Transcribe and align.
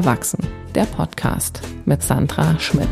Erwachsen, 0.00 0.38
der 0.74 0.86
Podcast 0.86 1.60
mit 1.84 2.02
Sandra 2.02 2.58
Schmidt. 2.58 2.88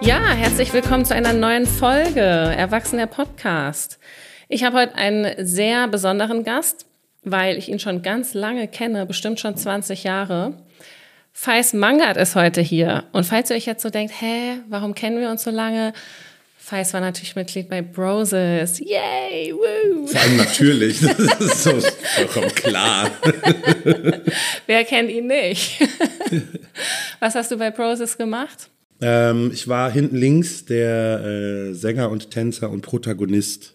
Ja, 0.00 0.32
herzlich 0.32 0.72
willkommen 0.72 1.04
zu 1.04 1.14
einer 1.14 1.32
neuen 1.32 1.66
Folge 1.66 2.18
Erwachsen, 2.18 2.96
der 2.96 3.06
Podcast. 3.06 4.00
Ich 4.48 4.64
habe 4.64 4.78
heute 4.78 4.96
einen 4.96 5.46
sehr 5.46 5.86
besonderen 5.86 6.42
Gast, 6.42 6.86
weil 7.22 7.56
ich 7.58 7.68
ihn 7.68 7.78
schon 7.78 8.02
ganz 8.02 8.34
lange 8.34 8.66
kenne, 8.66 9.06
bestimmt 9.06 9.38
schon 9.38 9.56
20 9.56 10.02
Jahre. 10.02 10.54
Fais 11.30 11.74
Mangert 11.74 12.16
ist 12.16 12.34
heute 12.34 12.60
hier. 12.60 13.04
Und 13.12 13.22
falls 13.22 13.48
ihr 13.50 13.56
euch 13.56 13.66
jetzt 13.66 13.82
so 13.82 13.90
denkt, 13.90 14.12
hä, 14.20 14.58
warum 14.68 14.96
kennen 14.96 15.20
wir 15.20 15.30
uns 15.30 15.44
so 15.44 15.52
lange? 15.52 15.92
Fais 16.64 16.94
war 16.94 17.00
natürlich 17.00 17.34
Mitglied 17.34 17.68
bei 17.68 17.82
Broses. 17.82 18.78
Yay, 18.78 19.52
woo! 19.52 20.06
Vor 20.06 20.20
allem 20.20 20.36
natürlich, 20.36 21.00
das 21.00 21.40
ist 21.40 21.62
so 21.64 21.72
vollkommen 22.14 22.54
klar. 22.54 23.10
Wer 24.66 24.84
kennt 24.84 25.10
ihn 25.10 25.26
nicht? 25.26 25.80
Was 27.18 27.34
hast 27.34 27.50
du 27.50 27.58
bei 27.58 27.72
Broses 27.72 28.16
gemacht? 28.16 28.70
Ähm, 29.00 29.50
ich 29.52 29.66
war 29.66 29.90
hinten 29.90 30.14
links 30.14 30.64
der 30.64 31.24
äh, 31.24 31.72
Sänger 31.74 32.10
und 32.10 32.30
Tänzer 32.30 32.70
und 32.70 32.82
Protagonist. 32.82 33.74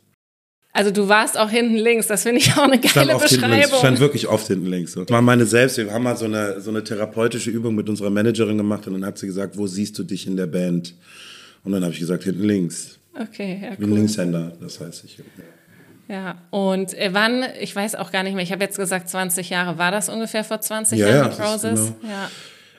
Also 0.71 0.89
du 0.89 1.09
warst 1.09 1.37
auch 1.37 1.49
hinten 1.49 1.75
links, 1.75 2.07
das 2.07 2.23
finde 2.23 2.39
ich 2.39 2.53
auch 2.53 2.63
eine 2.63 2.79
geile 2.79 3.15
oft 3.15 3.27
hinten 3.27 3.41
Beschreibung. 3.41 3.51
links. 3.51 3.71
Ich 3.73 3.79
stand 3.79 3.99
wirklich 3.99 4.27
oft 4.29 4.47
hinten 4.47 4.67
links. 4.67 4.93
So. 4.93 5.03
Das 5.03 5.11
war 5.11 5.21
meine 5.21 5.45
selbst. 5.45 5.75
Wir 5.75 5.91
haben 5.91 6.03
mal 6.03 6.15
so 6.15 6.23
eine, 6.23 6.61
so 6.61 6.69
eine 6.69 6.85
therapeutische 6.85 7.49
Übung 7.51 7.75
mit 7.75 7.89
unserer 7.89 8.11
Managerin 8.11 8.57
gemacht 8.57 8.87
und 8.87 8.93
dann 8.93 9.05
hat 9.05 9.17
sie 9.17 9.27
gesagt, 9.27 9.57
wo 9.57 9.67
siehst 9.67 9.99
du 9.99 10.03
dich 10.03 10.25
in 10.25 10.37
der 10.37 10.47
Band? 10.47 10.93
Und 11.63 11.71
dann 11.71 11.83
habe 11.83 11.93
ich 11.93 11.99
gesagt, 11.99 12.23
hinten 12.23 12.43
links. 12.43 12.99
Okay, 13.19 13.59
ja, 13.61 13.71
Ich 13.73 13.77
bin 13.79 13.89
cool. 13.91 13.97
Linkshänder, 13.97 14.53
das 14.61 14.79
heißt 14.79 15.03
ich. 15.05 15.17
Ja, 16.07 16.41
und 16.51 16.93
äh, 16.93 17.09
wann, 17.13 17.43
ich 17.59 17.75
weiß 17.75 17.95
auch 17.95 18.11
gar 18.11 18.23
nicht 18.23 18.33
mehr, 18.35 18.43
ich 18.43 18.51
habe 18.53 18.63
jetzt 18.63 18.77
gesagt 18.77 19.09
20 19.09 19.49
Jahre, 19.49 19.77
war 19.77 19.91
das 19.91 20.07
ungefähr 20.07 20.43
vor 20.43 20.61
20 20.61 20.97
Ja, 20.99 21.09
Jahren 21.09 21.37
ja, 21.37 21.45
Roses? 21.51 21.93
genau. 22.01 22.11
Ja. 22.13 22.31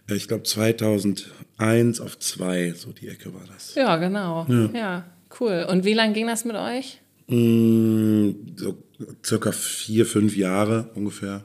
Äh, 0.08 0.14
Ich 0.16 0.28
glaube 0.28 0.44
2001 0.44 2.00
auf 2.00 2.18
2, 2.18 2.72
so 2.74 2.92
die 2.92 3.08
Ecke 3.08 3.34
war 3.34 3.42
das. 3.52 3.74
ja, 3.74 3.96
genau. 3.96 4.46
Ja. 4.72 5.04
cool. 5.40 5.66
Und 5.68 5.84
wie 5.84 5.92
lange 5.94 6.14
ging 6.14 6.26
das 6.26 6.44
mit 6.46 6.56
euch? 6.56 7.00
Mm, 7.26 8.30
So 8.56 8.82
circa 9.24 9.52
vier, 9.52 10.06
fünf 10.06 10.34
Jahre 10.36 10.88
ungefähr. 10.94 11.44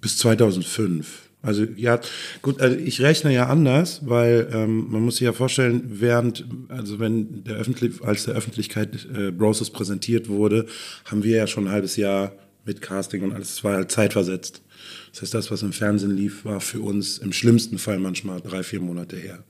Bis 0.00 0.18
2005. 0.18 1.28
Also 1.42 1.66
ja, 1.76 2.00
gut, 2.40 2.60
also 2.60 2.76
ich 2.76 3.00
rechne 3.00 3.34
ja 3.34 3.46
anders, 3.46 4.02
weil 4.04 4.48
ähm, 4.52 4.90
man 4.90 5.02
muss 5.02 5.16
sich 5.16 5.24
ja 5.24 5.32
vorstellen, 5.32 5.82
während, 5.86 6.44
also 6.68 7.00
wenn 7.00 7.42
der 7.42 7.56
Öffentlich 7.56 8.00
als 8.02 8.24
der 8.24 8.34
Öffentlichkeit 8.34 9.08
äh, 9.12 9.32
Broses 9.32 9.70
präsentiert 9.70 10.28
wurde, 10.28 10.66
haben 11.04 11.24
wir 11.24 11.36
ja 11.36 11.46
schon 11.48 11.66
ein 11.66 11.72
halbes 11.72 11.96
Jahr 11.96 12.32
mit 12.64 12.80
Casting 12.80 13.24
und 13.24 13.32
alles, 13.32 13.54
es 13.54 13.64
war 13.64 13.74
halt 13.74 13.90
zeitversetzt. 13.90 14.62
Das 15.10 15.22
heißt, 15.22 15.34
das, 15.34 15.50
was 15.50 15.62
im 15.62 15.72
Fernsehen 15.72 16.16
lief, 16.16 16.44
war 16.44 16.60
für 16.60 16.80
uns 16.80 17.18
im 17.18 17.32
schlimmsten 17.32 17.78
Fall 17.78 17.98
manchmal 17.98 18.40
drei, 18.40 18.62
vier 18.62 18.80
Monate 18.80 19.16
her. 19.16 19.42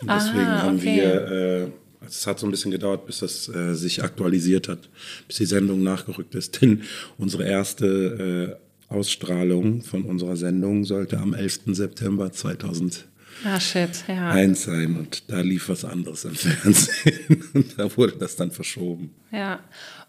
Und 0.00 0.10
deswegen 0.10 0.40
Aha, 0.40 0.62
haben 0.62 0.78
okay. 0.78 0.96
wir, 0.96 1.30
äh, 1.30 2.06
es 2.06 2.26
hat 2.26 2.38
so 2.38 2.46
ein 2.46 2.50
bisschen 2.50 2.70
gedauert, 2.70 3.06
bis 3.06 3.20
das 3.20 3.48
äh, 3.48 3.74
sich 3.74 4.02
aktualisiert 4.02 4.68
hat, 4.68 4.88
bis 5.26 5.36
die 5.36 5.46
Sendung 5.46 5.82
nachgerückt 5.82 6.34
ist. 6.34 6.60
Denn 6.60 6.82
unsere 7.18 7.44
erste 7.44 8.58
äh, 8.60 8.67
Ausstrahlung 8.88 9.82
von 9.82 10.04
unserer 10.04 10.36
Sendung 10.36 10.84
sollte 10.84 11.18
am 11.18 11.34
11. 11.34 11.60
September 11.66 12.32
2001 12.32 13.04
Ah, 13.44 13.60
shit, 13.60 13.90
ja. 14.08 14.32
sein 14.54 14.96
und 14.96 15.30
da 15.30 15.40
lief 15.40 15.68
was 15.68 15.84
anderes 15.84 16.24
im 16.24 16.34
Fernsehen 16.34 17.44
und 17.54 17.78
da 17.78 17.96
wurde 17.96 18.16
das 18.18 18.34
dann 18.36 18.50
verschoben. 18.50 19.14
ja. 19.30 19.60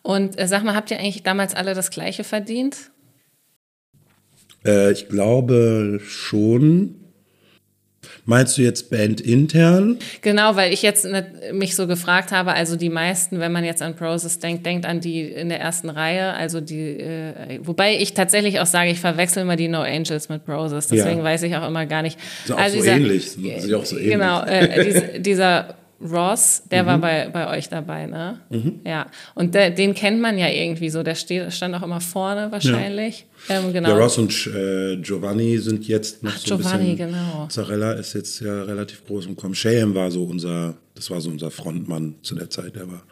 Und 0.01 0.39
äh, 0.39 0.47
sag 0.47 0.63
mal, 0.63 0.75
habt 0.75 0.89
ihr 0.91 0.97
eigentlich 0.99 1.23
damals 1.23 1.53
alle 1.53 1.73
das 1.73 1.91
Gleiche 1.91 2.23
verdient? 2.23 2.89
Äh, 4.65 4.93
ich 4.93 5.09
glaube 5.09 5.99
schon. 6.05 6.95
Meinst 8.25 8.57
du 8.57 8.61
jetzt 8.61 8.89
Band 8.91 9.21
intern? 9.21 9.97
Genau, 10.21 10.55
weil 10.55 10.71
ich 10.73 10.81
jetzt 10.81 11.05
ne, 11.05 11.25
mich 11.53 11.75
so 11.75 11.87
gefragt 11.87 12.31
habe, 12.31 12.53
also 12.53 12.75
die 12.75 12.89
meisten, 12.89 13.39
wenn 13.39 13.51
man 13.51 13.63
jetzt 13.63 13.81
an 13.81 13.95
Broses 13.95 14.39
denkt, 14.39 14.65
denkt 14.65 14.85
an 14.85 14.99
die 14.99 15.21
in 15.23 15.49
der 15.49 15.59
ersten 15.59 15.89
Reihe, 15.89 16.33
also 16.33 16.61
die, 16.61 16.99
äh, 16.99 17.59
wobei 17.63 17.95
ich 17.97 18.13
tatsächlich 18.13 18.59
auch 18.59 18.65
sage, 18.65 18.91
ich 18.91 18.99
verwechsel 18.99 19.41
immer 19.43 19.55
die 19.55 19.67
No 19.67 19.81
Angels 19.81 20.29
mit 20.29 20.45
Broses, 20.45 20.87
deswegen 20.87 21.19
Ja. 21.19 21.23
weiß 21.23 21.43
ich 21.43 21.55
auch 21.55 21.67
immer 21.67 21.85
gar 21.85 22.01
nicht. 22.01 22.19
Ist 22.45 22.51
auch 22.51 22.57
Also 22.57 22.77
so 22.77 22.83
dieser- 22.83 22.95
ähnlich, 22.97 23.31
sind 23.31 23.73
auch 23.73 23.85
so 23.85 23.97
ähnlich. 23.97 24.11
Genau, 24.13 24.43
äh, 24.43 24.83
dies, 24.85 25.21
dieser 25.23 25.75
Ross, 26.01 26.63
der 26.71 26.83
Mhm. 26.83 26.87
war 26.87 26.97
bei, 26.99 27.29
bei 27.29 27.57
euch 27.57 27.67
dabei, 27.67 28.05
ne? 28.05 28.39
Ja. 28.85 29.07
Und 29.35 29.53
der, 29.53 29.69
den 29.71 29.93
kennt 29.93 30.21
man 30.21 30.37
ja 30.37 30.47
irgendwie 30.47 30.89
so, 30.89 31.03
der 31.03 31.15
steht, 31.15 31.51
stand 31.51 31.75
auch 31.75 31.83
immer 31.83 31.99
vorne 31.99 32.51
wahrscheinlich. 32.51 33.25
Ähm, 33.49 33.73
genau. 33.73 33.89
Ja, 33.89 33.97
Ross 33.97 34.17
und 34.17 34.31
äh, 34.47 34.95
Giovanni 34.97 35.57
sind 35.57 35.87
jetzt 35.87 36.23
noch 36.23 36.31
Ach, 36.33 36.37
so 36.39 36.53
ein 36.55 36.61
Giovanni, 36.61 36.91
bisschen. 36.95 37.11
genau. 37.11 37.47
Zarella 37.49 37.91
ist 37.93 38.13
jetzt 38.13 38.39
ja 38.41 38.63
relativ 38.63 39.05
groß 39.05 39.25
im 39.25 39.35
Kommen. 39.35 39.55
Shayham 39.55 39.93
war 39.93 40.09
so 40.09 40.23
unser, 40.23 40.77
das 40.95 41.09
war 41.11 41.19
so 41.19 41.29
unser 41.29 41.51
Frontmann 41.51 42.15
zu 42.21 42.35
der 42.35 42.49
Zeit. 42.49 42.75
Der 42.75 42.87
war 42.89 43.03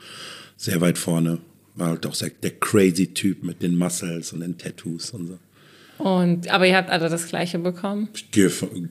sehr 0.55 0.79
weit 0.79 0.97
vorne. 0.97 1.39
War 1.75 1.89
halt 1.89 2.05
auch 2.05 2.15
sehr, 2.15 2.31
der 2.41 2.51
crazy 2.51 3.13
Typ 3.13 3.43
mit 3.43 3.61
den 3.61 3.75
Muscles 3.77 4.31
und 4.33 4.39
den 4.39 4.57
Tattoos 4.57 5.11
und 5.11 5.27
so. 5.27 5.37
Und, 5.97 6.49
aber 6.49 6.67
ihr 6.67 6.75
habt 6.75 6.89
alle 6.91 7.09
das 7.09 7.27
Gleiche 7.27 7.57
bekommen. 7.57 8.09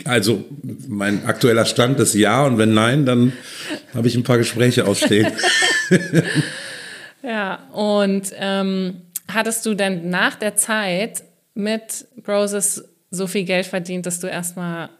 Also 0.05 0.45
mein 0.89 1.25
aktueller 1.25 1.65
Stand 1.65 2.01
ist 2.01 2.15
ja 2.15 2.45
und 2.45 2.59
wenn 2.59 2.75
nein, 2.75 3.07
dann 3.07 3.33
habe 3.95 4.09
ich 4.09 4.17
ein 4.17 4.25
paar 4.25 4.39
Gespräche 4.39 4.87
ausstehen. 4.87 5.33
Ja, 7.27 7.69
und 7.73 8.31
ähm, 8.39 9.03
hattest 9.27 9.67
du 9.67 9.75
denn 9.75 10.11
nach 10.11 10.37
der 10.37 10.55
Zeit 10.55 11.25
mit 11.55 12.07
Broses 12.23 12.85
so 13.11 13.27
viel 13.27 13.45
Geld 13.45 13.67
verdient, 13.67 14.07
dass 14.07 14.21
du 14.21 14.29
erstmal 14.29 14.91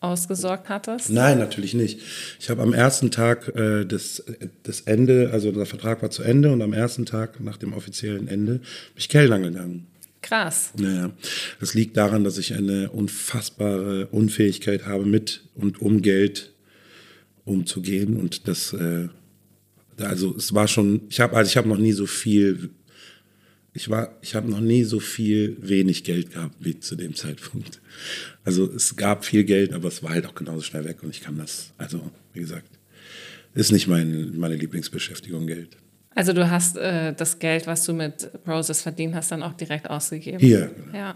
ausgesorgt 0.00 0.68
hattest? 0.68 1.08
Nein, 1.08 1.38
natürlich 1.38 1.72
nicht. 1.72 2.00
Ich 2.38 2.50
habe 2.50 2.60
am 2.60 2.74
ersten 2.74 3.10
Tag 3.10 3.48
äh, 3.54 3.84
des, 3.86 4.22
des 4.66 4.82
Ende, 4.82 5.30
also 5.32 5.52
der 5.52 5.64
Vertrag 5.64 6.02
war 6.02 6.10
zu 6.10 6.22
Ende 6.22 6.52
und 6.52 6.60
am 6.60 6.74
ersten 6.74 7.06
Tag 7.06 7.40
nach 7.40 7.56
dem 7.56 7.72
offiziellen 7.72 8.28
Ende 8.28 8.54
bin 8.54 8.62
ich 8.96 9.08
Kellnern 9.08 9.42
gegangen. 9.42 9.86
Krass. 10.22 10.72
Naja, 10.76 11.10
das 11.60 11.74
liegt 11.74 11.96
daran, 11.96 12.24
dass 12.24 12.38
ich 12.38 12.54
eine 12.54 12.90
unfassbare 12.90 14.06
Unfähigkeit 14.08 14.86
habe, 14.86 15.06
mit 15.06 15.42
und 15.54 15.80
um 15.80 16.02
Geld 16.02 16.52
umzugehen. 17.44 18.16
Und 18.16 18.46
das, 18.48 18.72
äh, 18.72 19.08
also 19.98 20.36
es 20.36 20.54
war 20.54 20.68
schon, 20.68 21.02
ich 21.08 21.20
habe, 21.20 21.36
also 21.36 21.48
ich 21.48 21.56
habe 21.56 21.68
noch 21.68 21.78
nie 21.78 21.92
so 21.92 22.06
viel, 22.06 22.70
ich 23.72 23.88
war, 23.88 24.16
ich 24.20 24.34
habe 24.34 24.50
noch 24.50 24.60
nie 24.60 24.84
so 24.84 25.00
viel 25.00 25.56
wenig 25.60 26.04
Geld 26.04 26.32
gehabt 26.32 26.56
wie 26.60 26.78
zu 26.78 26.96
dem 26.96 27.14
Zeitpunkt. 27.14 27.80
Also 28.44 28.70
es 28.72 28.96
gab 28.96 29.24
viel 29.24 29.44
Geld, 29.44 29.72
aber 29.72 29.88
es 29.88 30.02
war 30.02 30.10
halt 30.10 30.26
auch 30.26 30.34
genauso 30.34 30.62
schnell 30.62 30.84
weg 30.84 31.02
und 31.02 31.10
ich 31.10 31.20
kann 31.20 31.38
das, 31.38 31.72
also 31.78 32.10
wie 32.34 32.40
gesagt, 32.40 32.68
ist 33.54 33.72
nicht 33.72 33.88
mein, 33.88 34.36
meine 34.36 34.56
Lieblingsbeschäftigung 34.56 35.46
Geld. 35.46 35.76
Also 36.14 36.32
du 36.32 36.50
hast 36.50 36.76
äh, 36.76 37.12
das 37.14 37.38
Geld, 37.38 37.66
was 37.66 37.84
du 37.84 37.92
mit 37.92 38.30
Broses 38.44 38.82
verdient 38.82 39.14
hast, 39.14 39.30
dann 39.30 39.42
auch 39.42 39.52
direkt 39.54 39.88
ausgegeben. 39.88 40.38
Hier, 40.40 40.70
Ja. 40.92 41.14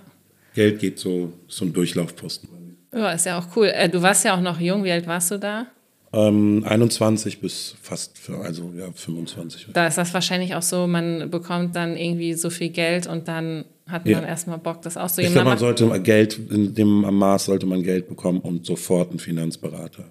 Geld 0.55 0.79
geht 0.79 0.99
so, 1.01 1.33
ein 1.65 1.73
Durchlaufposten. 1.73 2.49
Ja, 2.95 3.11
ist 3.11 3.27
ja 3.27 3.39
auch 3.39 3.57
cool. 3.57 3.67
Äh, 3.75 3.89
du 3.89 4.01
warst 4.03 4.25
ja 4.25 4.37
auch 4.37 4.41
noch 4.41 4.61
jung. 4.61 4.85
Wie 4.85 4.93
alt 4.93 5.07
warst 5.09 5.33
du 5.33 5.39
da? 5.39 5.67
Ähm, 6.13 6.63
21 6.65 7.41
bis 7.41 7.75
fast, 7.83 8.17
für, 8.19 8.39
also 8.39 8.73
ja, 8.79 8.87
25. 8.95 9.67
Da 9.73 9.89
ist 9.89 9.99
das 9.99 10.15
wahrscheinlich 10.15 10.55
auch 10.55 10.63
so, 10.63 10.87
man 10.87 11.29
bekommt 11.29 11.75
dann 11.75 11.97
irgendwie 11.97 12.35
so 12.35 12.51
viel 12.51 12.69
Geld 12.69 13.09
und 13.09 13.27
dann 13.27 13.65
hat 13.89 14.05
man 14.05 14.23
Ja. 14.23 14.29
erstmal 14.29 14.59
Bock, 14.59 14.81
das 14.83 14.95
Ich 14.95 15.03
auszugeben. 15.03 15.35
glaube, 15.35 15.49
man 15.51 15.59
sollte 15.59 16.01
Geld, 16.03 16.39
in 16.53 16.73
dem 16.73 17.01
Maß 17.01 17.47
sollte 17.47 17.67
man 17.67 17.83
Geld 17.83 18.09
bekommen 18.09 18.39
und 18.39 18.65
sofort 18.65 19.11
einen 19.11 19.19
Finanzberater. 19.19 20.05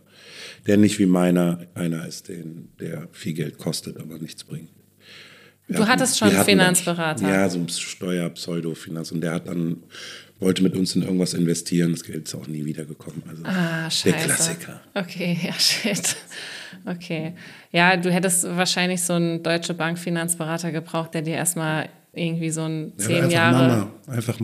Der 0.67 0.77
nicht 0.77 0.97
wie 0.99 1.05
meiner 1.05 1.59
einer 1.75 2.07
ist, 2.07 2.29
den, 2.29 2.69
der 2.79 3.07
viel 3.11 3.33
Geld 3.33 3.57
kostet, 3.57 3.97
aber 3.97 4.17
nichts 4.17 4.43
bringt. 4.43 4.69
Wir 5.67 5.77
Du 5.77 5.87
hattest 5.87 6.17
schon 6.17 6.29
einen 6.29 6.37
hatten 6.37 6.47
dann- 6.57 6.59
Finanzberater? 6.59 7.27
Ja, 7.29 7.49
so 7.49 7.59
ein 7.59 7.67
Steuer-Pseudofinanz. 7.69 9.11
Und 9.11 9.21
der 9.21 9.31
hat 9.33 9.47
dann, 9.47 9.83
wollte 10.39 10.61
mit 10.63 10.75
uns 10.75 10.95
in 10.95 11.03
irgendwas 11.03 11.33
investieren. 11.33 11.91
Das 11.91 12.03
Geld 12.03 12.27
ist 12.27 12.35
auch 12.35 12.47
nie 12.47 12.65
wiedergekommen. 12.65 13.23
Also 13.27 13.43
Ah, 13.45 13.89
scheiße. 13.89 14.03
der 14.03 14.25
Klassiker. 14.25 14.81
Okay, 14.93 15.37
ja, 15.43 15.53
shit. 15.53 16.15
Okay. 16.85 17.33
Ja, 17.71 17.95
du 17.97 18.11
hättest 18.11 18.43
wahrscheinlich 18.43 19.01
so 19.01 19.13
einen 19.13 19.41
deutsche 19.43 19.73
Bank-Finanzberater 19.73 20.71
gebraucht, 20.71 21.13
der 21.13 21.21
dir 21.21 21.35
erstmal 21.35 21.89
irgendwie 22.13 22.49
so 22.49 22.61
ein 22.63 22.93
Ja, 22.97 23.05
zehn 23.05 23.15
einfach 23.17 23.31
Jahre. 23.31 23.67
Mama. 23.67 23.91
Einfach, 24.07 24.39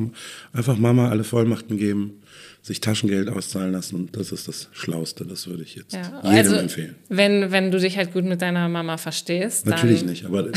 einfach 0.53 0.77
Mama 0.77 1.09
alle 1.09 1.23
Vollmachten 1.23 1.77
geben, 1.77 2.21
sich 2.61 2.81
Taschengeld 2.81 3.29
auszahlen 3.29 3.71
lassen. 3.71 3.95
Und 3.95 4.15
das 4.15 4.31
ist 4.31 4.47
das 4.47 4.67
Schlauste. 4.73 5.25
Das 5.25 5.47
würde 5.47 5.63
ich 5.63 5.75
jetzt 5.75 5.93
Ja, 5.93 6.01
jedem 6.23 6.25
also, 6.25 6.55
empfehlen. 6.55 6.95
Wenn, 7.07 7.51
wenn 7.51 7.71
du 7.71 7.79
dich 7.79 7.97
halt 7.97 8.13
gut 8.13 8.25
mit 8.25 8.41
deiner 8.41 8.67
Mama 8.67 8.97
verstehst, 8.97 9.65
Natürlich 9.65 10.03
nicht, 10.05 10.25
aber 10.25 10.47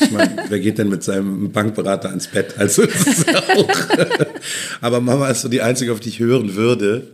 ich 0.00 0.10
meine, 0.10 0.44
wer 0.48 0.60
geht 0.60 0.78
denn 0.78 0.88
mit 0.88 1.02
seinem 1.02 1.50
Bankberater 1.50 2.12
ins 2.12 2.28
Bett? 2.28 2.54
Also 2.58 2.86
das 2.86 3.06
ist 3.06 3.36
auch. 3.36 3.68
aber 4.80 5.00
Mama 5.00 5.28
ist 5.28 5.42
so 5.42 5.48
die 5.48 5.60
einzige, 5.60 5.92
auf 5.92 6.00
die 6.00 6.10
ich 6.10 6.20
hören 6.20 6.54
würde. 6.54 7.08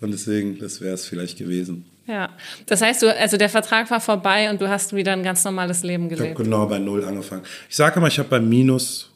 Und 0.00 0.12
deswegen, 0.12 0.58
das 0.58 0.80
wäre 0.80 0.94
es 0.94 1.06
vielleicht 1.06 1.38
gewesen. 1.38 1.84
Ja. 2.06 2.30
Das 2.66 2.82
heißt, 2.82 3.02
du, 3.02 3.16
also 3.16 3.36
der 3.36 3.48
Vertrag 3.48 3.90
war 3.90 4.00
vorbei 4.00 4.50
und 4.50 4.60
du 4.60 4.68
hast 4.68 4.94
wieder 4.94 5.12
ein 5.12 5.22
ganz 5.22 5.44
normales 5.44 5.82
Leben 5.82 6.06
Ich 6.06 6.12
habe 6.12 6.22
gelebt. 6.22 6.38
genau 6.38 6.66
bei 6.66 6.78
Null 6.78 7.04
angefangen. 7.04 7.42
Ich 7.68 7.76
sage 7.76 7.98
immer, 7.98 8.08
ich 8.08 8.18
habe 8.18 8.28
bei 8.28 8.40
minus 8.40 9.10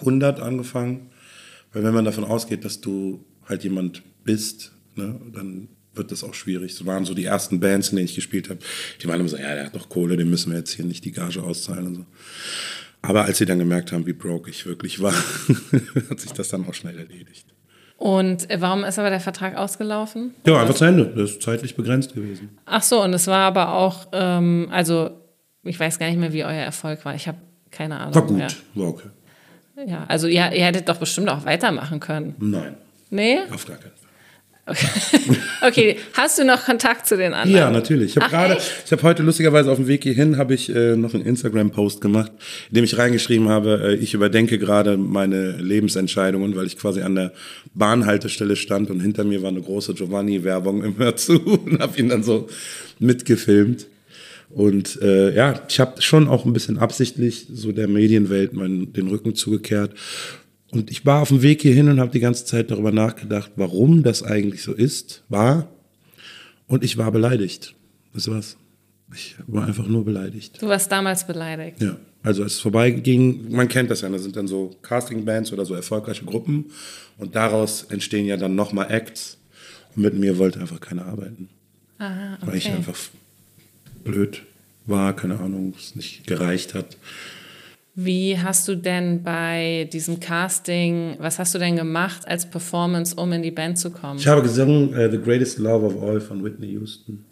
100 0.00 0.40
angefangen, 0.40 1.10
weil 1.72 1.82
wenn 1.82 1.94
man 1.94 2.04
davon 2.04 2.24
ausgeht, 2.24 2.64
dass 2.64 2.80
du 2.80 3.24
halt 3.48 3.64
jemand 3.64 4.02
bist, 4.24 4.72
ne, 4.94 5.20
dann 5.32 5.68
wird 5.94 6.12
das 6.12 6.22
auch 6.22 6.34
schwierig. 6.34 6.74
So 6.74 6.86
waren 6.86 7.04
so 7.04 7.14
die 7.14 7.24
ersten 7.24 7.60
Bands, 7.60 7.90
in 7.90 7.96
denen 7.96 8.06
ich 8.06 8.14
gespielt 8.14 8.48
habe. 8.48 8.60
Die 9.02 9.08
waren 9.08 9.20
immer 9.20 9.28
so, 9.28 9.36
ja, 9.36 9.54
der 9.54 9.66
hat 9.66 9.74
doch 9.74 9.88
Kohle, 9.88 10.16
dem 10.16 10.30
müssen 10.30 10.52
wir 10.52 10.58
jetzt 10.58 10.72
hier 10.72 10.84
nicht 10.84 11.04
die 11.04 11.12
Gage 11.12 11.42
auszahlen 11.42 11.86
und 11.86 11.94
so. 11.96 12.06
Aber 13.02 13.24
als 13.24 13.38
sie 13.38 13.46
dann 13.46 13.58
gemerkt 13.58 13.92
haben, 13.92 14.06
wie 14.06 14.12
broke 14.12 14.50
ich 14.50 14.66
wirklich 14.66 15.00
war, 15.00 15.12
hat 16.10 16.20
sich 16.20 16.32
das 16.32 16.48
dann 16.48 16.66
auch 16.66 16.74
schnell 16.74 16.98
erledigt. 16.98 17.46
Und 17.96 18.48
äh, 18.48 18.60
warum 18.60 18.84
ist 18.84 18.98
aber 18.98 19.10
der 19.10 19.20
Vertrag 19.20 19.56
ausgelaufen? 19.56 20.34
Ja, 20.46 20.60
einfach 20.60 20.74
zu 20.74 20.84
Ende. 20.84 21.06
Das 21.16 21.32
ist 21.32 21.42
zeitlich 21.42 21.74
begrenzt 21.74 22.14
gewesen. 22.14 22.50
Ach 22.64 22.82
so, 22.82 23.02
und 23.02 23.12
es 23.12 23.26
war 23.26 23.40
aber 23.40 23.74
auch, 23.74 24.08
ähm, 24.12 24.68
also 24.70 25.10
ich 25.64 25.78
weiß 25.78 25.98
gar 25.98 26.06
nicht 26.08 26.18
mehr, 26.18 26.32
wie 26.32 26.44
euer 26.44 26.52
Erfolg 26.52 27.04
war. 27.04 27.14
Ich 27.14 27.26
habe 27.26 27.38
keine 27.70 27.98
Ahnung. 27.98 28.14
War 28.14 28.26
gut, 28.26 28.36
mehr. 28.36 28.48
war 28.74 28.88
okay. 28.88 29.08
Ja, 29.86 30.04
also 30.08 30.26
ihr, 30.26 30.50
ihr 30.52 30.64
hättet 30.64 30.88
doch 30.88 30.96
bestimmt 30.96 31.28
auch 31.28 31.44
weitermachen 31.44 32.00
können. 32.00 32.34
Nein. 32.38 32.76
Nee? 33.10 33.38
Auf 33.50 33.66
gar 33.66 33.76
keinen 33.76 33.92
Fall. 33.92 34.08
Okay, 35.60 35.96
hast 36.12 36.38
du 36.38 36.44
noch 36.44 36.64
Kontakt 36.64 37.06
zu 37.06 37.16
den 37.16 37.34
anderen? 37.34 37.56
Ja, 37.56 37.70
natürlich. 37.70 38.16
Ich 38.16 38.22
habe 38.22 38.30
gerade, 38.30 38.58
ich 38.84 38.92
habe 38.92 39.02
heute 39.02 39.22
lustigerweise 39.22 39.70
auf 39.70 39.78
dem 39.78 39.88
Weg 39.88 40.04
hierhin 40.04 40.36
habe 40.36 40.54
ich 40.54 40.74
äh, 40.74 40.96
noch 40.96 41.14
einen 41.14 41.24
Instagram-Post 41.24 42.00
gemacht, 42.00 42.30
in 42.68 42.76
dem 42.76 42.84
ich 42.84 42.96
reingeschrieben 42.96 43.48
habe, 43.48 43.80
äh, 43.82 43.94
ich 43.94 44.14
überdenke 44.14 44.58
gerade 44.58 44.96
meine 44.96 45.52
Lebensentscheidungen, 45.52 46.54
weil 46.54 46.66
ich 46.66 46.78
quasi 46.78 47.02
an 47.02 47.14
der 47.14 47.32
Bahnhaltestelle 47.74 48.56
stand 48.56 48.90
und 48.90 49.00
hinter 49.00 49.24
mir 49.24 49.42
war 49.42 49.48
eine 49.48 49.62
große 49.62 49.94
Giovanni-Werbung 49.94 50.84
im 50.84 50.96
Hörzu 50.98 51.40
und 51.64 51.80
habe 51.80 51.98
ihn 51.98 52.08
dann 52.08 52.22
so 52.22 52.48
mitgefilmt. 52.98 53.86
Und 54.50 55.00
äh, 55.02 55.34
ja, 55.34 55.60
ich 55.68 55.78
habe 55.78 56.00
schon 56.00 56.26
auch 56.28 56.46
ein 56.46 56.52
bisschen 56.52 56.78
absichtlich 56.78 57.48
so 57.52 57.72
der 57.72 57.88
Medienwelt 57.88 58.54
meinen, 58.54 58.92
den 58.92 59.08
Rücken 59.08 59.34
zugekehrt 59.34 59.92
und 60.70 60.90
ich 60.90 61.06
war 61.06 61.22
auf 61.22 61.28
dem 61.28 61.42
Weg 61.42 61.62
hierhin 61.62 61.88
und 61.88 62.00
habe 62.00 62.10
die 62.10 62.20
ganze 62.20 62.44
Zeit 62.44 62.70
darüber 62.70 62.92
nachgedacht, 62.92 63.52
warum 63.56 64.02
das 64.02 64.22
eigentlich 64.22 64.62
so 64.62 64.72
ist, 64.72 65.24
war. 65.28 65.68
Und 66.66 66.84
ich 66.84 66.98
war 66.98 67.10
beleidigt. 67.10 67.74
Du 68.12 68.30
was? 68.30 68.56
Ich 69.14 69.36
war 69.46 69.66
einfach 69.66 69.86
nur 69.86 70.04
beleidigt. 70.04 70.60
Du 70.60 70.68
warst 70.68 70.92
damals 70.92 71.26
beleidigt. 71.26 71.80
Ja. 71.80 71.96
Also 72.22 72.42
als 72.42 72.54
es 72.54 72.60
vorbeiging, 72.60 73.50
man 73.50 73.68
kennt 73.68 73.90
das 73.90 74.02
ja, 74.02 74.08
da 74.08 74.18
sind 74.18 74.36
dann 74.36 74.48
so 74.48 74.76
Casting-Bands 74.82 75.52
oder 75.52 75.64
so 75.64 75.74
erfolgreiche 75.74 76.24
Gruppen 76.24 76.66
und 77.16 77.34
daraus 77.34 77.84
entstehen 77.84 78.26
ja 78.26 78.36
dann 78.36 78.54
nochmal 78.54 78.90
Acts. 78.90 79.38
Und 79.96 80.02
mit 80.02 80.14
mir 80.14 80.36
wollte 80.36 80.60
einfach 80.60 80.80
keiner 80.80 81.06
arbeiten. 81.06 81.48
Aha, 81.98 82.34
okay. 82.34 82.46
Weil 82.46 82.56
ich 82.56 82.70
einfach 82.70 82.96
blöd 84.04 84.42
war, 84.84 85.14
keine 85.14 85.38
Ahnung, 85.38 85.74
es 85.78 85.96
nicht 85.96 86.26
gereicht 86.26 86.74
hat. 86.74 86.96
Wie 88.00 88.38
hast 88.38 88.68
du 88.68 88.76
denn 88.76 89.24
bei 89.24 89.88
diesem 89.92 90.20
Casting, 90.20 91.16
was 91.18 91.40
hast 91.40 91.56
du 91.56 91.58
denn 91.58 91.74
gemacht 91.74 92.28
als 92.28 92.48
Performance, 92.48 93.12
um 93.16 93.32
in 93.32 93.42
die 93.42 93.50
Band 93.50 93.76
zu 93.76 93.90
kommen? 93.90 94.20
Ich 94.20 94.28
habe 94.28 94.40
gesungen 94.40 94.90
uh, 94.90 95.10
The 95.10 95.18
Greatest 95.18 95.58
Love 95.58 95.84
of 95.84 96.00
All 96.00 96.20
von 96.20 96.44
Whitney 96.44 96.68
Houston. 96.74 97.24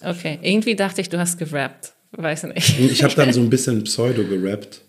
Okay, 0.00 0.38
irgendwie 0.40 0.76
dachte 0.76 1.00
ich, 1.00 1.08
du 1.08 1.18
hast 1.18 1.36
gerappt. 1.36 1.94
Weiß 2.12 2.44
nicht. 2.44 2.78
Ich 2.78 3.02
habe 3.02 3.12
dann 3.16 3.32
so 3.32 3.40
ein 3.40 3.50
bisschen 3.50 3.82
Pseudo 3.82 4.22
gerappt. 4.22 4.82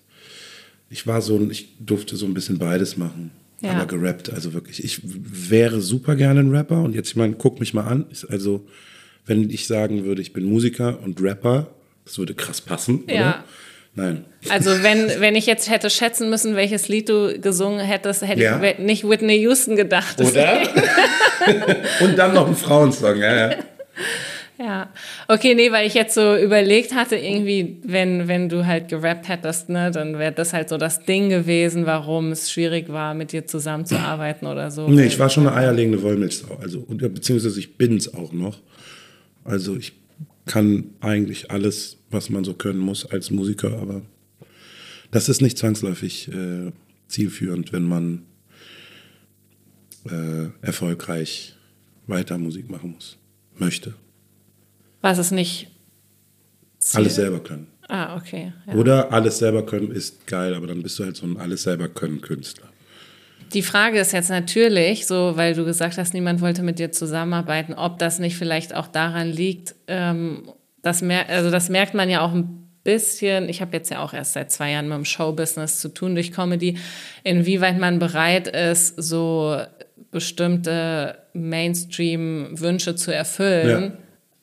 Ich 0.92 1.08
war 1.08 1.24
so, 1.24 1.42
ich 1.50 1.70
durfte 1.80 2.16
so 2.16 2.28
ein 2.28 2.36
bisschen 2.36 2.60
beides 2.60 2.98
machen. 2.98 3.32
Ja. 3.62 3.72
Aber 3.72 3.88
gerappt, 3.88 4.32
also 4.32 4.54
wirklich. 4.54 4.84
Ich 4.84 5.02
wäre 5.04 5.82
super 5.82 6.16
gerne 6.16 6.42
ein 6.42 6.52
Rapper 6.52 6.84
und 6.84 6.94
jetzt, 6.94 7.10
ich 7.10 7.16
meine, 7.16 7.34
guck 7.34 7.60
mich 7.60 7.74
mal 7.74 7.88
an. 7.88 8.06
Also, 8.30 8.68
wenn 9.26 9.50
ich 9.50 9.66
sagen 9.66 10.06
würde, 10.06 10.22
ich 10.22 10.34
bin 10.34 10.46
Musiker 10.46 11.00
und 11.02 11.20
Rapper, 11.20 11.72
das 12.06 12.20
würde 12.20 12.36
krass 12.36 12.62
passen, 12.62 13.06
ja. 13.08 13.16
oder? 13.16 13.44
Nein. 13.98 14.26
Also 14.50 14.84
wenn, 14.84 15.10
wenn 15.20 15.36
ich 15.36 15.48
jetzt 15.48 15.72
hätte 15.72 15.90
schätzen 15.90 16.30
müssen, 16.30 16.56
welches 16.56 16.88
Lied 16.88 17.10
du 17.10 17.40
gesungen 17.42 17.80
hättest, 17.80 18.22
hätte 18.22 18.44
ja. 18.44 18.62
ich 18.62 18.78
nicht 18.78 19.10
Whitney 19.10 19.38
Houston 19.40 19.76
gedacht. 19.76 20.22
Oder? 20.22 20.60
Und 22.02 22.16
dann 22.16 22.36
noch 22.36 22.48
ein 22.48 22.56
Frauensong, 22.56 23.18
ja, 23.18 23.36
ja. 23.36 23.56
Ja, 24.60 24.90
okay, 25.28 25.56
nee, 25.56 25.72
weil 25.72 25.88
ich 25.88 25.96
jetzt 25.96 26.14
so 26.14 26.36
überlegt 26.36 26.94
hatte, 26.94 27.16
irgendwie, 27.16 27.78
wenn, 27.84 28.28
wenn 28.28 28.50
du 28.50 28.68
halt 28.68 28.88
gerappt 28.88 29.30
hättest, 29.30 29.70
ne, 29.70 29.90
dann 29.90 30.20
wäre 30.20 30.32
das 30.32 30.54
halt 30.54 30.70
so 30.70 30.78
das 30.78 31.04
Ding 31.04 31.30
gewesen, 31.30 31.88
warum 31.88 32.32
es 32.32 32.52
schwierig 32.52 32.90
war, 32.90 33.16
mit 33.16 33.32
dir 33.32 33.48
zusammenzuarbeiten 33.48 34.48
oder 34.48 34.70
so. 34.70 34.88
Nee, 34.88 35.06
ich 35.06 35.18
war 35.18 35.30
schon 35.30 35.48
eine 35.48 35.56
eierlegende 35.56 36.02
Wollmilchsau, 36.04 36.58
also, 36.62 36.82
beziehungsweise 36.88 37.60
ich 37.60 37.78
bin 37.78 37.98
es 37.98 38.14
auch 38.14 38.32
noch. 38.32 38.58
Also 39.44 39.76
ich 39.76 39.94
kann 40.48 40.96
eigentlich 41.02 41.52
alles 41.52 41.98
was 42.10 42.30
man 42.30 42.44
so 42.44 42.54
können 42.54 42.80
muss 42.80 43.06
als 43.06 43.32
Musiker, 43.32 43.78
aber 43.80 44.02
das 45.12 45.30
ist 45.30 45.42
nicht 45.42 45.58
zwangsläufig 45.58 46.30
äh, 46.30 46.72
zielführend, 47.08 47.74
wenn 47.74 47.84
man 47.84 48.24
äh, 50.10 50.48
erfolgreich 50.62 51.56
weiter 52.08 52.38
Musik 52.38 52.70
machen 52.70 52.92
muss, 52.92 53.18
möchte. 53.58 53.94
Was 55.02 55.18
es 55.18 55.32
nicht 55.32 55.70
Ziel? 56.80 57.00
Alles 57.02 57.16
selber 57.16 57.40
können. 57.40 57.68
Ah, 57.90 58.18
okay. 58.18 58.54
Ja. 58.68 58.74
Oder 58.76 59.12
alles 59.14 59.38
selber 59.38 59.66
können 59.66 59.92
ist 59.92 60.28
geil, 60.28 60.54
aber 60.54 60.68
dann 60.68 60.84
bist 60.84 61.00
du 61.00 61.06
halt 61.06 61.16
so 61.16 61.26
ein 61.26 61.38
alles 61.38 61.64
selber 61.64 61.88
können 61.88 62.22
Künstler. 62.22 62.67
Die 63.54 63.62
Frage 63.62 64.00
ist 64.00 64.14
jetzt 64.14 64.30
natürlich, 64.30 65.08
so 65.08 65.34
weil 65.36 65.54
du 65.54 65.66
gesagt 65.66 65.98
hast, 65.98 66.14
niemand 66.14 66.42
wollte 66.42 66.64
mit 66.64 66.80
dir 66.80 66.92
zusammenarbeiten, 66.92 67.74
ob 67.74 68.00
das 68.00 68.20
nicht 68.20 68.36
vielleicht 68.36 68.76
auch 68.76 68.88
daran 68.88 69.28
liegt, 69.28 69.76
ähm, 69.88 70.50
das, 70.82 71.02
mer 71.02 71.30
also 71.30 71.52
das 71.52 71.70
merkt 71.70 71.94
man 71.94 72.10
ja 72.10 72.22
auch 72.22 72.34
ein 72.34 72.68
bisschen, 72.84 73.50
ich 73.50 73.62
habe 73.62 73.76
jetzt 73.76 73.92
ja 73.92 74.00
auch 74.00 74.14
erst 74.14 74.34
seit 74.34 74.50
zwei 74.50 74.72
Jahren 74.72 74.88
mit 74.88 74.98
dem 74.98 75.06
Showbusiness 75.06 75.80
zu 75.80 75.90
tun 75.90 76.16
durch 76.16 76.32
Comedy, 76.32 76.78
inwieweit 77.24 77.78
man 77.78 78.00
bereit 78.00 78.48
ist, 78.48 78.96
so 78.96 79.60
bestimmte 80.12 81.18
Mainstream-Wünsche 81.34 82.96
zu 82.96 83.14
erfüllen. 83.14 83.84
Ja. 83.84 83.92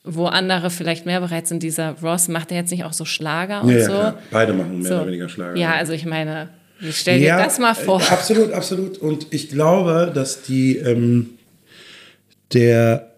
Wo 0.06 0.26
andere 0.26 0.68
vielleicht 0.68 1.06
mehr 1.06 1.20
bereit 1.20 1.46
sind, 1.46 1.62
dieser 1.62 1.92
Ross 2.02 2.28
macht 2.28 2.50
er 2.50 2.58
jetzt 2.58 2.70
nicht 2.70 2.84
auch 2.84 2.92
so 2.92 3.06
Schlager 3.06 3.62
und 3.62 3.70
ja, 3.70 3.80
so. 3.80 3.92
Ja, 3.92 4.18
beide 4.30 4.52
machen 4.52 4.80
mehr 4.80 4.88
so. 4.88 4.94
oder 4.96 5.06
weniger 5.06 5.30
Schlager. 5.30 5.56
Ja, 5.56 5.72
also 5.72 5.94
ich 5.94 6.04
meine, 6.04 6.50
stell 6.92 7.20
dir 7.20 7.36
das 7.36 7.58
mal 7.58 7.74
vor. 7.74 8.00
Absolut, 8.10 8.52
absolut. 8.52 8.98
Und 8.98 9.28
ich 9.30 9.48
glaube, 9.48 10.12
dass 10.14 10.42
die 10.42 10.76
ähm, 10.76 11.30
der 12.52 13.10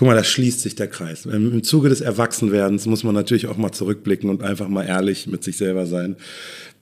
Guck 0.00 0.06
mal, 0.06 0.14
da 0.14 0.24
schließt 0.24 0.60
sich 0.60 0.76
der 0.76 0.88
Kreis. 0.88 1.26
Im 1.26 1.62
Zuge 1.62 1.90
des 1.90 2.00
Erwachsenwerdens 2.00 2.86
muss 2.86 3.04
man 3.04 3.14
natürlich 3.14 3.48
auch 3.48 3.58
mal 3.58 3.70
zurückblicken 3.70 4.30
und 4.30 4.42
einfach 4.42 4.66
mal 4.66 4.84
ehrlich 4.84 5.26
mit 5.26 5.44
sich 5.44 5.58
selber 5.58 5.84
sein 5.84 6.16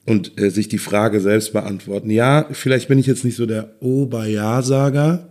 und 0.05 0.39
äh, 0.39 0.49
sich 0.51 0.69
die 0.69 0.77
Frage 0.77 1.19
selbst 1.19 1.51
beantworten. 1.51 2.09
Ja, 2.11 2.47
vielleicht 2.51 2.87
bin 2.87 2.97
ich 2.97 3.07
jetzt 3.07 3.25
nicht 3.25 3.35
so 3.35 3.45
der 3.45 3.75
Oberja-Sager, 3.81 5.27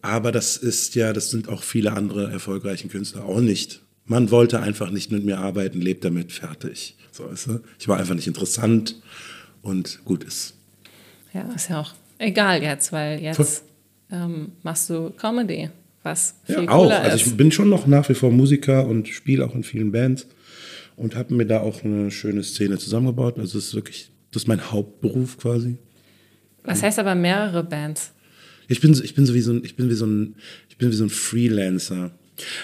aber 0.00 0.30
das 0.30 0.56
ist 0.56 0.94
ja, 0.94 1.12
das 1.12 1.30
sind 1.30 1.48
auch 1.48 1.64
viele 1.64 1.92
andere 1.92 2.30
erfolgreichen 2.30 2.88
Künstler 2.88 3.24
auch 3.24 3.40
nicht. 3.40 3.82
Man 4.04 4.30
wollte 4.30 4.60
einfach 4.60 4.90
nicht 4.90 5.10
mit 5.10 5.24
mir 5.24 5.38
arbeiten, 5.38 5.80
lebt 5.80 6.04
damit, 6.04 6.30
fertig. 6.30 6.96
So, 7.10 7.28
weißt 7.28 7.46
du? 7.48 7.60
Ich 7.80 7.88
war 7.88 7.98
einfach 7.98 8.14
nicht 8.14 8.28
interessant 8.28 9.02
und 9.64 10.04
gut 10.04 10.22
ist. 10.24 10.54
Ja, 11.32 11.42
ist 11.54 11.68
ja 11.68 11.80
auch 11.80 11.92
egal 12.18 12.62
jetzt, 12.62 12.92
weil 12.92 13.20
jetzt 13.20 13.64
ähm, 14.10 14.52
machst 14.62 14.88
du 14.88 15.10
Comedy 15.10 15.70
was 16.04 16.34
viel 16.44 16.64
ja, 16.64 16.68
auch. 16.68 16.90
Also 16.90 17.16
ich 17.16 17.36
bin 17.36 17.50
schon 17.50 17.70
noch 17.70 17.86
nach 17.86 18.08
wie 18.08 18.14
vor 18.14 18.30
Musiker 18.30 18.86
und 18.86 19.08
spiele 19.08 19.44
auch 19.44 19.54
in 19.54 19.64
vielen 19.64 19.90
Bands 19.90 20.26
und 20.96 21.16
habe 21.16 21.34
mir 21.34 21.46
da 21.46 21.60
auch 21.60 21.82
eine 21.82 22.10
schöne 22.10 22.42
Szene 22.44 22.78
zusammengebaut. 22.78 23.38
Also 23.38 23.58
es 23.58 23.68
ist 23.68 23.74
wirklich, 23.74 24.10
das 24.30 24.42
ist 24.42 24.48
mein 24.48 24.70
Hauptberuf 24.70 25.38
quasi. 25.38 25.78
Was 26.62 26.82
heißt 26.82 26.98
aber 26.98 27.14
mehrere 27.14 27.64
Bands? 27.64 28.12
Ich 28.68 28.80
bin, 28.80 28.92
ich 28.92 29.14
bin 29.14 29.26
so 29.26 29.34
wie 29.34 29.40
so 29.40 29.52
ein, 29.52 29.64
ich 29.64 29.76
bin 29.76 29.90
wie 29.90 29.94
so 29.94 30.06
ein, 30.06 30.36
ich 30.68 30.76
bin 30.76 30.90
wie 30.90 30.94
so 30.94 31.04
ein 31.04 31.10
Freelancer. 31.10 32.12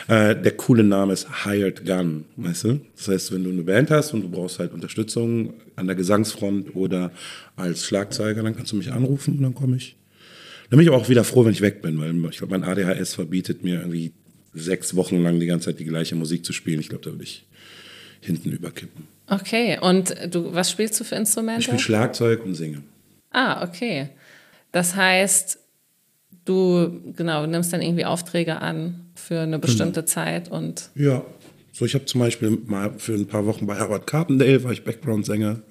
Äh, 0.08 0.36
der 0.36 0.52
coole 0.52 0.82
Name 0.82 1.12
ist 1.12 1.44
Hired 1.44 1.86
Gun, 1.86 2.24
weißt 2.36 2.64
du? 2.64 2.80
Das 2.96 3.08
heißt, 3.08 3.32
wenn 3.32 3.44
du 3.44 3.50
eine 3.50 3.62
Band 3.62 3.90
hast 3.90 4.12
und 4.12 4.22
du 4.22 4.28
brauchst 4.28 4.58
halt 4.58 4.72
Unterstützung 4.72 5.54
an 5.80 5.86
der 5.86 5.96
Gesangsfront 5.96 6.76
oder 6.76 7.10
als 7.56 7.84
Schlagzeuger, 7.84 8.42
dann 8.42 8.54
kannst 8.54 8.72
du 8.72 8.76
mich 8.76 8.92
anrufen 8.92 9.38
und 9.38 9.42
dann 9.42 9.54
komme 9.54 9.76
ich. 9.76 9.96
Dann 10.68 10.76
bin 10.76 10.86
ich 10.86 10.92
aber 10.92 11.02
auch 11.02 11.08
wieder 11.08 11.24
froh, 11.24 11.44
wenn 11.44 11.52
ich 11.52 11.62
weg 11.62 11.82
bin, 11.82 12.00
weil 12.00 12.14
ich 12.30 12.38
glaube, 12.38 12.56
mein 12.56 12.62
ADHS 12.62 13.14
verbietet 13.14 13.64
mir 13.64 13.80
irgendwie 13.80 14.12
sechs 14.54 14.94
Wochen 14.94 15.22
lang 15.22 15.40
die 15.40 15.46
ganze 15.46 15.66
Zeit 15.66 15.80
die 15.80 15.84
gleiche 15.84 16.14
Musik 16.14 16.44
zu 16.44 16.52
spielen. 16.52 16.80
Ich 16.80 16.88
glaube, 16.88 17.04
da 17.04 17.10
würde 17.10 17.24
ich 17.24 17.46
hinten 18.20 18.52
überkippen. 18.52 19.08
Okay, 19.28 19.78
und 19.80 20.14
du, 20.32 20.52
was 20.54 20.70
spielst 20.70 20.98
du 21.00 21.04
für 21.04 21.16
Instrumente? 21.16 21.60
Ich 21.60 21.66
spiele 21.66 21.80
Schlagzeug 21.80 22.44
und 22.44 22.54
singe. 22.54 22.82
Ah, 23.30 23.64
okay. 23.64 24.10
Das 24.72 24.94
heißt, 24.94 25.58
du 26.44 27.00
genau 27.16 27.46
nimmst 27.46 27.72
dann 27.72 27.82
irgendwie 27.82 28.04
Aufträge 28.04 28.60
an 28.60 29.06
für 29.14 29.40
eine 29.40 29.58
bestimmte 29.58 30.00
genau. 30.00 30.06
Zeit 30.06 30.50
und. 30.50 30.90
Ja. 30.94 31.24
So, 31.80 31.86
ich 31.86 31.94
habe 31.94 32.04
zum 32.04 32.20
Beispiel 32.20 32.58
mal 32.66 32.92
für 32.98 33.14
ein 33.14 33.26
paar 33.26 33.46
Wochen 33.46 33.66
bei 33.66 33.80
Howard 33.80 34.06
Carpendale 34.06 34.62
war 34.64 34.70
ich 34.70 34.84
Background-Sänger. 34.84 35.62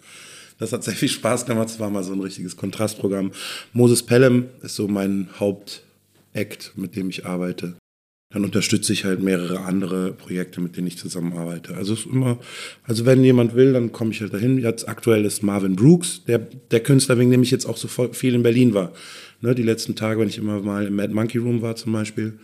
Das 0.57 0.73
hat 0.73 0.83
sehr 0.83 0.95
viel 0.95 1.07
Spaß 1.07 1.45
gemacht. 1.45 1.69
Es 1.69 1.79
war 1.79 1.91
mal 1.91 2.03
so 2.03 2.13
ein 2.13 2.19
richtiges 2.19 2.57
Kontrastprogramm. 2.57 3.31
Moses 3.73 4.01
Pelham 4.01 4.45
ist 4.63 4.75
so 4.75 4.87
mein 4.87 5.29
Hauptakt, 5.39 6.71
mit 6.75 6.95
dem 6.95 7.11
ich 7.11 7.27
arbeite. 7.27 7.75
dann 8.33 8.43
unterstütze 8.43 8.91
ich 8.91 9.05
halt 9.05 9.21
mehrere 9.21 9.59
andere 9.65 10.11
Projekte, 10.13 10.61
mit 10.61 10.77
denen 10.77 10.87
ich 10.87 10.97
zusammenarbeite. 10.97 11.75
Also 11.77 11.93
ist 11.93 12.07
immer, 12.07 12.39
also 12.85 13.05
wenn 13.05 13.23
jemand 13.23 13.53
will, 13.53 13.73
dann 13.73 13.91
komme 13.91 14.09
ich 14.09 14.21
halt 14.21 14.33
dahin. 14.33 14.57
Jetzt 14.57 14.89
aktuell 14.89 15.25
ist 15.25 15.43
Marvin 15.43 15.75
Brooks, 15.75 16.23
der, 16.25 16.39
der 16.39 16.79
Künstler, 16.79 17.19
wegen 17.19 17.29
dem 17.29 17.43
ich 17.43 17.51
jetzt 17.51 17.67
auch 17.67 17.77
so 17.77 17.87
viel 17.87 18.33
in 18.33 18.41
Berlin 18.41 18.73
war. 18.73 18.93
Ne, 19.41 19.53
die 19.53 19.61
letzten 19.61 19.95
Tage, 19.95 20.19
wenn 20.19 20.27
ich 20.27 20.39
immer 20.39 20.59
mal 20.59 20.87
im 20.87 20.95
Mad 20.95 21.13
Monkey 21.13 21.37
Room 21.37 21.61
war 21.61 21.75
zum 21.75 21.93
Beispiel 21.93 22.39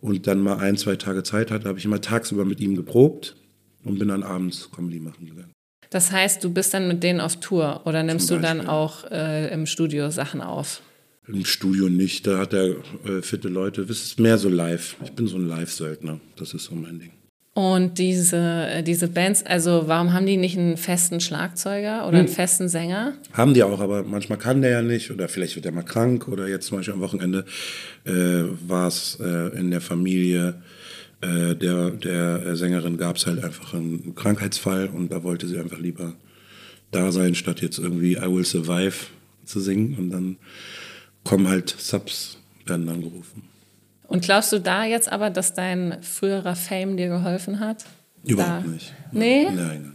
und 0.00 0.26
dann 0.26 0.40
mal 0.40 0.58
ein, 0.58 0.76
zwei 0.76 0.96
Tage 0.96 1.22
Zeit 1.22 1.50
hatte, 1.50 1.68
habe 1.68 1.78
ich 1.78 1.84
immer 1.84 2.00
tagsüber 2.00 2.44
mit 2.44 2.60
ihm 2.60 2.76
geprobt 2.76 3.36
und 3.84 3.98
bin 3.98 4.08
dann 4.08 4.22
abends 4.22 4.70
Comedy 4.70 5.00
machen 5.00 5.26
gegangen. 5.26 5.52
Das 5.90 6.10
heißt, 6.10 6.42
du 6.42 6.50
bist 6.50 6.74
dann 6.74 6.88
mit 6.88 7.02
denen 7.02 7.20
auf 7.20 7.36
Tour 7.40 7.82
oder 7.84 8.02
nimmst 8.02 8.30
du 8.30 8.38
dann 8.38 8.66
auch 8.66 9.10
äh, 9.10 9.52
im 9.52 9.66
Studio 9.66 10.10
Sachen 10.10 10.40
auf? 10.40 10.82
Im 11.28 11.44
Studio 11.44 11.88
nicht, 11.88 12.26
da 12.26 12.38
hat 12.38 12.52
er 12.52 12.76
äh, 13.04 13.22
fitte 13.22 13.48
Leute. 13.48 13.84
Das 13.84 14.02
ist 14.02 14.20
mehr 14.20 14.38
so 14.38 14.48
live. 14.48 14.96
Ich 15.04 15.12
bin 15.12 15.26
so 15.26 15.36
ein 15.36 15.48
Live-Söldner. 15.48 16.20
Das 16.36 16.54
ist 16.54 16.64
so 16.64 16.74
mein 16.74 17.00
Ding. 17.00 17.12
Und 17.56 17.96
diese, 17.96 18.66
äh, 18.68 18.82
diese 18.82 19.08
Bands, 19.08 19.42
also 19.46 19.84
warum 19.86 20.12
haben 20.12 20.26
die 20.26 20.36
nicht 20.36 20.58
einen 20.58 20.76
festen 20.76 21.20
Schlagzeuger 21.20 22.06
oder 22.06 22.18
einen 22.18 22.26
hm. 22.26 22.34
festen 22.34 22.68
Sänger? 22.68 23.14
Haben 23.32 23.54
die 23.54 23.62
auch, 23.62 23.80
aber 23.80 24.02
manchmal 24.02 24.36
kann 24.36 24.60
der 24.60 24.72
ja 24.72 24.82
nicht 24.82 25.10
oder 25.10 25.26
vielleicht 25.26 25.56
wird 25.56 25.64
er 25.64 25.72
mal 25.72 25.80
krank 25.80 26.28
oder 26.28 26.48
jetzt 26.48 26.66
zum 26.66 26.76
Beispiel 26.76 26.92
am 26.92 27.00
Wochenende 27.00 27.46
äh, 28.04 28.42
war 28.68 28.88
es 28.88 29.18
äh, 29.22 29.58
in 29.58 29.70
der 29.70 29.80
Familie 29.80 30.60
äh, 31.22 31.54
der, 31.54 31.92
der 31.92 32.56
Sängerin 32.56 32.98
gab 32.98 33.16
es 33.16 33.26
halt 33.26 33.42
einfach 33.42 33.72
einen 33.72 34.14
Krankheitsfall 34.14 34.88
und 34.88 35.10
da 35.10 35.22
wollte 35.22 35.46
sie 35.46 35.58
einfach 35.58 35.78
lieber 35.78 36.12
da 36.90 37.10
sein, 37.10 37.34
statt 37.34 37.62
jetzt 37.62 37.78
irgendwie 37.78 38.16
I 38.16 38.26
Will 38.26 38.44
Survive 38.44 39.06
zu 39.46 39.60
singen 39.60 39.96
und 39.96 40.10
dann 40.10 40.36
kommen 41.24 41.48
halt 41.48 41.74
Subs, 41.78 42.36
werden 42.66 42.84
dann 42.84 43.00
gerufen. 43.00 43.55
Und 44.08 44.22
glaubst 44.22 44.52
du 44.52 44.60
da 44.60 44.84
jetzt 44.84 45.10
aber, 45.10 45.30
dass 45.30 45.54
dein 45.54 45.96
früherer 46.02 46.54
Fame 46.54 46.96
dir 46.96 47.08
geholfen 47.08 47.60
hat? 47.60 47.84
Überhaupt 48.24 48.66
da? 48.66 48.70
nicht. 48.70 48.92
Nee? 49.12 49.44
Nein, 49.44 49.56
nein. 49.56 49.92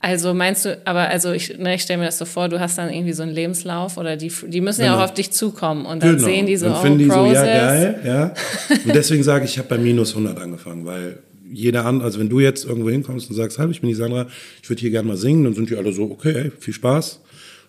Also 0.00 0.32
meinst 0.32 0.64
du, 0.64 0.80
aber 0.84 1.08
also 1.08 1.32
ich, 1.32 1.58
ne, 1.58 1.74
ich 1.74 1.82
stelle 1.82 1.98
mir 1.98 2.04
das 2.04 2.18
so 2.18 2.24
vor, 2.24 2.48
du 2.48 2.60
hast 2.60 2.78
dann 2.78 2.92
irgendwie 2.92 3.12
so 3.12 3.24
einen 3.24 3.32
Lebenslauf 3.32 3.96
oder 3.96 4.16
die, 4.16 4.30
die 4.46 4.60
müssen 4.60 4.82
genau. 4.82 4.92
ja 4.92 4.98
auch 4.98 5.04
auf 5.04 5.14
dich 5.14 5.32
zukommen 5.32 5.86
und 5.86 6.04
dann 6.04 6.16
genau. 6.16 6.28
sehen 6.28 6.46
die 6.46 6.56
so, 6.56 6.66
dann 6.66 6.76
oh, 6.76 6.82
finden 6.82 6.98
die 7.00 7.06
Process. 7.06 7.40
so, 7.40 7.46
ja 7.46 7.66
geil, 7.66 8.00
ja. 8.04 8.34
Und 8.84 8.94
deswegen 8.94 9.24
sage 9.24 9.44
ich, 9.44 9.52
ich 9.52 9.58
habe 9.58 9.68
bei 9.68 9.78
minus 9.78 10.10
100 10.10 10.38
angefangen, 10.38 10.86
weil 10.86 11.18
jeder 11.50 11.84
andere, 11.84 12.06
also 12.06 12.20
wenn 12.20 12.28
du 12.28 12.38
jetzt 12.38 12.64
irgendwo 12.64 12.90
hinkommst 12.90 13.28
und 13.28 13.34
sagst, 13.34 13.58
hallo, 13.58 13.70
ich 13.70 13.80
bin 13.80 13.88
die 13.88 13.96
Sandra, 13.96 14.28
ich 14.62 14.70
würde 14.70 14.80
hier 14.80 14.90
gerne 14.90 15.08
mal 15.08 15.16
singen, 15.16 15.42
dann 15.42 15.54
sind 15.54 15.68
die 15.68 15.76
alle 15.76 15.92
so, 15.92 16.04
okay, 16.04 16.52
viel 16.60 16.74
Spaß. 16.74 17.20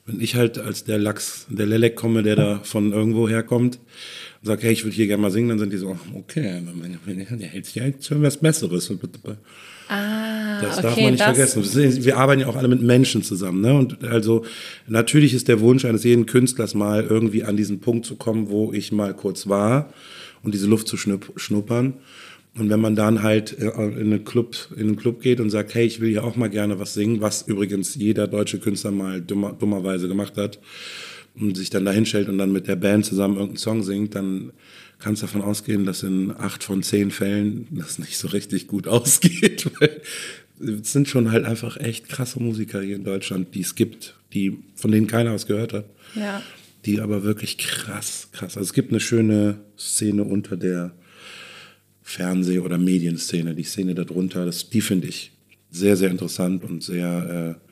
Wenn 0.05 0.21
ich 0.21 0.35
halt 0.35 0.59
als 0.59 0.83
der 0.83 0.99
Lachs, 0.99 1.47
der 1.49 1.65
Lelek 1.65 1.95
komme, 1.95 2.21
der 2.21 2.35
da 2.35 2.59
von 2.63 2.93
irgendwo 2.93 3.27
herkommt 3.27 3.79
und 4.41 4.47
sagt, 4.47 4.63
hey, 4.63 4.71
ich 4.71 4.83
würde 4.83 4.95
hier 4.95 5.07
gerne 5.07 5.21
mal 5.21 5.31
singen, 5.31 5.49
dann 5.49 5.59
sind 5.59 5.73
die 5.73 5.77
so, 5.77 5.97
okay, 6.15 6.61
der 6.61 7.47
hält 7.47 7.65
sich 7.65 7.81
eigentlich 7.81 8.07
für 8.07 8.21
was 8.21 8.37
Besseres. 8.37 8.91
Ah, 9.89 10.61
das 10.61 10.77
okay, 10.77 10.81
darf 10.83 10.97
man 10.97 11.11
nicht 11.11 11.23
vergessen. 11.23 12.05
Wir 12.05 12.17
arbeiten 12.17 12.41
ja 12.41 12.47
auch 12.47 12.55
alle 12.55 12.67
mit 12.67 12.81
Menschen 12.81 13.23
zusammen. 13.23 13.61
Ne? 13.61 13.73
Und 13.73 14.03
also 14.03 14.45
natürlich 14.87 15.33
ist 15.33 15.47
der 15.47 15.59
Wunsch 15.59 15.83
eines 15.83 16.03
jeden 16.03 16.25
Künstlers 16.25 16.75
mal 16.75 17.03
irgendwie 17.03 17.43
an 17.43 17.57
diesen 17.57 17.79
Punkt 17.79 18.05
zu 18.05 18.15
kommen, 18.15 18.49
wo 18.49 18.71
ich 18.71 18.91
mal 18.91 19.13
kurz 19.13 19.47
war 19.47 19.91
und 20.43 20.53
diese 20.53 20.67
Luft 20.67 20.87
zu 20.87 20.95
schnuppern. 20.95 21.93
Und 22.57 22.69
wenn 22.69 22.79
man 22.79 22.95
dann 22.95 23.23
halt 23.23 23.57
äh, 23.59 23.69
in 23.69 24.13
einen 24.13 24.25
Club, 24.25 24.55
in 24.75 24.87
einen 24.87 24.95
Club 24.95 25.21
geht 25.21 25.39
und 25.39 25.49
sagt, 25.49 25.73
hey, 25.75 25.85
ich 25.85 26.01
will 26.01 26.09
hier 26.09 26.23
auch 26.23 26.35
mal 26.35 26.49
gerne 26.49 26.79
was 26.79 26.93
singen, 26.93 27.21
was 27.21 27.43
übrigens 27.43 27.95
jeder 27.95 28.27
deutsche 28.27 28.59
Künstler 28.59 28.91
mal 28.91 29.21
dummer, 29.21 29.53
dummerweise 29.53 30.07
gemacht 30.07 30.35
hat, 30.35 30.59
und 31.35 31.55
sich 31.55 31.69
dann 31.69 31.85
da 31.85 31.91
hinstellt 31.91 32.29
und 32.29 32.37
dann 32.37 32.51
mit 32.51 32.67
der 32.67 32.75
Band 32.75 33.05
zusammen 33.05 33.35
irgendeinen 33.35 33.57
Song 33.57 33.83
singt, 33.83 34.15
dann 34.15 34.51
kannst 34.99 35.21
du 35.21 35.27
davon 35.27 35.41
ausgehen, 35.41 35.85
dass 35.85 36.03
in 36.03 36.31
acht 36.37 36.63
von 36.63 36.83
zehn 36.83 37.11
Fällen 37.11 37.67
das 37.71 37.99
nicht 37.99 38.17
so 38.17 38.27
richtig 38.27 38.67
gut 38.67 38.87
ausgeht. 38.87 39.69
Es 40.59 40.91
sind 40.91 41.07
schon 41.07 41.31
halt 41.31 41.45
einfach 41.45 41.77
echt 41.77 42.09
krasse 42.09 42.41
Musiker 42.41 42.81
hier 42.81 42.97
in 42.97 43.05
Deutschland, 43.05 43.55
die 43.55 43.61
es 43.61 43.75
gibt, 43.75 44.15
die, 44.33 44.57
von 44.75 44.91
denen 44.91 45.07
keiner 45.07 45.33
was 45.33 45.47
gehört 45.47 45.73
hat. 45.73 45.85
Ja. 46.15 46.41
Die 46.85 46.99
aber 46.99 47.23
wirklich 47.23 47.57
krass, 47.57 48.29
krass. 48.31 48.57
Also 48.57 48.67
es 48.67 48.73
gibt 48.73 48.91
eine 48.91 48.99
schöne 48.99 49.59
Szene 49.77 50.23
unter 50.23 50.57
der 50.57 50.93
Fernseh- 52.03 52.59
oder 52.59 52.77
Medienszene, 52.77 53.53
die 53.53 53.63
Szene 53.63 53.95
darunter, 53.95 54.45
das, 54.45 54.69
die 54.69 54.81
finde 54.81 55.07
ich 55.07 55.31
sehr, 55.69 55.95
sehr 55.95 56.09
interessant 56.09 56.63
und 56.63 56.83
sehr 56.83 57.59
äh, 57.61 57.68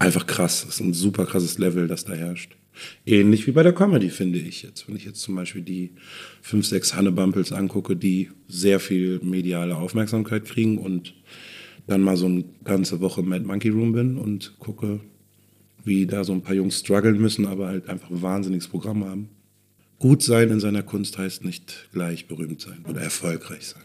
einfach 0.00 0.26
krass. 0.26 0.64
Das 0.66 0.74
ist 0.74 0.80
ein 0.80 0.92
super 0.92 1.26
krasses 1.26 1.58
Level, 1.58 1.86
das 1.86 2.04
da 2.04 2.14
herrscht. 2.14 2.56
Ähnlich 3.06 3.46
wie 3.46 3.52
bei 3.52 3.62
der 3.62 3.72
Comedy, 3.72 4.10
finde 4.10 4.38
ich 4.38 4.62
jetzt. 4.62 4.88
Wenn 4.88 4.96
ich 4.96 5.04
jetzt 5.04 5.20
zum 5.20 5.36
Beispiel 5.36 5.62
die 5.62 5.92
fünf, 6.42 6.66
sechs 6.66 6.94
Hannebumpels 6.94 7.52
angucke, 7.52 7.94
die 7.94 8.30
sehr 8.48 8.80
viel 8.80 9.20
mediale 9.22 9.76
Aufmerksamkeit 9.76 10.44
kriegen 10.44 10.78
und 10.78 11.14
dann 11.86 12.00
mal 12.00 12.16
so 12.16 12.26
eine 12.26 12.44
ganze 12.64 13.00
Woche 13.00 13.22
Mad 13.22 13.44
Monkey 13.44 13.68
Room 13.68 13.92
bin 13.92 14.16
und 14.16 14.58
gucke, 14.58 15.00
wie 15.84 16.06
da 16.06 16.24
so 16.24 16.32
ein 16.32 16.42
paar 16.42 16.54
Jungs 16.54 16.80
strugglen 16.80 17.20
müssen, 17.20 17.46
aber 17.46 17.68
halt 17.68 17.88
einfach 17.88 18.10
ein 18.10 18.22
wahnsinniges 18.22 18.68
Programm 18.68 19.04
haben 19.04 19.28
gut 20.00 20.22
sein 20.22 20.50
in 20.50 20.58
seiner 20.58 20.82
Kunst 20.82 21.16
heißt 21.18 21.44
nicht 21.44 21.88
gleich 21.92 22.26
berühmt 22.26 22.60
sein 22.60 22.84
oder 22.88 23.02
erfolgreich 23.02 23.68
sein. 23.68 23.84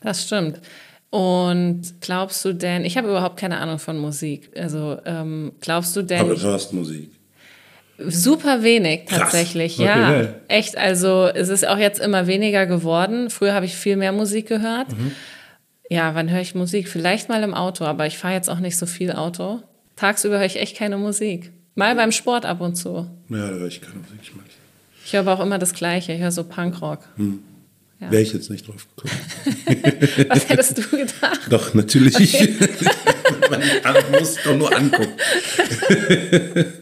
Das 0.00 0.24
stimmt. 0.24 0.62
Und 1.12 2.00
glaubst 2.00 2.42
du 2.42 2.54
denn, 2.54 2.86
ich 2.86 2.96
habe 2.96 3.10
überhaupt 3.10 3.36
keine 3.36 3.58
Ahnung 3.58 3.78
von 3.78 3.98
Musik, 3.98 4.48
also 4.56 4.96
ähm, 5.04 5.52
glaubst 5.60 5.94
du 5.94 6.00
denn... 6.00 6.20
Aber 6.20 6.34
du 6.34 6.40
hörst 6.40 6.72
Musik. 6.72 7.10
Super 7.98 8.62
wenig 8.62 9.02
tatsächlich, 9.10 9.74
okay, 9.74 9.84
ja. 9.84 10.10
Geil. 10.10 10.40
Echt, 10.48 10.78
also 10.78 11.26
es 11.26 11.50
ist 11.50 11.68
auch 11.68 11.76
jetzt 11.76 12.00
immer 12.00 12.26
weniger 12.26 12.64
geworden. 12.64 13.28
Früher 13.28 13.52
habe 13.52 13.66
ich 13.66 13.76
viel 13.76 13.96
mehr 13.96 14.12
Musik 14.12 14.48
gehört. 14.48 14.90
Mhm. 14.92 15.12
Ja, 15.90 16.14
wann 16.14 16.30
höre 16.30 16.40
ich 16.40 16.54
Musik? 16.54 16.88
Vielleicht 16.88 17.28
mal 17.28 17.42
im 17.42 17.52
Auto, 17.52 17.84
aber 17.84 18.06
ich 18.06 18.16
fahre 18.16 18.32
jetzt 18.32 18.48
auch 18.48 18.60
nicht 18.60 18.78
so 18.78 18.86
viel 18.86 19.12
Auto. 19.12 19.60
Tagsüber 19.96 20.38
höre 20.38 20.46
ich 20.46 20.58
echt 20.58 20.78
keine 20.78 20.96
Musik. 20.96 21.52
Mal 21.74 21.94
beim 21.94 22.10
Sport 22.10 22.46
ab 22.46 22.62
und 22.62 22.76
zu. 22.76 23.06
Ja, 23.28 23.48
da 23.48 23.48
höre 23.48 23.68
ich 23.68 23.82
keine 23.82 23.96
Musik. 23.96 24.18
Ich 24.22 24.34
mag 24.34 24.46
ich 25.04 25.12
höre 25.12 25.20
aber 25.20 25.34
auch 25.34 25.44
immer 25.44 25.58
das 25.58 25.74
Gleiche. 25.74 26.14
Ich 26.14 26.20
höre 26.22 26.32
so 26.32 26.44
Punkrock. 26.44 27.00
Hm. 27.16 27.40
Ja. 28.02 28.10
Wäre 28.10 28.22
ich 28.22 28.32
jetzt 28.32 28.50
nicht 28.50 28.66
drauf 28.66 28.84
gekommen. 28.96 30.28
Was 30.28 30.48
hättest 30.48 30.76
du 30.76 30.82
gedacht? 30.82 31.40
Doch, 31.48 31.72
natürlich. 31.72 32.16
Okay. 32.16 32.52
Man 33.50 33.62
muss 34.18 34.36
doch 34.44 34.56
nur 34.56 34.76
angucken. 34.76 35.12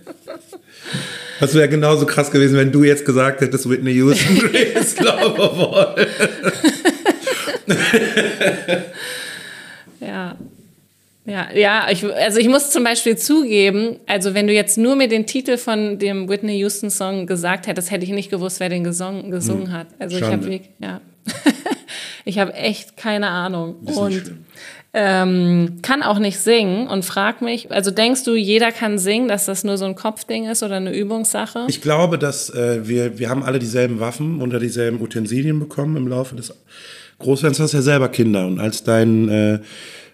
Das 1.38 1.54
wäre 1.54 1.70
genauso 1.70 2.04
krass 2.04 2.30
gewesen, 2.30 2.58
wenn 2.58 2.70
du 2.70 2.84
jetzt 2.84 3.06
gesagt 3.06 3.40
hättest, 3.40 3.66
Whitney 3.70 3.94
Houston, 3.94 4.36
Grace 4.36 5.00
Loverboy. 5.00 6.06
ja. 10.00 10.36
Ja, 11.30 11.48
ja, 11.54 11.86
ich, 11.90 12.04
also 12.04 12.38
ich 12.40 12.48
muss 12.48 12.70
zum 12.70 12.82
Beispiel 12.82 13.16
zugeben, 13.16 14.00
also 14.06 14.34
wenn 14.34 14.46
du 14.46 14.52
jetzt 14.52 14.78
nur 14.78 14.96
mir 14.96 15.06
den 15.06 15.26
Titel 15.26 15.58
von 15.58 15.98
dem 15.98 16.28
Whitney 16.28 16.58
Houston 16.58 16.90
Song 16.90 17.26
gesagt 17.26 17.66
hättest, 17.66 17.90
hätte 17.90 18.04
ich 18.04 18.10
nicht 18.10 18.30
gewusst, 18.30 18.58
wer 18.58 18.68
den 18.68 18.84
gesungen, 18.84 19.30
gesungen 19.30 19.68
hm. 19.68 19.72
hat. 19.72 19.86
Also 19.98 20.18
Schande. 20.18 20.48
ich 20.48 20.60
habe 20.60 20.68
ja, 20.80 21.00
ich 22.24 22.38
habe 22.38 22.54
echt 22.54 22.96
keine 22.96 23.28
Ahnung 23.28 23.76
und 23.94 24.32
ähm, 24.92 25.78
kann 25.82 26.02
auch 26.02 26.18
nicht 26.18 26.38
singen 26.38 26.88
und 26.88 27.04
frag 27.04 27.42
mich, 27.42 27.70
also 27.70 27.90
denkst 27.90 28.24
du, 28.24 28.34
jeder 28.34 28.72
kann 28.72 28.98
singen, 28.98 29.28
dass 29.28 29.46
das 29.46 29.62
nur 29.62 29.78
so 29.78 29.84
ein 29.84 29.94
Kopfding 29.94 30.48
ist 30.48 30.62
oder 30.62 30.76
eine 30.76 30.92
Übungssache? 30.92 31.66
Ich 31.68 31.80
glaube, 31.80 32.18
dass 32.18 32.50
äh, 32.50 32.88
wir 32.88 33.18
wir 33.18 33.30
haben 33.30 33.42
alle 33.42 33.58
dieselben 33.58 34.00
Waffen 34.00 34.40
unter 34.40 34.58
dieselben 34.58 35.00
Utensilien 35.00 35.60
bekommen 35.60 35.96
im 35.96 36.08
Laufe 36.08 36.34
des 36.34 36.52
Großwerdens. 37.20 37.60
Hast 37.60 37.72
ja 37.72 37.82
selber 37.82 38.08
Kinder 38.08 38.46
und 38.46 38.58
als 38.58 38.82
dein 38.82 39.28
äh, 39.28 39.58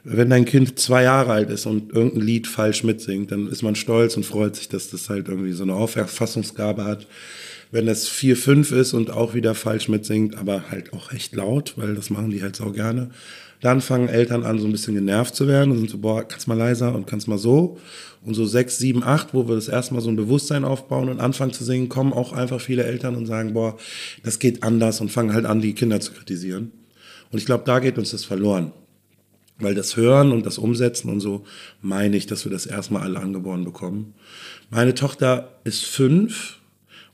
wenn 0.09 0.31
dein 0.31 0.45
Kind 0.45 0.79
zwei 0.79 1.03
Jahre 1.03 1.33
alt 1.33 1.51
ist 1.51 1.67
und 1.67 1.93
irgendein 1.93 2.21
Lied 2.21 2.47
falsch 2.47 2.85
mitsingt, 2.85 3.33
dann 3.33 3.49
ist 3.49 3.63
man 3.63 3.75
stolz 3.75 4.17
und 4.17 4.25
freut 4.25 4.55
sich, 4.55 4.69
dass 4.69 4.89
das 4.91 5.09
halt 5.11 5.29
irgendwie 5.29 5.51
so 5.51 5.65
eine 5.65 5.75
Auffassungsgabe 5.75 6.85
hat. 6.85 7.09
Wenn 7.70 7.92
vier, 7.94 8.37
fünf 8.37 8.73
ist 8.73 8.92
und 8.92 9.11
auch 9.11 9.35
wieder 9.35 9.54
falsch 9.54 9.88
mitsingt, 9.88 10.37
aber 10.37 10.70
halt 10.70 10.92
auch 10.92 11.12
echt 11.12 11.35
laut, 11.35 11.75
weil 11.76 11.94
das 11.94 12.11
machen 12.11 12.30
die 12.30 12.42
halt 12.42 12.56
so 12.56 12.70
gerne, 12.70 13.11
dann 13.61 13.80
fangen 13.80 14.08
Eltern 14.08 14.44
an, 14.44 14.58
so 14.58 14.66
ein 14.66 14.73
bisschen 14.73 14.94
genervt 14.94 15.35
zu 15.35 15.49
werden 15.49 15.70
und 15.70 15.78
sind 15.78 15.90
so, 15.90 15.99
boah, 15.99 16.23
kannst 16.23 16.46
mal 16.46 16.56
leiser 16.56 16.94
und 16.94 17.06
kannst 17.06 17.26
mal 17.26 17.38
so. 17.38 17.78
Und 18.25 18.35
so 18.35 18.44
sechs, 18.44 18.78
sieben, 18.78 19.02
acht, 19.02 19.35
wo 19.35 19.49
wir 19.49 19.54
das 19.54 19.68
erstmal 19.68 20.02
so 20.02 20.11
ein 20.11 20.16
Bewusstsein 20.16 20.64
aufbauen 20.64 21.08
und 21.08 21.20
anfangen 21.20 21.52
zu 21.52 21.64
singen, 21.64 21.88
kommen 21.88 22.12
auch 22.12 22.32
einfach 22.32 22.61
viele 22.61 22.85
Eltern 22.85 23.14
und 23.14 23.26
sagen, 23.26 23.54
boah, 23.54 23.76
das 24.25 24.38
geht 24.38 24.62
anders 24.62 25.00
und 25.00 25.11
fangen 25.11 25.32
halt 25.32 25.46
an, 25.46 25.61
die 25.61 25.75
Kinder 25.75 26.00
zu 26.00 26.12
kritisieren. 26.12 26.73
Und 27.30 27.38
ich 27.38 27.46
glaube, 27.46 27.64
da 27.64 27.78
geht 27.78 27.99
uns 27.99 28.11
das 28.11 28.25
verloren. 28.25 28.73
Weil 29.58 29.75
das 29.75 29.96
Hören 29.96 30.32
und 30.32 30.44
das 30.44 30.58
Umsetzen 30.58 31.08
und 31.08 31.20
so 31.20 31.44
meine 31.80 32.16
ich, 32.16 32.26
dass 32.26 32.44
wir 32.44 32.52
das 32.52 32.66
erstmal 32.66 33.02
alle 33.02 33.20
angeboren 33.20 33.64
bekommen. 33.64 34.12
Meine 34.70 34.94
Tochter 34.94 35.58
ist 35.64 35.85
fünf 35.85 36.58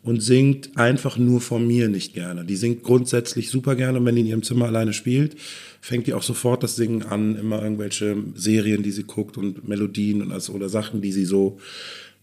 und 0.03 0.21
singt 0.21 0.77
einfach 0.77 1.17
nur 1.17 1.41
von 1.41 1.67
mir 1.67 1.89
nicht 1.89 2.13
gerne. 2.13 2.45
Die 2.45 2.57
singt 2.57 2.83
grundsätzlich 2.83 3.51
super 3.51 3.77
gerne 3.77 3.99
und 3.99 4.05
wenn 4.05 4.17
die 4.17 4.23
in 4.23 4.27
ihrem 4.27 4.43
Zimmer 4.43 4.67
alleine 4.67 4.93
spielt, 4.93 5.37
fängt 5.81 6.07
die 6.07 6.15
auch 6.15 6.23
sofort 6.23 6.63
das 6.63 6.77
Singen 6.77 7.03
an, 7.03 7.37
immer 7.37 7.63
irgendwelche 7.63 8.17
Serien, 8.35 8.83
die 8.83 8.91
sie 8.91 9.05
guckt 9.05 9.37
und 9.37 9.69
Melodien 9.69 10.23
und 10.23 10.33
also, 10.33 10.53
oder 10.53 10.69
Sachen, 10.69 11.03
die 11.03 11.13
sie 11.13 11.25
so 11.25 11.59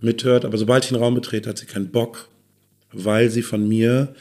mithört. 0.01 0.43
Aber 0.45 0.57
sobald 0.57 0.83
ich 0.83 0.89
den 0.89 0.97
Raum 0.97 1.15
betrete, 1.15 1.49
hat 1.49 1.57
sie 1.57 1.65
keinen 1.65 1.89
Bock, 1.89 2.27
weil 2.91 3.29
sie 3.29 3.43
von 3.43 3.67
mir 3.67 4.13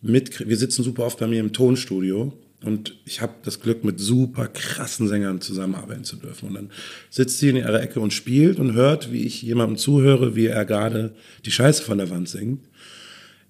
mit, 0.00 0.46
wir 0.48 0.56
sitzen 0.56 0.82
super 0.82 1.04
oft 1.04 1.20
bei 1.20 1.28
mir 1.28 1.38
im 1.38 1.52
Tonstudio 1.52 2.32
und 2.64 2.96
ich 3.04 3.20
habe 3.20 3.34
das 3.44 3.60
Glück, 3.60 3.84
mit 3.84 3.98
super 3.98 4.46
krassen 4.48 5.08
Sängern 5.08 5.40
zusammenarbeiten 5.40 6.04
zu 6.04 6.16
dürfen. 6.16 6.48
Und 6.48 6.54
dann 6.54 6.70
sitzt 7.10 7.38
sie 7.38 7.48
in 7.48 7.56
ihrer 7.56 7.82
Ecke 7.82 8.00
und 8.00 8.12
spielt 8.12 8.58
und 8.58 8.74
hört, 8.74 9.12
wie 9.12 9.24
ich 9.24 9.42
jemandem 9.42 9.76
zuhöre, 9.76 10.36
wie 10.36 10.46
er 10.46 10.64
gerade 10.64 11.14
die 11.44 11.50
Scheiße 11.50 11.82
von 11.82 11.98
der 11.98 12.10
Wand 12.10 12.28
singt. 12.28 12.60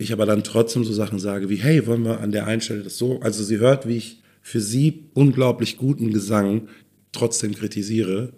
Ich 0.02 0.12
aber 0.12 0.26
dann 0.26 0.42
trotzdem 0.42 0.84
so 0.84 0.92
Sachen 0.92 1.20
sage 1.20 1.48
wie, 1.48 1.56
hey, 1.56 1.86
wollen 1.86 2.04
wir 2.04 2.20
an 2.20 2.32
der 2.32 2.46
einen 2.48 2.60
Stelle 2.60 2.82
das 2.82 2.98
so? 2.98 3.20
Also 3.20 3.44
sie 3.44 3.58
hört, 3.58 3.86
wie 3.86 3.96
ich 3.96 4.20
für 4.40 4.60
sie 4.60 5.04
unglaublich 5.14 5.76
guten 5.76 6.12
Gesang 6.12 6.68
trotzdem 7.12 7.54
kritisiere. 7.54 8.32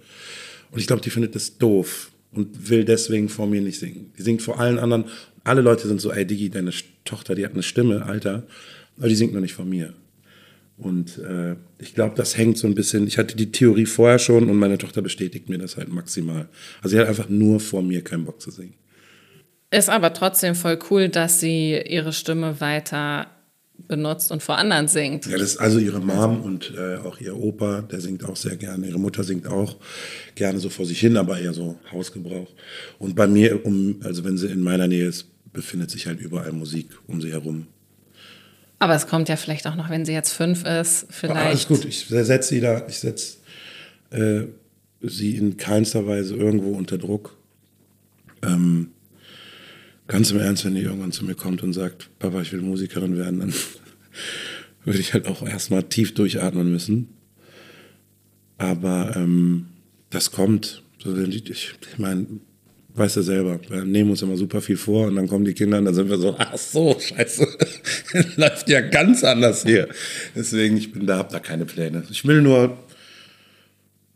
Und 0.70 0.80
ich 0.80 0.86
glaube, 0.86 1.00
die 1.00 1.08
findet 1.08 1.34
das 1.34 1.56
doof 1.56 2.10
und 2.32 2.68
will 2.68 2.84
deswegen 2.84 3.30
vor 3.30 3.46
mir 3.46 3.62
nicht 3.62 3.78
singen. 3.78 4.12
Die 4.18 4.22
singt 4.22 4.42
vor 4.42 4.60
allen 4.60 4.78
anderen. 4.78 5.06
Alle 5.42 5.62
Leute 5.62 5.88
sind 5.88 6.02
so, 6.02 6.12
ey 6.12 6.26
Digi, 6.26 6.50
deine 6.50 6.70
Tochter, 7.06 7.34
die 7.34 7.46
hat 7.46 7.54
eine 7.54 7.62
Stimme, 7.62 8.04
Alter. 8.04 8.46
Aber 8.98 9.08
die 9.08 9.14
singt 9.14 9.32
noch 9.32 9.40
nicht 9.40 9.54
vor 9.54 9.64
mir. 9.64 9.94
Und 10.76 11.18
äh, 11.18 11.56
ich 11.78 11.94
glaube, 11.94 12.14
das 12.14 12.36
hängt 12.36 12.58
so 12.58 12.66
ein 12.66 12.74
bisschen. 12.74 13.06
Ich 13.06 13.16
hatte 13.16 13.36
die 13.36 13.52
Theorie 13.52 13.86
vorher 13.86 14.18
schon 14.18 14.50
und 14.50 14.58
meine 14.58 14.76
Tochter 14.76 15.00
bestätigt 15.00 15.48
mir 15.48 15.58
das 15.58 15.78
halt 15.78 15.90
maximal. 15.90 16.48
Also 16.82 16.94
sie 16.94 17.00
hat 17.00 17.08
einfach 17.08 17.30
nur 17.30 17.58
vor 17.58 17.82
mir 17.82 18.02
keinen 18.02 18.26
Bock 18.26 18.42
zu 18.42 18.50
singen. 18.50 18.74
Ist 19.74 19.90
aber 19.90 20.12
trotzdem 20.12 20.54
voll 20.54 20.78
cool, 20.88 21.08
dass 21.08 21.40
sie 21.40 21.76
ihre 21.76 22.12
Stimme 22.12 22.60
weiter 22.60 23.26
benutzt 23.88 24.30
und 24.30 24.40
vor 24.40 24.56
anderen 24.56 24.86
singt. 24.86 25.26
Ja, 25.26 25.32
das 25.36 25.54
ist 25.54 25.56
also 25.56 25.80
ihre 25.80 25.98
Mom 25.98 26.42
und 26.42 26.72
äh, 26.76 26.98
auch 26.98 27.20
ihr 27.20 27.36
Opa, 27.36 27.82
der 27.82 28.00
singt 28.00 28.24
auch 28.24 28.36
sehr 28.36 28.56
gerne. 28.56 28.86
Ihre 28.86 29.00
Mutter 29.00 29.24
singt 29.24 29.48
auch 29.48 29.74
gerne 30.36 30.60
so 30.60 30.70
vor 30.70 30.86
sich 30.86 31.00
hin, 31.00 31.16
aber 31.16 31.40
eher 31.40 31.52
so 31.52 31.76
Hausgebrauch. 31.90 32.52
Und 33.00 33.16
bei 33.16 33.26
mir, 33.26 33.66
um, 33.66 33.96
also 34.04 34.22
wenn 34.24 34.38
sie 34.38 34.46
in 34.46 34.60
meiner 34.60 34.86
Nähe 34.86 35.08
ist, 35.08 35.26
befindet 35.52 35.90
sich 35.90 36.06
halt 36.06 36.20
überall 36.20 36.52
Musik 36.52 36.90
um 37.08 37.20
sie 37.20 37.32
herum. 37.32 37.66
Aber 38.78 38.94
es 38.94 39.08
kommt 39.08 39.28
ja 39.28 39.34
vielleicht 39.34 39.66
auch 39.66 39.74
noch, 39.74 39.90
wenn 39.90 40.04
sie 40.04 40.12
jetzt 40.12 40.32
fünf 40.32 40.64
ist, 40.64 41.06
vielleicht. 41.10 41.40
Ah, 41.40 41.46
alles 41.46 41.66
gut, 41.66 41.84
ich 41.84 42.06
setze 42.06 42.48
sie 42.48 42.60
da, 42.60 42.86
ich 42.86 43.00
setze 43.00 43.38
äh, 44.10 44.42
sie 45.02 45.36
in 45.36 45.56
keinster 45.56 46.06
Weise 46.06 46.36
irgendwo 46.36 46.70
unter 46.76 46.96
Druck. 46.96 47.36
Ähm, 48.42 48.93
ganz 50.06 50.30
im 50.30 50.38
Ernst, 50.38 50.64
wenn 50.64 50.74
die 50.74 50.82
irgendwann 50.82 51.12
zu 51.12 51.24
mir 51.24 51.34
kommt 51.34 51.62
und 51.62 51.72
sagt, 51.72 52.10
Papa, 52.18 52.40
ich 52.40 52.52
will 52.52 52.60
Musikerin 52.60 53.16
werden, 53.16 53.40
dann 53.40 53.54
würde 54.84 54.98
ich 54.98 55.14
halt 55.14 55.26
auch 55.26 55.46
erstmal 55.46 55.82
tief 55.84 56.14
durchatmen 56.14 56.70
müssen. 56.70 57.08
Aber 58.58 59.14
ähm, 59.16 59.66
das 60.10 60.30
kommt. 60.30 60.82
Ich, 61.04 61.74
meine, 61.98 62.26
weißt 62.94 63.16
du 63.16 63.22
selber, 63.22 63.60
wir 63.68 63.84
nehmen 63.84 64.10
uns 64.10 64.22
immer 64.22 64.36
super 64.36 64.62
viel 64.62 64.76
vor 64.76 65.08
und 65.08 65.16
dann 65.16 65.28
kommen 65.28 65.44
die 65.44 65.52
Kinder 65.52 65.78
und 65.78 65.84
dann 65.84 65.94
sind 65.94 66.08
wir 66.08 66.16
so, 66.16 66.34
ach 66.38 66.56
so, 66.56 66.96
scheiße, 66.98 67.46
läuft 68.36 68.68
ja 68.70 68.80
ganz 68.80 69.22
anders 69.24 69.64
hier. 69.64 69.88
Deswegen, 70.34 70.76
ich 70.76 70.92
bin 70.92 71.06
da, 71.06 71.18
hab 71.18 71.30
da 71.30 71.40
keine 71.40 71.66
Pläne. 71.66 72.04
Ich 72.10 72.24
will 72.24 72.40
nur 72.40 72.78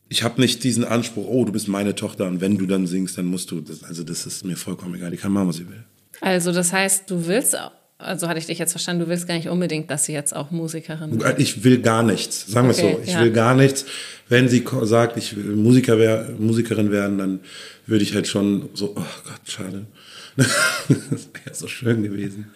ich 0.08 0.22
habe 0.22 0.40
nicht 0.40 0.64
diesen 0.64 0.84
Anspruch, 0.84 1.26
oh, 1.28 1.44
du 1.44 1.52
bist 1.52 1.68
meine 1.68 1.94
Tochter 1.94 2.26
und 2.26 2.40
wenn 2.40 2.56
du 2.56 2.66
dann 2.66 2.86
singst, 2.86 3.18
dann 3.18 3.26
musst 3.26 3.50
du. 3.50 3.60
Das, 3.60 3.84
also 3.84 4.02
das 4.02 4.26
ist 4.26 4.44
mir 4.44 4.56
vollkommen 4.56 4.94
egal. 4.94 5.10
Die 5.10 5.16
kann 5.16 5.32
machen, 5.32 5.48
was 5.48 5.56
sie 5.56 5.68
will. 5.68 5.84
Also 6.20 6.52
das 6.52 6.72
heißt, 6.72 7.10
du 7.10 7.26
willst, 7.26 7.56
also 7.98 8.28
hatte 8.28 8.38
ich 8.38 8.46
dich 8.46 8.58
jetzt 8.58 8.72
verstanden, 8.72 9.04
du 9.04 9.08
willst 9.08 9.28
gar 9.28 9.34
nicht 9.34 9.48
unbedingt, 9.48 9.90
dass 9.90 10.06
sie 10.06 10.12
jetzt 10.12 10.34
auch 10.34 10.50
Musikerin 10.50 11.20
wird. 11.20 11.38
Ich 11.38 11.62
will 11.62 11.80
gar 11.80 12.02
nichts, 12.02 12.46
sagen 12.46 12.68
wir 12.68 12.74
okay, 12.74 12.96
so. 12.96 13.02
Ich 13.04 13.12
ja. 13.12 13.20
will 13.20 13.32
gar 13.32 13.54
nichts. 13.54 13.84
Wenn 14.28 14.48
sie 14.48 14.64
sagt, 14.82 15.16
ich 15.16 15.36
will 15.36 15.56
Musiker 15.56 15.98
wär, 15.98 16.30
Musikerin 16.38 16.90
werden, 16.90 17.18
dann 17.18 17.40
würde 17.86 18.02
ich 18.02 18.14
halt 18.14 18.26
schon 18.26 18.68
so, 18.74 18.94
oh 18.96 19.04
Gott, 19.24 19.40
schade. 19.44 19.86
das 20.36 20.48
wäre 20.88 21.54
so 21.54 21.66
schön 21.66 22.02
gewesen. 22.02 22.50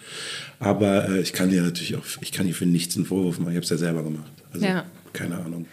Aber 0.60 1.08
äh, 1.08 1.20
ich 1.20 1.32
kann 1.32 1.50
dir 1.50 1.62
natürlich 1.62 1.96
auch, 1.96 2.04
ich 2.20 2.30
kann 2.30 2.46
dir 2.46 2.54
für 2.54 2.66
nichts 2.66 2.96
einen 2.96 3.06
Vorwurf 3.06 3.38
machen. 3.38 3.50
Ich 3.50 3.56
habe 3.56 3.64
es 3.64 3.70
ja 3.70 3.76
selber 3.76 4.02
gemacht. 4.04 4.30
Also 4.52 4.64
ja. 4.64 4.84
keine 5.12 5.36
Ahnung. 5.36 5.66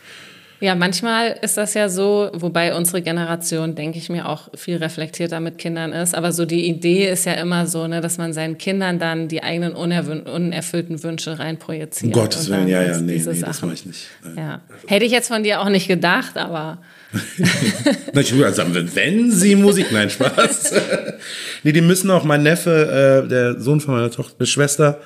Ja, 0.62 0.76
manchmal 0.76 1.38
ist 1.42 1.56
das 1.56 1.74
ja 1.74 1.88
so, 1.88 2.30
wobei 2.34 2.76
unsere 2.76 3.02
Generation, 3.02 3.76
denke 3.76 3.98
ich 3.98 4.10
mir, 4.10 4.28
auch 4.28 4.50
viel 4.56 4.76
reflektierter 4.78 5.40
mit 5.40 5.58
Kindern 5.58 5.94
ist. 5.94 6.14
Aber 6.14 6.34
so 6.34 6.46
die 6.46 6.68
Idee 6.68 7.10
ist 7.10 7.26
ja 7.26 7.34
immer 7.34 7.66
so, 7.66 7.88
ne, 7.88 8.02
dass 8.02 8.18
man 8.18 8.34
seinen 8.34 8.58
Kindern 8.58 9.00
dann 9.00 9.30
die 9.30 9.42
eigenen 9.42 9.74
unerfüllten 9.74 11.02
Wünsche 11.02 11.40
reinprojiziert. 11.40 12.14
Um 12.14 12.22
Gottes 12.22 12.50
Willen, 12.50 12.68
ja, 12.68 12.84
ja, 12.84 13.00
nee, 13.00 13.24
nee 13.26 13.40
das 13.40 13.62
mache 13.62 13.74
ich 13.74 13.86
nicht. 13.86 14.08
Ja. 14.36 14.60
Hätte 14.88 15.06
ich 15.06 15.14
jetzt 15.14 15.30
von 15.30 15.44
dir 15.44 15.62
auch 15.62 15.70
nicht 15.70 15.88
gedacht, 15.88 16.38
aber. 16.38 16.80
also, 18.14 18.64
wenn 18.96 19.32
sie 19.32 19.56
Musik, 19.56 19.92
nein, 19.92 20.10
Spaß. 20.10 20.74
nee, 21.64 21.72
die 21.72 21.82
müssen 21.82 22.12
auch, 22.12 22.26
mein 22.26 22.44
Neffe, 22.44 23.24
äh, 23.26 23.30
der 23.30 23.60
Sohn 23.60 23.80
von 23.80 23.96
meiner 23.96 24.12
Tochter, 24.12 24.46
Schwester, 24.46 25.00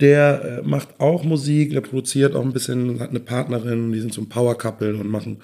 der 0.00 0.62
äh, 0.64 0.68
macht 0.68 1.00
auch 1.00 1.24
Musik, 1.24 1.70
der 1.70 1.80
produziert 1.80 2.34
auch 2.34 2.44
ein 2.44 2.52
bisschen, 2.52 3.00
hat 3.00 3.10
eine 3.10 3.20
Partnerin, 3.20 3.92
die 3.92 4.00
sind 4.00 4.12
so 4.12 4.20
ein 4.20 4.28
Power 4.28 4.56
Couple 4.56 4.96
und 4.96 5.08
machen 5.08 5.38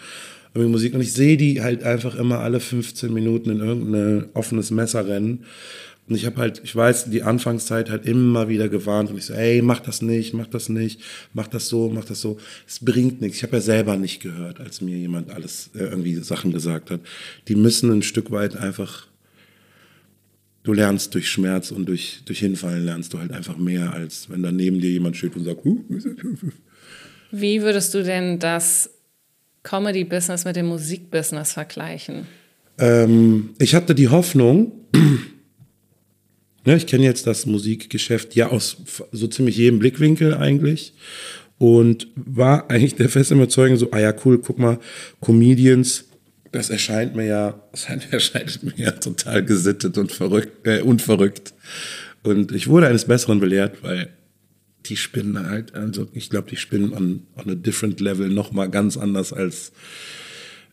irgendwie 0.54 0.72
Musik. 0.72 0.94
Und 0.94 1.00
ich 1.00 1.12
sehe 1.12 1.36
die 1.36 1.62
halt 1.62 1.82
einfach 1.84 2.16
immer 2.16 2.40
alle 2.40 2.60
15 2.60 3.12
Minuten 3.12 3.50
in 3.50 3.60
irgendein 3.60 4.26
offenes 4.34 4.70
Messer 4.70 5.06
rennen. 5.06 5.44
Und 6.08 6.14
ich 6.14 6.24
habe 6.24 6.38
halt, 6.38 6.62
ich 6.64 6.74
weiß, 6.74 7.10
die 7.10 7.22
Anfangszeit 7.22 7.90
halt 7.90 8.06
immer 8.06 8.48
wieder 8.48 8.70
gewarnt 8.70 9.10
und 9.10 9.18
ich 9.18 9.26
so, 9.26 9.34
ey, 9.34 9.60
mach 9.60 9.80
das 9.80 10.00
nicht, 10.00 10.32
mach 10.32 10.46
das 10.46 10.70
nicht, 10.70 11.02
mach 11.34 11.48
das 11.48 11.68
so, 11.68 11.90
mach 11.90 12.06
das 12.06 12.22
so. 12.22 12.38
Es 12.66 12.82
bringt 12.82 13.20
nichts. 13.20 13.36
Ich 13.36 13.42
habe 13.42 13.56
ja 13.56 13.60
selber 13.60 13.96
nicht 13.96 14.22
gehört, 14.22 14.58
als 14.58 14.80
mir 14.80 14.96
jemand 14.96 15.30
alles 15.30 15.70
äh, 15.74 15.80
irgendwie 15.80 16.14
Sachen 16.16 16.50
gesagt 16.50 16.90
hat. 16.90 17.00
Die 17.48 17.56
müssen 17.56 17.90
ein 17.92 18.02
Stück 18.02 18.30
weit 18.30 18.56
einfach 18.56 19.06
du 20.68 20.74
lernst 20.74 21.14
durch 21.14 21.30
Schmerz 21.30 21.70
und 21.70 21.86
durch, 21.86 22.20
durch 22.26 22.40
Hinfallen 22.40 22.84
lernst 22.84 23.14
du 23.14 23.18
halt 23.18 23.32
einfach 23.32 23.56
mehr, 23.56 23.94
als 23.94 24.28
wenn 24.28 24.42
da 24.42 24.52
neben 24.52 24.82
dir 24.82 24.90
jemand 24.90 25.16
steht 25.16 25.34
und 25.34 25.44
sagt, 25.44 25.64
huh. 25.64 25.82
Wie 27.30 27.62
würdest 27.62 27.94
du 27.94 28.04
denn 28.04 28.38
das 28.38 28.90
Comedy-Business 29.62 30.44
mit 30.44 30.56
dem 30.56 30.66
Musik-Business 30.66 31.54
vergleichen? 31.54 32.26
Ähm, 32.76 33.54
ich 33.58 33.74
hatte 33.74 33.94
die 33.94 34.08
Hoffnung, 34.08 34.72
ne, 36.66 36.76
ich 36.76 36.86
kenne 36.86 37.04
jetzt 37.04 37.26
das 37.26 37.46
Musikgeschäft 37.46 38.36
ja 38.36 38.50
aus 38.50 38.76
so 39.10 39.26
ziemlich 39.26 39.56
jedem 39.56 39.78
Blickwinkel 39.78 40.34
eigentlich 40.34 40.92
und 41.56 42.08
war 42.14 42.70
eigentlich 42.70 42.94
der 42.94 43.08
festen 43.08 43.36
Überzeugung 43.36 43.78
so, 43.78 43.90
ah 43.92 44.00
ja, 44.00 44.14
cool, 44.22 44.38
guck 44.38 44.58
mal, 44.58 44.78
Comedians 45.22 46.07
das 46.52 46.70
erscheint 46.70 47.14
mir 47.14 47.26
ja, 47.26 47.62
das 47.72 47.86
erscheint 48.10 48.62
mir 48.62 48.74
ja 48.76 48.92
total 48.92 49.44
gesittet 49.44 49.98
und 49.98 50.12
verrückt, 50.12 50.66
äh, 50.66 50.82
unverrückt. 50.82 51.54
Und 52.22 52.52
ich 52.52 52.68
wurde 52.68 52.88
eines 52.88 53.04
Besseren 53.04 53.40
belehrt, 53.40 53.82
weil 53.82 54.10
die 54.86 54.96
spinnen 54.96 55.48
halt, 55.48 55.74
also 55.74 56.08
ich 56.12 56.30
glaube, 56.30 56.48
die 56.50 56.56
spinnen 56.56 56.92
on, 56.92 57.26
on 57.36 57.50
a 57.50 57.54
different 57.54 58.00
level 58.00 58.28
noch 58.28 58.52
mal 58.52 58.68
ganz 58.68 58.96
anders 58.96 59.32
als 59.32 59.72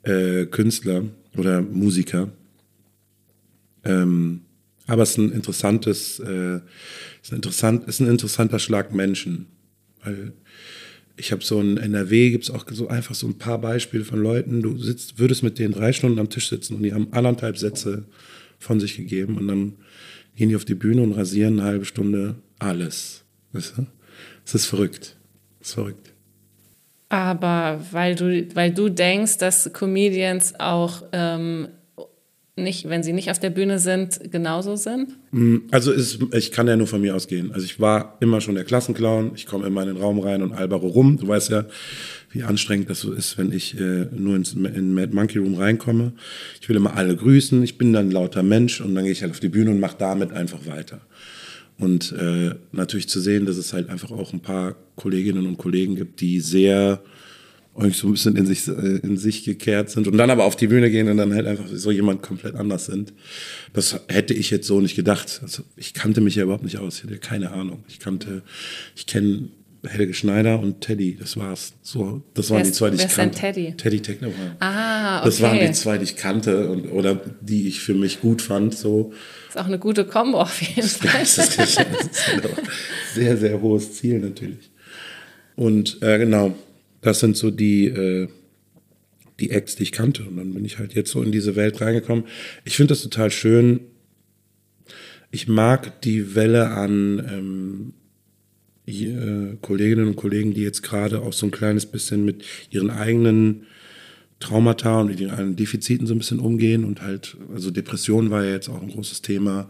äh, 0.04 0.46
Künstler 0.46 1.04
oder 1.36 1.62
Musiker. 1.62 2.32
Ähm, 3.84 4.42
aber 4.88 5.04
es 5.04 5.12
ist 5.12 5.18
ein 5.18 5.32
interessantes, 5.32 6.20
äh, 6.20 6.60
ist 7.22 7.32
ein 7.32 7.38
interessant, 7.38 7.88
ist 7.88 8.00
ein 8.00 8.08
interessanter 8.08 8.60
Schlag 8.60 8.94
Menschen, 8.94 9.48
weil 10.04 10.34
ich 11.18 11.32
habe 11.32 11.44
so 11.44 11.60
ein 11.60 11.78
NRW, 11.78 12.32
gibt 12.32 12.46
es 12.46 12.52
auch 12.52 12.66
so 12.70 12.88
einfach 12.88 13.16
so 13.16 13.28
ein 13.28 13.38
paar 13.38 13.60
Beispiele 13.60 14.04
von 14.04 14.22
Leuten, 14.22 14.62
du 14.62 14.78
sitzt, 14.78 15.20
würdest 15.20 15.44
mit 15.44 15.60
denen 15.60 15.74
drei 15.74 15.94
Stunden 15.94 16.20
am 16.20 16.30
Tisch 16.30 16.50
sitzen 16.50 16.76
und 16.76 16.84
die 16.84 16.94
haben 16.94 17.08
anderthalb 17.12 17.58
Sätze 17.58 18.06
von 18.60 18.80
sich 18.80 18.98
gegeben 18.98 19.38
und 19.38 19.48
dann 19.48 19.74
gehen 20.36 20.50
die 20.50 20.56
auf 20.56 20.66
die 20.66 20.76
Bühne 20.76 21.02
und 21.02 21.14
rasieren 21.14 21.60
eine 21.60 21.70
halbe 21.70 21.86
Stunde 21.86 22.36
alles. 22.60 23.24
Weißt 23.54 23.78
du? 23.78 23.86
Das 24.44 24.56
ist 24.56 24.66
verrückt. 24.66 25.16
Das 25.60 25.70
ist 25.70 25.74
verrückt. 25.76 26.14
Aber 27.10 27.80
weil 27.92 28.16
du, 28.16 28.48
weil 28.56 28.74
du 28.74 28.90
denkst, 28.90 29.38
dass 29.38 29.72
Comedians 29.72 30.60
auch 30.60 31.04
ähm, 31.12 31.70
nicht, 32.58 32.88
wenn 32.88 33.04
sie 33.04 33.12
nicht 33.12 33.30
auf 33.32 33.40
der 33.40 33.50
Bühne 33.50 33.80
sind, 33.80 34.32
genauso 34.32 34.78
sind? 34.78 35.10
Mm, 35.32 35.58
also 35.72 35.92
ist, 35.92 36.20
ich 36.34 36.52
kann 36.52 36.68
ja 36.68 36.78
nur 36.78 36.88
von 36.88 37.02
mir 37.02 37.16
ausgehen. 37.16 37.52
Also 37.52 37.66
ich 37.66 37.80
war 37.80 38.18
immer 38.22 38.40
schon 38.40 38.56
der 38.56 38.64
Klassenclown. 38.64 39.32
Ich 39.36 39.46
komme 39.46 39.68
immer 39.68 39.82
in 39.82 39.90
den 39.90 39.98
Raum 39.98 40.20
rein 40.20 40.42
und 40.42 40.54
albere 40.54 40.88
rum. 40.88 41.18
Du 41.18 41.28
weißt 41.28 41.50
ja, 41.50 41.66
wie 42.32 42.44
anstrengend 42.44 42.90
das 42.90 43.02
so 43.02 43.12
ist, 43.12 43.38
wenn 43.38 43.52
ich 43.52 43.78
äh, 43.80 44.08
nur 44.16 44.38
ins, 44.38 44.54
in 44.54 44.94
Mad 44.94 45.14
Monkey 45.14 45.40
Room 45.40 45.56
reinkomme. 45.56 46.14
Ich 46.62 46.70
will 46.70 46.78
immer 46.78 46.96
alle 46.96 47.16
grüßen. 47.16 47.62
Ich 47.62 47.78
bin 47.78 47.92
dann 47.92 48.10
lauter 48.10 48.44
Mensch 48.44 48.80
und 48.80 48.96
dann 48.96 49.04
gehe 49.04 49.12
ich 49.12 49.22
halt 49.22 49.32
auf 49.32 49.42
die 49.42 49.50
Bühne 49.50 49.72
und 49.72 49.82
mache 49.82 49.98
damit 50.00 50.32
einfach 50.32 50.66
weiter. 50.66 51.02
Und 51.78 52.14
äh, 52.14 52.56
natürlich 52.72 53.10
zu 53.10 53.20
sehen, 53.20 53.46
dass 53.46 53.58
es 53.58 53.74
halt 53.74 53.90
einfach 53.90 54.12
auch 54.12 54.32
ein 54.32 54.40
paar 54.40 54.78
Kolleginnen 54.96 55.46
und 55.46 55.58
Kollegen 55.58 55.96
gibt, 55.96 56.22
die 56.22 56.40
sehr 56.40 57.02
euch 57.76 57.98
so 57.98 58.08
ein 58.08 58.14
bisschen 58.14 58.36
in 58.36 58.46
sich, 58.46 58.68
äh, 58.68 58.72
in 58.72 59.18
sich 59.18 59.44
gekehrt 59.44 59.90
sind 59.90 60.08
und 60.08 60.18
dann 60.18 60.30
aber 60.30 60.46
auf 60.46 60.56
die 60.56 60.68
Bühne 60.68 60.90
gehen 60.90 61.10
und 61.10 61.18
dann 61.18 61.34
halt 61.34 61.46
einfach 61.46 61.66
so 61.72 61.92
jemand 61.92 62.22
komplett 62.22 62.56
anders 62.56 62.86
sind. 62.86 63.14
Das 63.74 64.00
hätte 64.08 64.34
ich 64.34 64.50
jetzt 64.50 64.68
so 64.68 64.80
nicht 64.80 64.96
gedacht. 64.96 65.40
Also 65.42 65.64
ich 65.76 65.94
kannte 65.94 66.22
mich 66.22 66.36
ja 66.36 66.44
überhaupt 66.44 66.64
nicht 66.64 66.78
aus. 66.78 66.98
Ich 66.98 67.04
hatte 67.04 67.18
keine 67.18 67.52
Ahnung. 67.52 67.84
Ich 67.88 68.00
kannte, 68.00 68.44
ich 68.96 69.06
kenne 69.06 69.50
Helge 69.88 70.14
Schneider 70.14 70.60
und 70.60 70.82
Teddy, 70.82 71.16
das 71.20 71.38
war's. 71.38 71.74
So, 71.82 72.24
das 72.34 72.50
waren 72.50 72.60
wer 72.60 72.66
die 72.66 72.72
zwei, 72.72 72.90
die 72.90 72.98
wer 72.98 73.06
ich 73.06 73.12
ist 73.12 73.18
denn 73.18 73.32
kannte. 73.32 73.40
Teddy? 73.54 73.74
Teddy 73.78 74.02
Techno. 74.02 74.32
Ah, 74.60 75.20
okay. 75.20 75.26
Das 75.26 75.42
waren 75.42 75.60
die 75.60 75.72
zwei, 75.74 75.98
die 75.98 76.06
ich 76.06 76.16
kannte 76.16 76.70
und, 76.70 76.88
oder 76.88 77.22
die 77.42 77.68
ich 77.68 77.82
für 77.82 77.94
mich 77.94 78.22
gut 78.22 78.42
fand. 78.42 78.74
So. 78.76 79.14
ist 79.50 79.58
auch 79.58 79.66
eine 79.66 79.80
gute 79.80 80.06
Kombo 80.06 80.40
auf 80.42 80.62
jeden 80.62 80.88
Fall. 80.88 81.20
Das 81.20 81.38
ist, 81.38 81.60
das 81.60 81.78
ist 81.78 81.86
sehr, 83.14 83.38
sehr 83.38 83.62
hohes 83.62 83.94
Ziel 83.94 84.20
natürlich. 84.20 84.72
Und 85.56 86.02
äh, 86.02 86.18
genau, 86.18 86.56
das 87.06 87.20
sind 87.20 87.38
so 87.38 87.52
die, 87.52 87.86
äh, 87.86 88.28
die 89.40 89.52
Acts, 89.52 89.76
die 89.76 89.84
ich 89.84 89.92
kannte. 89.92 90.24
Und 90.24 90.38
dann 90.38 90.54
bin 90.54 90.66
ich 90.66 90.80
halt 90.80 90.96
jetzt 90.96 91.12
so 91.12 91.22
in 91.22 91.32
diese 91.32 91.56
Welt 91.56 91.80
reingekommen. 91.82 92.26
Ich 92.64 92.76
finde 92.76 92.94
das 92.94 93.04
total 93.04 93.30
schön. 93.30 93.82
Ich 95.32 95.48
mag 95.48 96.02
die 96.02 96.36
Welle 96.36 96.72
an 96.72 97.20
ähm, 97.30 97.94
äh, 98.88 99.58
Kolleginnen 99.62 100.08
und 100.08 100.16
Kollegen, 100.16 100.54
die 100.54 100.62
jetzt 100.62 100.82
gerade 100.82 101.22
auch 101.22 101.34
so 101.34 101.46
ein 101.46 101.52
kleines 101.52 101.86
bisschen 101.86 102.26
mit 102.26 102.44
ihren 102.72 102.90
eigenen 102.90 103.68
Traumata 104.40 105.02
und 105.02 105.08
mit 105.08 105.20
ihren 105.20 105.56
Defiziten 105.56 106.08
so 106.08 106.16
ein 106.16 106.20
bisschen 106.20 106.40
umgehen 106.40 106.84
und 106.84 107.02
halt, 107.02 107.38
also 107.54 107.72
Depression 107.72 108.32
war 108.32 108.44
ja 108.44 108.52
jetzt 108.52 108.70
auch 108.70 108.82
ein 108.82 108.90
großes 108.90 109.22
Thema, 109.22 109.70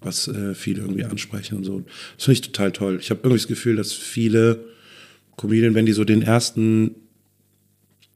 was 0.00 0.28
äh, 0.28 0.54
viele 0.54 0.80
irgendwie 0.80 1.04
ansprechen 1.04 1.58
und 1.58 1.64
so. 1.64 1.84
Das 2.16 2.24
finde 2.24 2.32
ich 2.34 2.40
total 2.40 2.72
toll. 2.72 2.98
Ich 3.00 3.10
habe 3.10 3.20
irgendwie 3.20 3.38
das 3.38 3.48
Gefühl, 3.48 3.76
dass 3.76 3.92
viele 3.92 4.64
Comedien, 5.40 5.74
wenn 5.74 5.86
die 5.86 5.92
so 5.92 6.04
den 6.04 6.20
ersten, 6.20 6.96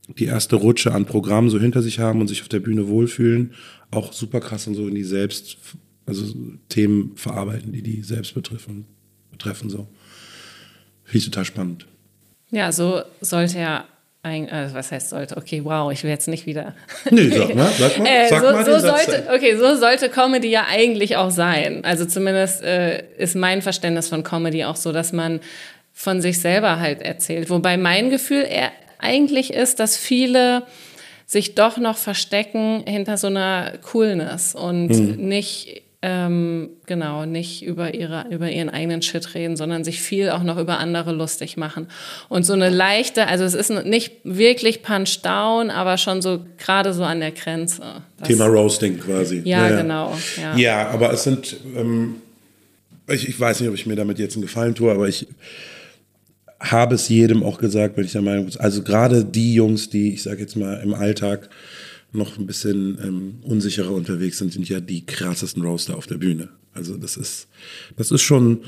die 0.09 0.27
erste 0.27 0.57
Rutsche 0.57 0.93
an 0.93 1.07
Programmen 1.07 1.49
so 1.49 1.59
hinter 1.59 1.81
sich 1.81 1.99
haben 1.99 2.21
und 2.21 2.29
sich 2.29 2.43
auf 2.43 2.49
der 2.49 2.61
Bühne 2.61 2.87
wohlfühlen, 2.87 3.55
auch 3.91 4.13
super 4.13 4.41
krass 4.41 4.67
und 4.67 4.75
so 4.75 4.87
in 4.87 4.95
die 4.95 5.05
selbst, 5.05 5.57
also 6.05 6.27
Themen 6.69 7.17
verarbeiten, 7.17 7.73
die 7.73 7.81
die 7.81 8.03
selbst 8.03 8.35
betreffen, 8.35 8.85
betreffen 9.31 9.71
so. 9.71 9.89
Finde 11.05 11.19
ich 11.19 11.25
total 11.25 11.47
spannend. 11.47 11.87
Ja, 12.51 12.73
so 12.73 13.01
sollte 13.23 13.59
ja 13.59 13.87
ein, 14.23 14.51
also 14.51 14.75
was 14.75 14.93
heißt 14.93 15.09
sollte? 15.09 15.39
Okay, 15.39 15.63
wow, 15.65 15.91
ich 15.93 16.03
will 16.03 16.11
jetzt 16.11 16.29
nicht 16.29 16.45
wieder. 16.45 16.75
Nee, 17.11 17.29
sag 17.29 17.55
mal, 17.55 17.71
sag 17.79 17.99
mal, 17.99 18.07
Äh, 18.11 18.29
sag 18.29 18.43
so, 18.43 18.53
mal 18.53 18.65
so 18.67 18.79
sollte, 18.79 19.29
okay, 19.35 19.57
so 19.57 19.77
sollte 19.77 20.11
Comedy 20.11 20.49
ja 20.49 20.67
eigentlich 20.69 21.17
auch 21.17 21.31
sein. 21.31 21.85
Also 21.85 22.05
zumindest 22.05 22.63
äh, 22.63 23.03
ist 23.17 23.35
mein 23.35 23.63
Verständnis 23.63 24.09
von 24.09 24.23
Comedy 24.23 24.65
auch 24.65 24.77
so, 24.77 24.93
dass 24.93 25.13
man 25.13 25.41
von 25.95 26.21
sich 26.21 26.41
selber 26.41 26.81
halt 26.81 27.01
erzählt. 27.01 27.49
Wobei 27.51 27.77
mein 27.79 28.11
Gefühl 28.11 28.45
eigentlich 28.99 29.53
ist, 29.55 29.79
dass 29.81 29.97
viele 29.97 30.65
sich 31.27 31.55
doch 31.55 31.79
noch 31.79 31.97
verstecken 31.97 32.83
hinter 32.87 33.17
so 33.17 33.29
einer 33.29 33.73
Coolness 33.81 34.55
und 34.55 34.89
Mhm. 34.89 35.29
nicht 35.29 35.83
ähm, 36.07 36.69
genau 36.85 37.25
nicht 37.25 37.65
über 37.65 37.95
ihre 37.95 38.27
über 38.31 38.51
ihren 38.51 38.69
eigenen 38.69 39.01
Shit 39.01 39.35
reden, 39.35 39.57
sondern 39.57 39.85
sich 39.85 40.03
viel 40.03 40.29
auch 40.29 40.43
noch 40.43 40.59
über 40.59 40.79
andere 40.79 41.13
lustig 41.13 41.57
machen 41.57 41.89
und 42.29 42.45
so 42.45 42.53
eine 42.53 42.69
leichte, 42.69 43.27
also 43.27 43.43
es 43.45 43.55
ist 43.55 43.71
nicht 43.87 44.13
wirklich 44.23 44.83
Punch 44.83 45.23
Down, 45.23 45.71
aber 45.71 45.97
schon 45.97 46.21
so 46.21 46.41
gerade 46.59 46.93
so 46.93 47.05
an 47.05 47.21
der 47.21 47.31
Grenze. 47.31 48.03
Das- 48.19 48.29
Thema 48.29 48.45
Roasting 48.45 49.01
quasi. 49.01 49.41
Ja, 49.47 49.71
genau, 49.81 50.15
ja. 50.39 50.57
Ja. 50.59 50.89
aber 50.91 51.11
es 51.15 51.23
sind, 51.25 51.57
ähm, 51.75 52.17
ich, 53.09 53.27
ich 53.27 53.41
weiß 53.41 53.61
nicht, 53.61 53.71
ob 53.71 53.75
ich 53.75 53.87
mir 53.87 53.97
damit 53.97 54.19
jetzt 54.19 54.35
einen 54.35 54.43
Gefallen 54.43 54.75
tue, 54.75 54.93
aber 54.93 55.09
ich 55.09 55.27
habe 56.71 56.95
es 56.95 57.09
jedem 57.09 57.43
auch 57.43 57.59
gesagt, 57.59 57.97
wenn 57.97 58.05
ich 58.05 58.13
der 58.13 58.23
Meinung 58.23 58.47
bin, 58.47 58.57
also 58.59 58.83
gerade 58.83 59.25
die 59.25 59.55
Jungs, 59.55 59.91
die, 59.91 60.15
ich 60.15 60.23
sage 60.23 60.41
jetzt 60.41 60.57
mal, 60.57 60.81
im 60.83 60.95
Alltag 60.95 61.49
noch 62.13 62.39
ein 62.39 62.47
bisschen 62.47 62.99
ähm, 63.03 63.35
unsicherer 63.43 63.91
unterwegs 63.91 64.39
sind, 64.39 64.53
sind 64.53 64.69
ja 64.69 64.81
die 64.81 65.05
krassesten 65.05 65.63
Roaster 65.63 65.97
auf 65.97 66.07
der 66.07 66.17
Bühne. 66.17 66.49
Also 66.73 66.97
das 66.97 67.17
ist, 67.17 67.49
das 67.97 68.11
ist 68.11 68.23
schon 68.23 68.61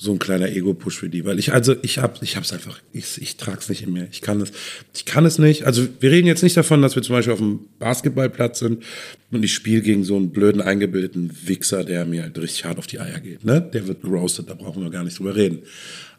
so 0.00 0.12
ein 0.12 0.20
kleiner 0.20 0.48
Ego-Push 0.48 0.96
für 0.96 1.08
die, 1.08 1.24
weil 1.24 1.40
ich, 1.40 1.52
also 1.52 1.74
ich 1.82 1.98
hab, 1.98 2.22
ich 2.22 2.36
hab's 2.36 2.52
einfach, 2.52 2.80
ich, 2.92 3.20
ich 3.20 3.36
trag's 3.36 3.68
nicht 3.68 3.82
in 3.82 3.92
mir. 3.92 4.06
Ich 4.12 4.20
kann 4.20 4.40
es, 4.40 4.52
ich 4.94 5.04
kann 5.04 5.26
es 5.26 5.38
nicht. 5.38 5.64
Also 5.64 5.88
wir 5.98 6.12
reden 6.12 6.28
jetzt 6.28 6.44
nicht 6.44 6.56
davon, 6.56 6.80
dass 6.82 6.94
wir 6.94 7.02
zum 7.02 7.16
Beispiel 7.16 7.32
auf 7.32 7.40
dem 7.40 7.66
Basketballplatz 7.80 8.60
sind 8.60 8.84
und 9.32 9.44
ich 9.44 9.52
spiele 9.52 9.82
gegen 9.82 10.04
so 10.04 10.16
einen 10.16 10.30
blöden, 10.30 10.62
eingebildeten 10.62 11.32
Wichser, 11.46 11.82
der 11.82 12.06
mir 12.06 12.22
halt 12.22 12.38
richtig 12.38 12.64
hart 12.64 12.78
auf 12.78 12.86
die 12.86 13.00
Eier 13.00 13.18
geht. 13.18 13.44
Ne? 13.44 13.60
Der 13.60 13.88
wird 13.88 14.02
geroastet, 14.02 14.48
da 14.48 14.54
brauchen 14.54 14.84
wir 14.84 14.90
gar 14.90 15.02
nicht 15.02 15.18
drüber 15.18 15.34
reden. 15.34 15.62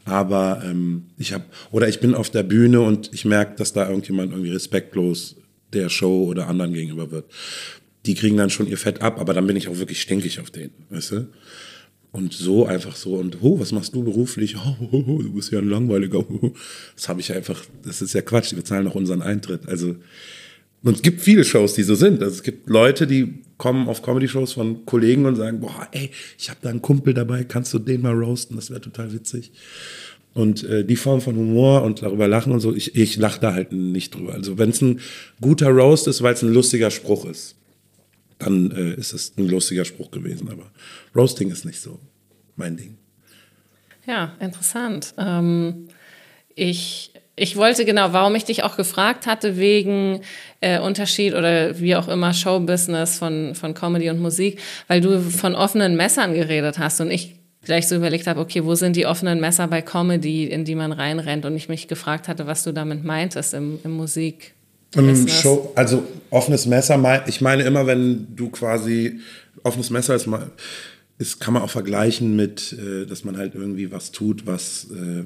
Aber 0.09 0.63
ähm, 0.65 1.03
ich 1.17 1.33
habe, 1.33 1.43
oder 1.71 1.87
ich 1.87 1.99
bin 1.99 2.15
auf 2.15 2.31
der 2.31 2.41
Bühne 2.43 2.81
und 2.81 3.11
ich 3.13 3.25
merke, 3.25 3.55
dass 3.55 3.73
da 3.73 3.87
irgendjemand 3.87 4.31
irgendwie 4.31 4.51
respektlos 4.51 5.35
der 5.71 5.89
Show 5.89 6.25
oder 6.25 6.47
anderen 6.47 6.73
gegenüber 6.73 7.11
wird. 7.11 7.25
Die 8.07 8.15
kriegen 8.15 8.35
dann 8.35 8.49
schon 8.49 8.67
ihr 8.67 8.77
Fett 8.77 9.01
ab, 9.01 9.19
aber 9.19 9.35
dann 9.35 9.45
bin 9.45 9.55
ich 9.55 9.67
auch 9.67 9.77
wirklich 9.77 10.01
stinkig 10.01 10.39
auf 10.39 10.49
denen, 10.49 10.71
weißt 10.89 11.11
du? 11.11 11.27
Und 12.11 12.33
so 12.33 12.65
einfach 12.65 12.95
so 12.95 13.17
und 13.17 13.37
oh, 13.41 13.59
was 13.59 13.71
machst 13.71 13.93
du 13.93 14.03
beruflich? 14.03 14.55
Oh, 14.57 14.75
oh, 14.91 15.03
oh, 15.05 15.21
du 15.21 15.31
bist 15.31 15.51
ja 15.51 15.59
ein 15.59 15.69
langweiliger. 15.69 16.25
Das 16.95 17.07
habe 17.07 17.19
ich 17.21 17.31
einfach, 17.31 17.63
das 17.83 18.01
ist 18.01 18.13
ja 18.13 18.21
Quatsch, 18.21 18.55
wir 18.55 18.65
zahlen 18.65 18.87
auch 18.87 18.95
unseren 18.95 19.21
Eintritt. 19.21 19.67
Also 19.67 19.95
und 20.81 20.95
es 20.95 21.01
gibt 21.03 21.21
viele 21.21 21.43
Shows, 21.43 21.73
die 21.73 21.83
so 21.83 21.93
sind. 21.93 22.23
Also 22.23 22.35
es 22.35 22.43
gibt 22.43 22.67
Leute, 22.67 23.05
die 23.05 23.43
kommen 23.59 23.87
auf 23.87 24.01
Comedy-Shows 24.01 24.53
von 24.53 24.85
Kollegen 24.87 25.27
und 25.27 25.35
sagen, 25.35 25.59
boah, 25.59 25.87
ey, 25.91 26.09
ich 26.39 26.49
habe 26.49 26.59
da 26.63 26.69
einen 26.69 26.81
Kumpel 26.81 27.13
dabei, 27.13 27.43
kannst 27.43 27.71
du 27.73 27.77
den 27.77 28.01
mal 28.01 28.13
roasten? 28.13 28.55
Das 28.55 28.71
wäre 28.71 28.81
total 28.81 29.13
witzig. 29.13 29.51
Und 30.33 30.63
äh, 30.63 30.85
die 30.85 30.95
Form 30.95 31.21
von 31.21 31.35
Humor 31.35 31.83
und 31.83 32.01
darüber 32.01 32.27
lachen 32.27 32.53
und 32.53 32.61
so, 32.61 32.73
ich, 32.73 32.95
ich 32.95 33.17
lache 33.17 33.39
da 33.39 33.53
halt 33.53 33.71
nicht 33.73 34.15
drüber. 34.15 34.33
Also 34.33 34.57
wenn 34.57 34.69
es 34.69 34.81
ein 34.81 35.01
guter 35.41 35.69
Roast 35.69 36.07
ist, 36.07 36.23
weil 36.23 36.33
es 36.33 36.41
ein 36.41 36.53
lustiger 36.53 36.89
Spruch 36.89 37.25
ist, 37.25 37.55
dann 38.37 38.71
äh, 38.71 38.93
ist 38.93 39.13
es 39.13 39.33
ein 39.37 39.47
lustiger 39.47 39.83
Spruch 39.83 40.09
gewesen. 40.09 40.49
Aber 40.49 40.71
Roasting 41.13 41.51
ist 41.51 41.65
nicht 41.65 41.81
so 41.81 41.99
mein 42.55 42.77
Ding. 42.77 42.97
Ja, 44.07 44.37
interessant. 44.39 45.13
Ähm, 45.17 45.89
ich, 46.55 47.11
ich 47.39 47.55
wollte 47.55 47.85
genau, 47.85 48.11
warum 48.11 48.35
ich 48.35 48.45
dich 48.45 48.63
auch 48.63 48.75
gefragt 48.75 49.25
hatte, 49.25 49.57
wegen 49.57 50.21
äh, 50.61 50.79
Unterschied 50.79 51.33
oder 51.33 51.79
wie 51.79 51.95
auch 51.95 52.07
immer 52.07 52.33
Showbusiness 52.33 53.17
von, 53.17 53.55
von 53.55 53.73
Comedy 53.73 54.09
und 54.09 54.19
Musik, 54.19 54.59
weil 54.87 55.01
du 55.01 55.21
von 55.21 55.55
offenen 55.55 55.95
Messern 55.95 56.33
geredet 56.33 56.79
hast 56.79 56.99
und 57.01 57.11
ich 57.11 57.35
gleich 57.63 57.87
so 57.87 57.95
überlegt 57.95 58.27
habe, 58.27 58.39
okay, 58.39 58.65
wo 58.65 58.75
sind 58.75 58.95
die 58.95 59.05
offenen 59.05 59.39
Messer 59.39 59.67
bei 59.67 59.81
Comedy, 59.81 60.45
in 60.45 60.65
die 60.65 60.75
man 60.75 60.91
reinrennt 60.91 61.45
und 61.45 61.55
ich 61.55 61.69
mich 61.69 61.87
gefragt 61.87 62.27
hatte, 62.27 62.47
was 62.47 62.63
du 62.63 62.71
damit 62.71 63.03
meintest 63.03 63.53
im, 63.53 63.79
im 63.83 63.91
Musik. 63.91 64.53
Im. 64.95 65.27
Show, 65.27 65.71
also 65.75 66.03
offenes 66.31 66.65
Messer, 66.65 67.23
ich 67.27 67.41
meine 67.41 67.63
immer, 67.63 67.85
wenn 67.85 68.35
du 68.35 68.49
quasi 68.49 69.19
offenes 69.63 69.91
Messer 69.91 70.15
ist, 70.15 70.25
mal, 70.25 70.49
ist 71.19 71.39
kann 71.39 71.53
man 71.53 71.61
auch 71.61 71.69
vergleichen 71.69 72.35
mit, 72.35 72.73
äh, 72.73 73.05
dass 73.05 73.23
man 73.23 73.37
halt 73.37 73.53
irgendwie 73.53 73.91
was 73.91 74.11
tut, 74.11 74.47
was 74.47 74.87
äh, 74.91 75.25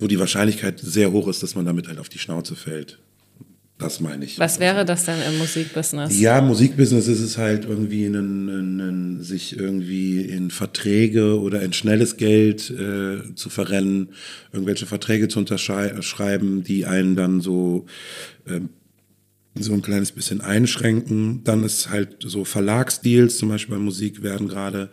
wo 0.00 0.06
die 0.06 0.18
Wahrscheinlichkeit 0.18 0.80
sehr 0.80 1.12
hoch 1.12 1.28
ist, 1.28 1.42
dass 1.42 1.54
man 1.54 1.64
damit 1.64 1.86
halt 1.86 1.98
auf 1.98 2.08
die 2.08 2.18
Schnauze 2.18 2.56
fällt. 2.56 2.98
Das 3.78 3.98
meine 4.00 4.26
ich. 4.26 4.38
Was 4.38 4.60
wäre 4.60 4.84
das 4.84 5.06
denn 5.06 5.18
im 5.26 5.38
Musikbusiness? 5.38 6.18
Ja, 6.20 6.42
Musikbusiness 6.42 7.08
ist 7.08 7.20
es 7.20 7.38
halt 7.38 7.64
irgendwie 7.64 8.04
ein, 8.04 8.14
ein, 8.14 8.80
ein, 8.80 9.22
sich 9.22 9.58
irgendwie 9.58 10.20
in 10.20 10.50
Verträge 10.50 11.40
oder 11.40 11.62
in 11.62 11.72
schnelles 11.72 12.18
Geld 12.18 12.70
äh, 12.70 13.34
zu 13.34 13.48
verrennen, 13.48 14.10
irgendwelche 14.52 14.84
Verträge 14.84 15.28
zu 15.28 15.38
unterschreiben, 15.38 16.62
die 16.62 16.84
einen 16.84 17.16
dann 17.16 17.40
so 17.40 17.86
ähm, 18.46 18.68
so 19.58 19.72
ein 19.72 19.82
kleines 19.82 20.12
bisschen 20.12 20.42
einschränken. 20.42 21.42
Dann 21.44 21.64
ist 21.64 21.90
halt 21.90 22.16
so 22.20 22.44
Verlagsdeals, 22.44 23.38
zum 23.38 23.48
Beispiel 23.48 23.76
bei 23.76 23.82
Musik, 23.82 24.22
werden 24.22 24.46
gerade 24.46 24.90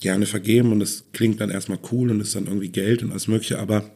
gerne 0.00 0.26
vergeben 0.26 0.72
und 0.72 0.80
das 0.80 1.04
klingt 1.12 1.40
dann 1.40 1.50
erstmal 1.50 1.78
cool 1.92 2.10
und 2.10 2.20
ist 2.20 2.34
dann 2.34 2.46
irgendwie 2.46 2.68
Geld 2.68 3.02
und 3.02 3.12
alles 3.12 3.28
Mögliche, 3.28 3.60
aber 3.60 3.90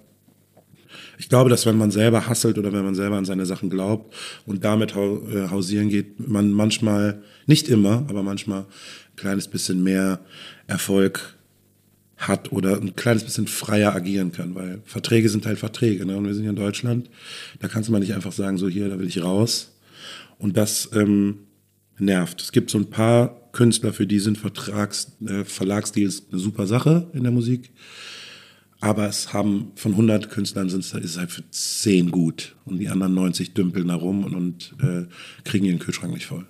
ich 1.18 1.28
glaube, 1.28 1.50
dass 1.50 1.66
wenn 1.66 1.76
man 1.76 1.90
selber 1.90 2.28
hasselt 2.28 2.58
oder 2.58 2.72
wenn 2.72 2.84
man 2.84 2.94
selber 2.94 3.16
an 3.16 3.24
seine 3.24 3.46
Sachen 3.46 3.70
glaubt 3.70 4.14
und 4.46 4.64
damit 4.64 4.92
äh, 4.92 5.48
hausieren 5.48 5.88
geht, 5.88 6.28
man 6.28 6.52
manchmal, 6.52 7.22
nicht 7.46 7.68
immer, 7.68 8.04
aber 8.08 8.22
manchmal 8.22 8.60
ein 8.60 9.16
kleines 9.16 9.48
bisschen 9.48 9.82
mehr 9.82 10.20
Erfolg 10.66 11.38
hat 12.16 12.52
oder 12.52 12.80
ein 12.80 12.96
kleines 12.96 13.24
bisschen 13.24 13.46
freier 13.46 13.94
agieren 13.94 14.32
kann, 14.32 14.54
weil 14.54 14.80
Verträge 14.84 15.28
sind 15.28 15.46
halt 15.46 15.58
Verträge. 15.58 16.04
Ne? 16.04 16.16
Und 16.16 16.26
wir 16.26 16.34
sind 16.34 16.42
hier 16.42 16.50
in 16.50 16.56
Deutschland, 16.56 17.08
da 17.60 17.68
kannst 17.68 17.88
du 17.88 17.92
mal 17.92 18.00
nicht 18.00 18.14
einfach 18.14 18.32
sagen, 18.32 18.58
so 18.58 18.68
hier, 18.68 18.88
da 18.88 18.98
will 18.98 19.06
ich 19.06 19.22
raus. 19.22 19.76
Und 20.38 20.56
das 20.56 20.90
ähm, 20.94 21.40
nervt. 21.98 22.42
Es 22.42 22.52
gibt 22.52 22.70
so 22.70 22.78
ein 22.78 22.90
paar 22.90 23.50
Künstler, 23.52 23.92
für 23.92 24.06
die 24.06 24.18
sind 24.18 24.38
Vertrags, 24.38 25.12
äh, 25.26 25.44
Verlagsdeals 25.44 26.24
eine 26.30 26.40
super 26.40 26.66
Sache 26.66 27.08
in 27.12 27.22
der 27.22 27.32
Musik. 27.32 27.70
Aber 28.80 29.08
es 29.08 29.32
haben 29.32 29.72
von 29.74 29.92
100 29.92 30.30
Künstlern 30.30 30.68
sind 30.68 30.84
es 30.84 31.18
halt 31.18 31.32
für 31.32 31.48
10 31.50 32.10
gut. 32.10 32.56
Und 32.64 32.78
die 32.78 32.88
anderen 32.88 33.14
90 33.14 33.54
dümpeln 33.54 33.88
da 33.88 33.96
rum 33.96 34.24
und, 34.24 34.34
und 34.34 34.74
äh, 34.80 35.06
kriegen 35.44 35.66
ihren 35.66 35.80
Kühlschrank 35.80 36.12
nicht 36.12 36.26
voll. 36.26 36.46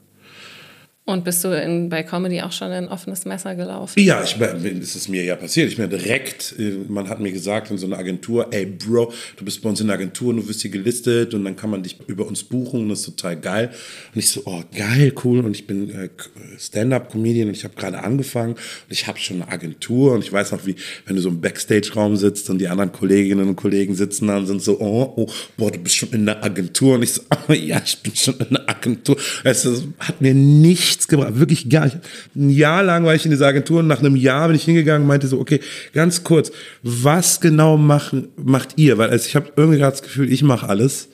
Und 1.08 1.24
bist 1.24 1.42
du 1.42 1.48
in, 1.48 1.88
bei 1.88 2.02
Comedy 2.02 2.42
auch 2.42 2.52
schon 2.52 2.70
ein 2.70 2.86
offenes 2.86 3.24
Messer 3.24 3.54
gelaufen? 3.54 3.98
Ja, 3.98 4.22
ich, 4.22 4.36
das 4.36 4.94
ist 4.94 5.08
mir 5.08 5.24
ja 5.24 5.36
passiert. 5.36 5.70
Ich 5.70 5.78
bin 5.78 5.88
direkt, 5.88 6.54
äh, 6.58 6.84
man 6.86 7.08
hat 7.08 7.18
mir 7.18 7.32
gesagt 7.32 7.70
in 7.70 7.78
so 7.78 7.86
einer 7.86 7.96
Agentur, 7.96 8.48
ey 8.50 8.66
Bro, 8.66 9.14
du 9.38 9.44
bist 9.46 9.62
bei 9.62 9.70
uns 9.70 9.80
in 9.80 9.86
der 9.86 9.96
Agentur 9.96 10.28
und 10.28 10.36
du 10.36 10.48
wirst 10.50 10.60
hier 10.60 10.70
gelistet 10.70 11.32
und 11.32 11.46
dann 11.46 11.56
kann 11.56 11.70
man 11.70 11.82
dich 11.82 11.96
über 12.08 12.26
uns 12.26 12.44
buchen 12.44 12.82
und 12.82 12.88
das 12.90 12.98
ist 12.98 13.06
total 13.06 13.40
geil. 13.40 13.70
Und 14.14 14.18
ich 14.18 14.28
so, 14.28 14.42
oh 14.44 14.62
geil, 14.76 15.14
cool. 15.24 15.38
Und 15.38 15.52
ich 15.52 15.66
bin 15.66 15.88
äh, 15.88 16.10
Stand-up-Comedian 16.58 17.48
und 17.48 17.56
ich 17.56 17.64
habe 17.64 17.74
gerade 17.74 18.00
angefangen 18.00 18.52
und 18.52 18.90
ich 18.90 19.06
habe 19.06 19.18
schon 19.18 19.40
eine 19.40 19.50
Agentur 19.50 20.12
und 20.12 20.22
ich 20.22 20.30
weiß 20.30 20.52
noch, 20.52 20.66
wie, 20.66 20.76
wenn 21.06 21.16
du 21.16 21.22
so 21.22 21.30
im 21.30 21.40
Backstage-Raum 21.40 22.16
sitzt 22.16 22.50
und 22.50 22.58
die 22.58 22.68
anderen 22.68 22.92
Kolleginnen 22.92 23.48
und 23.48 23.56
Kollegen 23.56 23.94
sitzen 23.94 24.26
da 24.26 24.36
und 24.36 24.46
sind 24.46 24.60
so, 24.60 24.78
oh, 24.78 25.14
oh, 25.16 25.26
boah, 25.56 25.70
du 25.70 25.78
bist 25.78 25.96
schon 25.96 26.10
in 26.10 26.26
der 26.26 26.44
Agentur. 26.44 26.96
Und 26.96 27.02
ich 27.02 27.14
so, 27.14 27.22
oh, 27.30 27.52
ja, 27.54 27.80
ich 27.82 27.96
bin 28.02 28.14
schon 28.14 28.36
in 28.40 28.50
der 28.50 28.68
Agentur. 28.68 29.16
Es 29.42 29.66
hat 30.00 30.20
mir 30.20 30.34
nicht 30.34 30.97
nichts 30.98 31.08
gebracht, 31.08 31.38
wirklich 31.38 31.68
gar 31.70 31.84
nicht. 31.84 31.98
Ein 32.34 32.50
Jahr 32.50 32.82
lang 32.82 33.04
war 33.04 33.14
ich 33.14 33.24
in 33.24 33.30
dieser 33.30 33.46
Agentur 33.46 33.80
und 33.80 33.86
nach 33.86 34.00
einem 34.00 34.16
Jahr 34.16 34.48
bin 34.48 34.56
ich 34.56 34.64
hingegangen 34.64 35.02
und 35.02 35.08
meinte 35.08 35.28
so, 35.28 35.38
okay, 35.38 35.60
ganz 35.92 36.24
kurz, 36.24 36.50
was 36.82 37.40
genau 37.40 37.76
machen, 37.76 38.28
macht 38.36 38.70
ihr? 38.76 38.98
Weil 38.98 39.10
also 39.10 39.26
ich 39.26 39.36
habe 39.36 39.52
irgendwie 39.56 39.78
gerade 39.78 39.92
das 39.92 40.02
Gefühl, 40.02 40.30
ich 40.30 40.42
mache 40.42 40.68
alles 40.68 41.08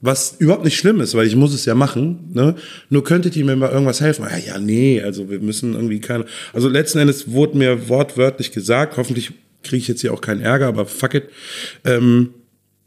was 0.00 0.36
überhaupt 0.38 0.64
nicht 0.64 0.76
schlimm 0.76 1.00
ist, 1.00 1.14
weil 1.14 1.26
ich 1.26 1.34
muss 1.34 1.54
es 1.54 1.64
ja 1.64 1.74
machen. 1.74 2.30
Ne? 2.34 2.56
Nur 2.90 3.04
könntet 3.04 3.36
ihr 3.36 3.44
mir 3.46 3.56
mal 3.56 3.70
irgendwas 3.70 4.02
helfen? 4.02 4.26
Ja, 4.30 4.36
ja, 4.36 4.58
nee, 4.58 5.00
also 5.00 5.30
wir 5.30 5.40
müssen 5.40 5.72
irgendwie 5.72 5.98
keine. 5.98 6.26
Also 6.52 6.68
letzten 6.68 6.98
Endes 6.98 7.30
wurde 7.30 7.56
mir 7.56 7.88
wortwörtlich 7.88 8.52
gesagt, 8.52 8.98
hoffentlich 8.98 9.32
kriege 9.62 9.78
ich 9.78 9.88
jetzt 9.88 10.02
hier 10.02 10.12
auch 10.12 10.20
keinen 10.20 10.42
Ärger, 10.42 10.66
aber 10.66 10.84
fuck 10.84 11.14
it. 11.14 11.30
Ähm, 11.86 12.34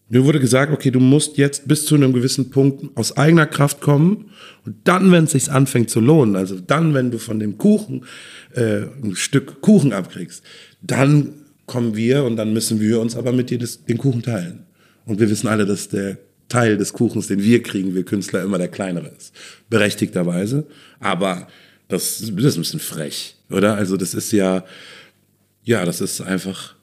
mir 0.10 0.24
wurde 0.24 0.40
gesagt, 0.40 0.72
okay, 0.72 0.92
du 0.92 1.00
musst 1.00 1.38
jetzt 1.38 1.68
bis 1.68 1.86
zu 1.86 1.96
einem 1.96 2.14
gewissen 2.14 2.50
Punkt 2.50 2.96
aus 2.96 3.18
eigener 3.18 3.46
Kraft 3.46 3.82
kommen 3.82 4.32
und 4.66 4.76
dann, 4.86 5.12
wenn 5.12 5.26
es 5.26 5.32
sich 5.32 5.52
anfängt 5.52 5.90
zu 5.90 6.00
lohnen, 6.00 6.36
also 6.36 6.60
dann, 6.60 6.94
wenn 6.94 7.12
du 7.12 7.18
von 7.18 7.40
dem 7.40 7.58
Kuchen 7.58 8.06
äh, 8.54 8.84
ein 9.04 9.16
Stück 9.16 9.62
Kuchen 9.62 9.92
abkriegst, 9.92 10.44
dann 10.82 11.34
kommen 11.66 11.96
wir 11.96 12.24
und 12.24 12.38
dann 12.38 12.54
müssen 12.54 12.80
wir 12.80 13.02
uns 13.02 13.16
aber 13.16 13.34
mit 13.34 13.50
dir 13.50 13.60
das, 13.60 13.84
den 13.84 13.98
Kuchen 13.98 14.22
teilen. 14.22 14.66
Und 15.06 15.20
wir 15.20 15.30
wissen 15.30 15.48
alle, 15.48 15.66
dass 15.66 15.90
der 15.90 16.18
Teil 16.48 16.78
des 16.78 16.94
Kuchens, 16.94 17.28
den 17.28 17.44
wir 17.44 17.62
kriegen, 17.62 17.94
wir 17.94 18.06
Künstler, 18.06 18.44
immer 18.44 18.58
der 18.58 18.70
kleinere 18.70 19.12
ist. 19.18 19.34
Berechtigterweise. 19.70 20.66
Aber 21.00 21.48
das, 21.90 22.20
das 22.20 22.22
ist 22.22 22.58
ein 22.58 22.62
bisschen 22.62 22.80
frech, 22.80 23.36
oder? 23.50 23.76
Also 23.76 23.98
das 23.98 24.14
ist 24.14 24.32
ja, 24.32 24.64
ja, 25.64 25.84
das 25.84 26.00
ist 26.00 26.22
einfach 26.22 26.77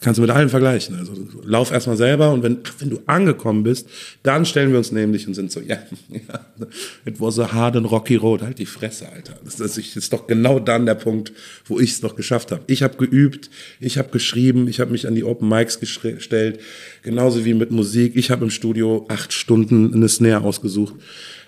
Kannst 0.00 0.18
du 0.18 0.22
mit 0.22 0.30
allen 0.30 0.48
vergleichen. 0.48 0.96
Also 0.98 1.12
lauf 1.44 1.70
erstmal 1.70 1.96
selber 1.96 2.32
und 2.32 2.42
wenn, 2.42 2.58
wenn 2.80 2.90
du 2.90 2.98
angekommen 3.06 3.62
bist, 3.62 3.88
dann 4.24 4.44
stellen 4.44 4.72
wir 4.72 4.78
uns 4.78 4.90
nämlich 4.90 5.28
und 5.28 5.34
sind 5.34 5.52
so, 5.52 5.60
ja, 5.60 5.76
ja 6.08 6.68
it 7.04 7.20
was 7.20 7.38
a 7.38 7.52
hard 7.52 7.76
and 7.76 7.88
rocky 7.88 8.16
road. 8.16 8.42
Halt 8.42 8.58
die 8.58 8.66
Fresse, 8.66 9.08
Alter. 9.08 9.38
Das, 9.44 9.56
das 9.56 9.78
ist 9.78 10.12
doch 10.12 10.26
genau 10.26 10.58
dann 10.58 10.84
der 10.84 10.96
Punkt, 10.96 11.32
wo 11.64 11.78
ich 11.78 11.92
es 11.92 12.00
doch 12.00 12.16
geschafft 12.16 12.50
habe. 12.50 12.62
Ich 12.66 12.82
habe 12.82 12.96
geübt, 12.96 13.48
ich 13.78 13.98
habe 13.98 14.08
geschrieben, 14.10 14.66
ich 14.66 14.80
habe 14.80 14.90
mich 14.90 15.06
an 15.06 15.14
die 15.14 15.22
Open 15.22 15.48
Mics 15.48 15.78
gestellt, 15.78 16.58
genauso 17.02 17.44
wie 17.44 17.54
mit 17.54 17.70
Musik. 17.70 18.16
Ich 18.16 18.32
habe 18.32 18.44
im 18.44 18.50
Studio 18.50 19.06
acht 19.08 19.32
Stunden 19.32 19.94
eine 19.94 20.08
Snare 20.08 20.42
ausgesucht. 20.42 20.94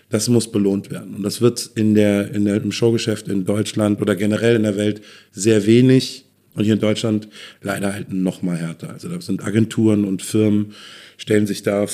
Das 0.08 0.28
muss 0.28 0.50
belohnt 0.50 0.90
werden. 0.92 1.16
Und 1.16 1.24
das 1.24 1.40
wird 1.40 1.68
in 1.74 1.94
der, 1.96 2.32
in 2.32 2.44
der, 2.44 2.62
im 2.62 2.70
Showgeschäft 2.70 3.26
in 3.26 3.44
Deutschland 3.44 4.00
oder 4.00 4.14
generell 4.14 4.54
in 4.54 4.62
der 4.62 4.76
Welt 4.76 5.02
sehr 5.32 5.66
wenig 5.66 6.27
und 6.54 6.64
hier 6.64 6.74
in 6.74 6.80
Deutschland 6.80 7.28
leider 7.62 7.92
halt 7.92 8.12
noch 8.12 8.42
mal 8.42 8.56
härter. 8.56 8.90
Also 8.90 9.08
da 9.08 9.20
sind 9.20 9.44
Agenturen 9.44 10.04
und 10.04 10.22
Firmen, 10.22 10.74
stellen 11.16 11.46
sich 11.46 11.62
da, 11.62 11.86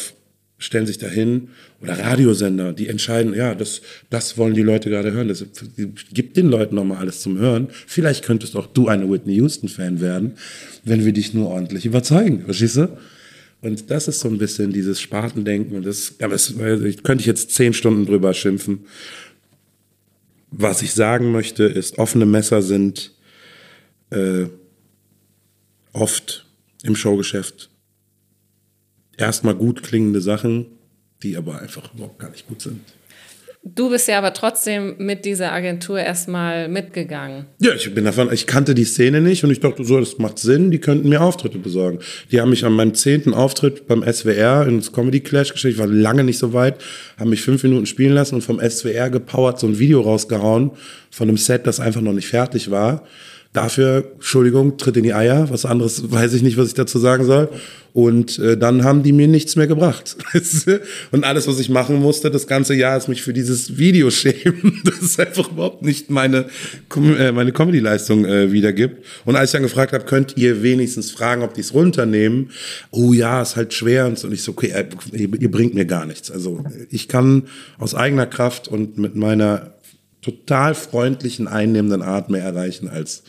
stellen 0.59 0.87
sich 0.87 0.99
dahin 0.99 1.49
oder 1.83 1.99
Radiosender, 1.99 2.73
die 2.73 2.89
entscheiden, 2.89 3.35
ja, 3.35 3.55
das, 3.55 3.83
das 4.09 4.39
wollen 4.39 4.55
die 4.55 4.63
Leute 4.63 4.89
gerade 4.89 5.13
hören. 5.13 5.29
Das 5.29 5.45
gibt 6.13 6.37
den 6.37 6.49
Leuten 6.49 6.77
noch 6.77 6.85
mal 6.85 6.99
alles 6.99 7.21
zum 7.21 7.39
Hören. 7.39 7.69
Vielleicht 7.87 8.25
könntest 8.25 8.57
auch 8.57 8.67
du 8.67 8.89
eine 8.89 9.11
Whitney 9.11 9.35
Houston 9.35 9.69
Fan 9.69 10.01
werden, 10.01 10.35
wenn 10.85 11.05
wir 11.05 11.13
dich 11.13 11.35
nur 11.35 11.49
ordentlich 11.49 11.85
überzeugen. 11.85 12.45
Verstehst 12.45 12.77
du? 12.77 12.97
Und 13.61 13.91
das 13.91 14.09
ist 14.09 14.21
so 14.21 14.29
ein 14.29 14.39
bisschen 14.39 14.73
dieses 14.73 15.01
Spartendenken. 15.01 15.77
Und 15.77 15.87
das, 15.87 16.15
aber 16.21 16.35
ich 16.35 17.03
könnte 17.03 17.23
ich 17.23 17.27
jetzt 17.27 17.51
zehn 17.51 17.73
Stunden 17.73 18.07
drüber 18.07 18.35
schimpfen. 18.35 18.81
Was 20.51 20.83
ich 20.83 20.93
sagen 20.93 21.33
möchte, 21.33 21.65
ist, 21.65 21.99
offene 21.99 22.27
Messer 22.27 22.63
sind 22.63 23.13
äh, 24.15 24.49
oft 25.93 26.47
im 26.83 26.97
Showgeschäft 26.97 27.71
erstmal 29.17 29.55
gut 29.55 29.83
klingende 29.83 30.21
Sachen, 30.21 30.67
die 31.23 31.37
aber 31.37 31.61
einfach 31.61 31.95
überhaupt 31.95 32.19
gar 32.19 32.31
nicht 32.31 32.47
gut 32.47 32.61
sind. 32.61 32.81
Du 33.67 33.89
bist 33.89 34.09
ja 34.09 34.19
aber 34.19 34.35
trotzdem 34.35 34.97
mit 34.99 35.25
dieser 35.25 35.51
Agentur 35.51 35.99
erstmal 35.99 36.69
mitgegangen. 36.69 37.47
Ja, 37.61 37.73
ich 37.75 37.95
bin 37.95 38.05
davon, 38.05 38.31
ich 38.31 38.47
kannte 38.47 38.75
die 38.75 38.85
Szene 38.85 39.23
nicht 39.23 39.43
und 39.43 39.51
ich 39.51 39.61
dachte 39.61 39.85
so, 39.85 39.99
das 39.99 40.19
macht 40.19 40.39
Sinn, 40.39 40.71
die 40.71 40.81
könnten 40.81 41.09
mir 41.09 41.23
Auftritte 41.23 41.57
besorgen. 41.57 42.01
Die 42.31 42.43
haben 42.43 42.51
mich 42.51 42.67
an 42.67 42.75
meinem 42.75 42.93
zehnten 42.93 43.33
Auftritt 43.33 43.87
beim 43.87 44.03
SWR 44.03 44.67
ins 44.67 44.93
Comedy 44.93 45.21
Clash 45.21 45.53
gestellt, 45.53 45.75
ich 45.75 45.81
war 45.81 45.87
lange 45.87 46.25
nicht 46.25 46.37
so 46.37 46.53
weit, 46.53 46.85
haben 47.17 47.31
mich 47.31 47.41
fünf 47.41 47.63
Minuten 47.63 47.87
spielen 47.87 48.13
lassen 48.13 48.35
und 48.35 48.43
vom 48.43 48.61
SWR 48.61 49.09
gepowert 49.09 49.59
so 49.59 49.67
ein 49.67 49.79
Video 49.79 50.03
rausgehauen 50.03 50.73
von 51.11 51.29
einem 51.29 51.39
Set, 51.39 51.67
das 51.67 51.81
einfach 51.81 52.03
noch 52.03 52.13
nicht 52.13 52.29
fertig 52.29 52.71
war 52.71 53.07
Dafür, 53.55 54.11
Entschuldigung, 54.17 54.79
tritt 54.79 54.97
in 54.97 55.05
die 55.05 55.15
Eier. 55.15 55.49
Was 55.49 55.65
anderes 55.65 56.11
weiß 56.11 56.35
ich 56.35 56.43
nicht, 56.43 56.57
was 56.57 56.67
ich 56.67 56.75
dazu 56.75 56.99
sagen 56.99 57.25
soll. 57.25 57.49
Und 57.93 58.41
äh, 58.41 58.57
dann 58.57 58.83
haben 58.83 59.05
die 59.05 59.13
mir 59.13 59.29
nichts 59.29 59.55
mehr 59.55 59.69
gebracht. 59.69 60.17
und 61.13 61.23
alles, 61.23 61.47
was 61.47 61.61
ich 61.61 61.69
machen 61.69 62.01
musste, 62.01 62.33
das 62.33 62.49
ganze 62.49 62.75
Jahr, 62.75 62.97
ist 62.97 63.07
mich 63.07 63.23
für 63.23 63.33
dieses 63.33 63.79
Video 63.79 64.11
schämen. 64.11 64.83
Das 64.85 64.99
ist 64.99 65.21
einfach 65.21 65.53
überhaupt 65.53 65.83
nicht 65.83 66.11
meine, 66.11 66.47
äh, 66.97 67.31
meine 67.31 67.53
Comedy-Leistung 67.53 68.25
äh, 68.25 68.51
wiedergibt. 68.51 69.05
Und 69.25 69.37
als 69.37 69.51
ich 69.51 69.53
dann 69.53 69.63
gefragt 69.63 69.93
habe, 69.93 70.05
könnt 70.05 70.37
ihr 70.37 70.65
wenigstens 70.65 71.13
fragen, 71.13 71.45
ob 71.45 71.55
die 71.55 71.61
es 71.61 71.75
runternehmen? 71.75 72.51
Oh 72.91 73.13
ja, 73.13 73.41
ist 73.41 73.55
halt 73.55 73.73
schwer. 73.73 74.07
Und 74.07 74.19
so. 74.19 74.27
Und 74.27 74.35
ich 74.35 74.43
so, 74.43 74.51
okay, 74.51 74.71
äh, 74.71 74.87
ihr, 75.13 75.33
ihr 75.41 75.51
bringt 75.51 75.75
mir 75.75 75.85
gar 75.85 76.07
nichts. 76.07 76.29
Also 76.29 76.65
ich 76.91 77.07
kann 77.07 77.45
aus 77.79 77.95
eigener 77.95 78.27
Kraft 78.27 78.67
und 78.67 78.99
mit 78.99 79.15
meiner 79.15 79.74
total 80.25 80.75
freundlichen, 80.75 81.47
einnehmenden 81.47 82.03
Art 82.03 82.31
mehr 82.31 82.43
erreichen 82.43 82.89
als 82.89 83.23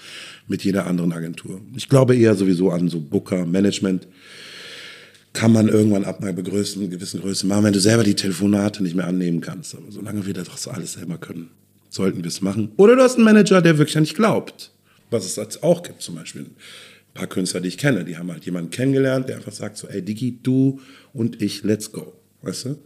mit 0.47 0.63
jeder 0.63 0.87
anderen 0.87 1.11
Agentur. 1.11 1.61
Ich 1.75 1.89
glaube 1.89 2.15
eher 2.15 2.35
sowieso 2.35 2.71
an 2.71 2.87
so 2.87 2.99
Booker, 2.99 3.45
Management 3.45 4.07
kann 5.33 5.51
man 5.51 5.67
irgendwann 5.67 6.05
ab 6.05 6.21
einer 6.21 6.31
gewissen 6.31 7.21
Größe 7.21 7.45
machen, 7.45 7.65
wenn 7.65 7.73
du 7.73 7.81
selber 7.81 8.05
die 8.05 8.15
Telefonate 8.15 8.81
nicht 8.81 8.95
mehr 8.95 9.07
annehmen 9.07 9.41
kannst. 9.41 9.75
Aber 9.75 9.91
solange 9.91 10.25
wir 10.25 10.33
das 10.33 10.67
alles 10.69 10.93
selber 10.93 11.17
können, 11.17 11.49
sollten 11.89 12.23
wir 12.23 12.27
es 12.27 12.39
machen. 12.39 12.71
Oder 12.77 12.95
du 12.95 13.01
hast 13.01 13.15
einen 13.15 13.25
Manager, 13.25 13.61
der 13.61 13.77
wirklich 13.77 13.97
an 13.97 14.05
dich 14.05 14.15
glaubt. 14.15 14.71
Was 15.09 15.25
es 15.25 15.35
jetzt 15.35 15.61
auch 15.61 15.83
gibt, 15.83 16.01
zum 16.01 16.15
Beispiel 16.15 16.43
ein 16.43 16.55
paar 17.13 17.27
Künstler, 17.27 17.59
die 17.59 17.67
ich 17.67 17.77
kenne, 17.77 18.05
die 18.05 18.17
haben 18.17 18.31
halt 18.31 18.45
jemanden 18.45 18.69
kennengelernt, 18.69 19.27
der 19.27 19.35
einfach 19.35 19.51
sagt 19.51 19.77
so, 19.77 19.87
ey 19.89 20.01
Digi, 20.01 20.39
du 20.41 20.79
und 21.13 21.41
ich, 21.41 21.63
let's 21.63 21.91
go. 21.91 22.13
Weißt 22.41 22.65
du? 22.65 22.77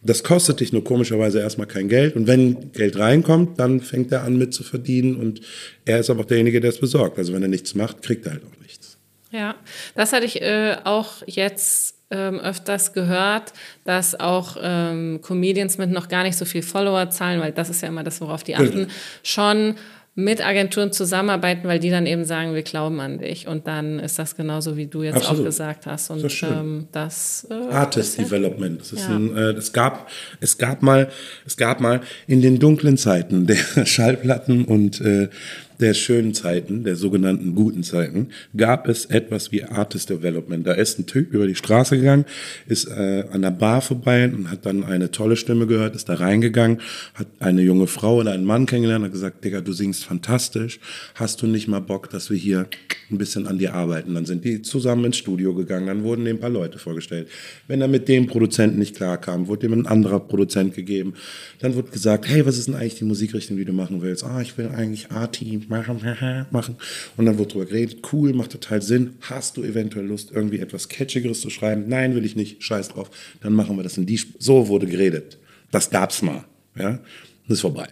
Das 0.00 0.22
kostet 0.22 0.60
dich 0.60 0.72
nur 0.72 0.84
komischerweise 0.84 1.40
erstmal 1.40 1.66
kein 1.66 1.88
Geld. 1.88 2.14
Und 2.14 2.26
wenn 2.26 2.72
Geld 2.72 2.98
reinkommt, 2.98 3.58
dann 3.58 3.80
fängt 3.80 4.12
er 4.12 4.22
an 4.22 4.38
mit 4.38 4.54
zu 4.54 4.62
verdienen. 4.62 5.16
Und 5.16 5.40
er 5.84 5.98
ist 5.98 6.08
aber 6.08 6.20
auch 6.20 6.26
derjenige, 6.26 6.60
der 6.60 6.70
es 6.70 6.78
besorgt. 6.78 7.18
Also 7.18 7.32
wenn 7.32 7.42
er 7.42 7.48
nichts 7.48 7.74
macht, 7.74 8.02
kriegt 8.02 8.26
er 8.26 8.32
halt 8.32 8.42
auch 8.44 8.62
nichts. 8.62 8.96
Ja, 9.30 9.56
das 9.94 10.12
hatte 10.12 10.24
ich 10.24 10.40
äh, 10.40 10.76
auch 10.84 11.22
jetzt 11.26 11.96
ähm, 12.10 12.40
öfters 12.40 12.92
gehört, 12.92 13.52
dass 13.84 14.18
auch 14.18 14.56
ähm, 14.60 15.20
Comedians 15.20 15.78
mit 15.78 15.90
noch 15.90 16.08
gar 16.08 16.22
nicht 16.22 16.36
so 16.36 16.44
viel 16.44 16.62
Follower 16.62 17.10
zahlen, 17.10 17.40
weil 17.40 17.52
das 17.52 17.68
ist 17.68 17.82
ja 17.82 17.88
immer 17.88 18.04
das, 18.04 18.20
worauf 18.20 18.42
die 18.44 18.56
achten, 18.56 18.70
genau. 18.72 18.88
schon 19.22 19.74
mit 20.18 20.44
Agenturen 20.44 20.90
zusammenarbeiten, 20.90 21.68
weil 21.68 21.78
die 21.78 21.90
dann 21.90 22.04
eben 22.04 22.24
sagen, 22.24 22.52
wir 22.52 22.64
glauben 22.64 22.98
an 22.98 23.18
dich. 23.18 23.46
Und 23.46 23.68
dann 23.68 24.00
ist 24.00 24.18
das 24.18 24.34
genauso, 24.34 24.76
wie 24.76 24.86
du 24.86 25.04
jetzt 25.04 25.18
Absolut. 25.18 25.42
auch 25.42 25.44
gesagt 25.44 25.86
hast. 25.86 26.10
Und 26.10 26.24
das, 26.24 26.42
ähm, 26.42 26.88
das 26.90 27.46
äh, 27.48 27.72
Artist 27.72 28.18
Development. 28.18 28.80
Das 28.80 28.92
ist 28.92 29.08
ja. 29.08 29.14
ein, 29.14 29.36
äh, 29.36 29.50
es 29.52 29.72
gab, 29.72 30.10
es 30.40 30.58
gab 30.58 30.82
mal, 30.82 31.08
es 31.46 31.56
gab 31.56 31.80
mal 31.80 32.00
in 32.26 32.42
den 32.42 32.58
dunklen 32.58 32.96
Zeiten 32.96 33.46
der 33.46 33.56
Schallplatten 33.84 34.64
und 34.64 35.00
äh, 35.00 35.28
der 35.80 35.94
schönen 35.94 36.34
Zeiten, 36.34 36.84
der 36.84 36.96
sogenannten 36.96 37.54
guten 37.54 37.82
Zeiten, 37.82 38.28
gab 38.56 38.88
es 38.88 39.06
etwas 39.06 39.52
wie 39.52 39.62
Artist 39.64 40.10
Development. 40.10 40.66
Da 40.66 40.72
ist 40.72 40.98
ein 40.98 41.06
Typ 41.06 41.32
über 41.32 41.46
die 41.46 41.54
Straße 41.54 41.96
gegangen, 41.96 42.24
ist 42.66 42.86
äh, 42.86 43.24
an 43.30 43.42
der 43.42 43.52
Bar 43.52 43.80
vorbei 43.80 44.24
und 44.28 44.50
hat 44.50 44.66
dann 44.66 44.84
eine 44.84 45.10
tolle 45.10 45.36
Stimme 45.36 45.66
gehört, 45.66 45.94
ist 45.94 46.08
da 46.08 46.14
reingegangen, 46.14 46.80
hat 47.14 47.28
eine 47.38 47.62
junge 47.62 47.86
Frau 47.86 48.16
oder 48.16 48.32
einen 48.32 48.44
Mann 48.44 48.66
kennengelernt, 48.66 49.04
hat 49.04 49.12
gesagt, 49.12 49.44
Digga, 49.44 49.60
du 49.60 49.72
singst 49.72 50.04
fantastisch, 50.04 50.80
hast 51.14 51.42
du 51.42 51.46
nicht 51.46 51.68
mal 51.68 51.80
Bock, 51.80 52.10
dass 52.10 52.30
wir 52.30 52.36
hier 52.36 52.66
ein 53.10 53.18
bisschen 53.18 53.46
an 53.46 53.58
dir 53.58 53.74
arbeiten? 53.74 54.14
Dann 54.14 54.26
sind 54.26 54.44
die 54.44 54.62
zusammen 54.62 55.06
ins 55.06 55.16
Studio 55.16 55.54
gegangen, 55.54 55.86
dann 55.86 56.02
wurden 56.02 56.24
dem 56.24 56.36
ein 56.36 56.40
paar 56.40 56.50
Leute 56.50 56.78
vorgestellt. 56.78 57.28
Wenn 57.68 57.80
er 57.80 57.88
mit 57.88 58.08
dem 58.08 58.26
Produzenten 58.26 58.78
nicht 58.78 58.96
klarkam, 58.96 59.46
wurde 59.46 59.66
ihm 59.66 59.72
ein 59.74 59.86
anderer 59.86 60.20
Produzent 60.20 60.74
gegeben. 60.74 61.14
Dann 61.60 61.74
wurde 61.74 61.90
gesagt, 61.90 62.28
hey, 62.28 62.44
was 62.44 62.58
ist 62.58 62.68
denn 62.68 62.74
eigentlich 62.74 62.96
die 62.96 63.04
Musikrichtung, 63.04 63.56
die 63.56 63.64
du 63.64 63.72
machen 63.72 64.02
willst? 64.02 64.24
Ah, 64.24 64.40
ich 64.40 64.58
will 64.58 64.68
eigentlich 64.68 65.10
Arty, 65.70 65.90
machen, 65.92 66.46
machen. 66.50 66.76
Und 67.16 67.26
dann 67.26 67.38
wird 67.38 67.52
drüber 67.52 67.66
geredet, 67.66 68.00
cool, 68.12 68.32
macht 68.32 68.52
total 68.52 68.82
Sinn. 68.82 69.14
Hast 69.22 69.56
du 69.56 69.62
eventuell 69.62 70.06
Lust, 70.06 70.30
irgendwie 70.32 70.58
etwas 70.58 70.88
Catchigeres 70.88 71.40
zu 71.40 71.50
schreiben? 71.50 71.84
Nein, 71.88 72.14
will 72.14 72.24
ich 72.24 72.36
nicht, 72.36 72.62
scheiß 72.62 72.88
drauf. 72.88 73.10
Dann 73.40 73.52
machen 73.52 73.76
wir 73.76 73.82
das 73.82 73.98
in 73.98 74.06
die, 74.06 74.16
Sp 74.20 74.36
so 74.38 74.68
wurde 74.68 74.86
geredet. 74.86 75.38
Das 75.70 75.90
gab's 75.90 76.22
mal, 76.22 76.44
ja. 76.76 76.98
Das 77.46 77.56
ist 77.56 77.60
vorbei. 77.62 77.88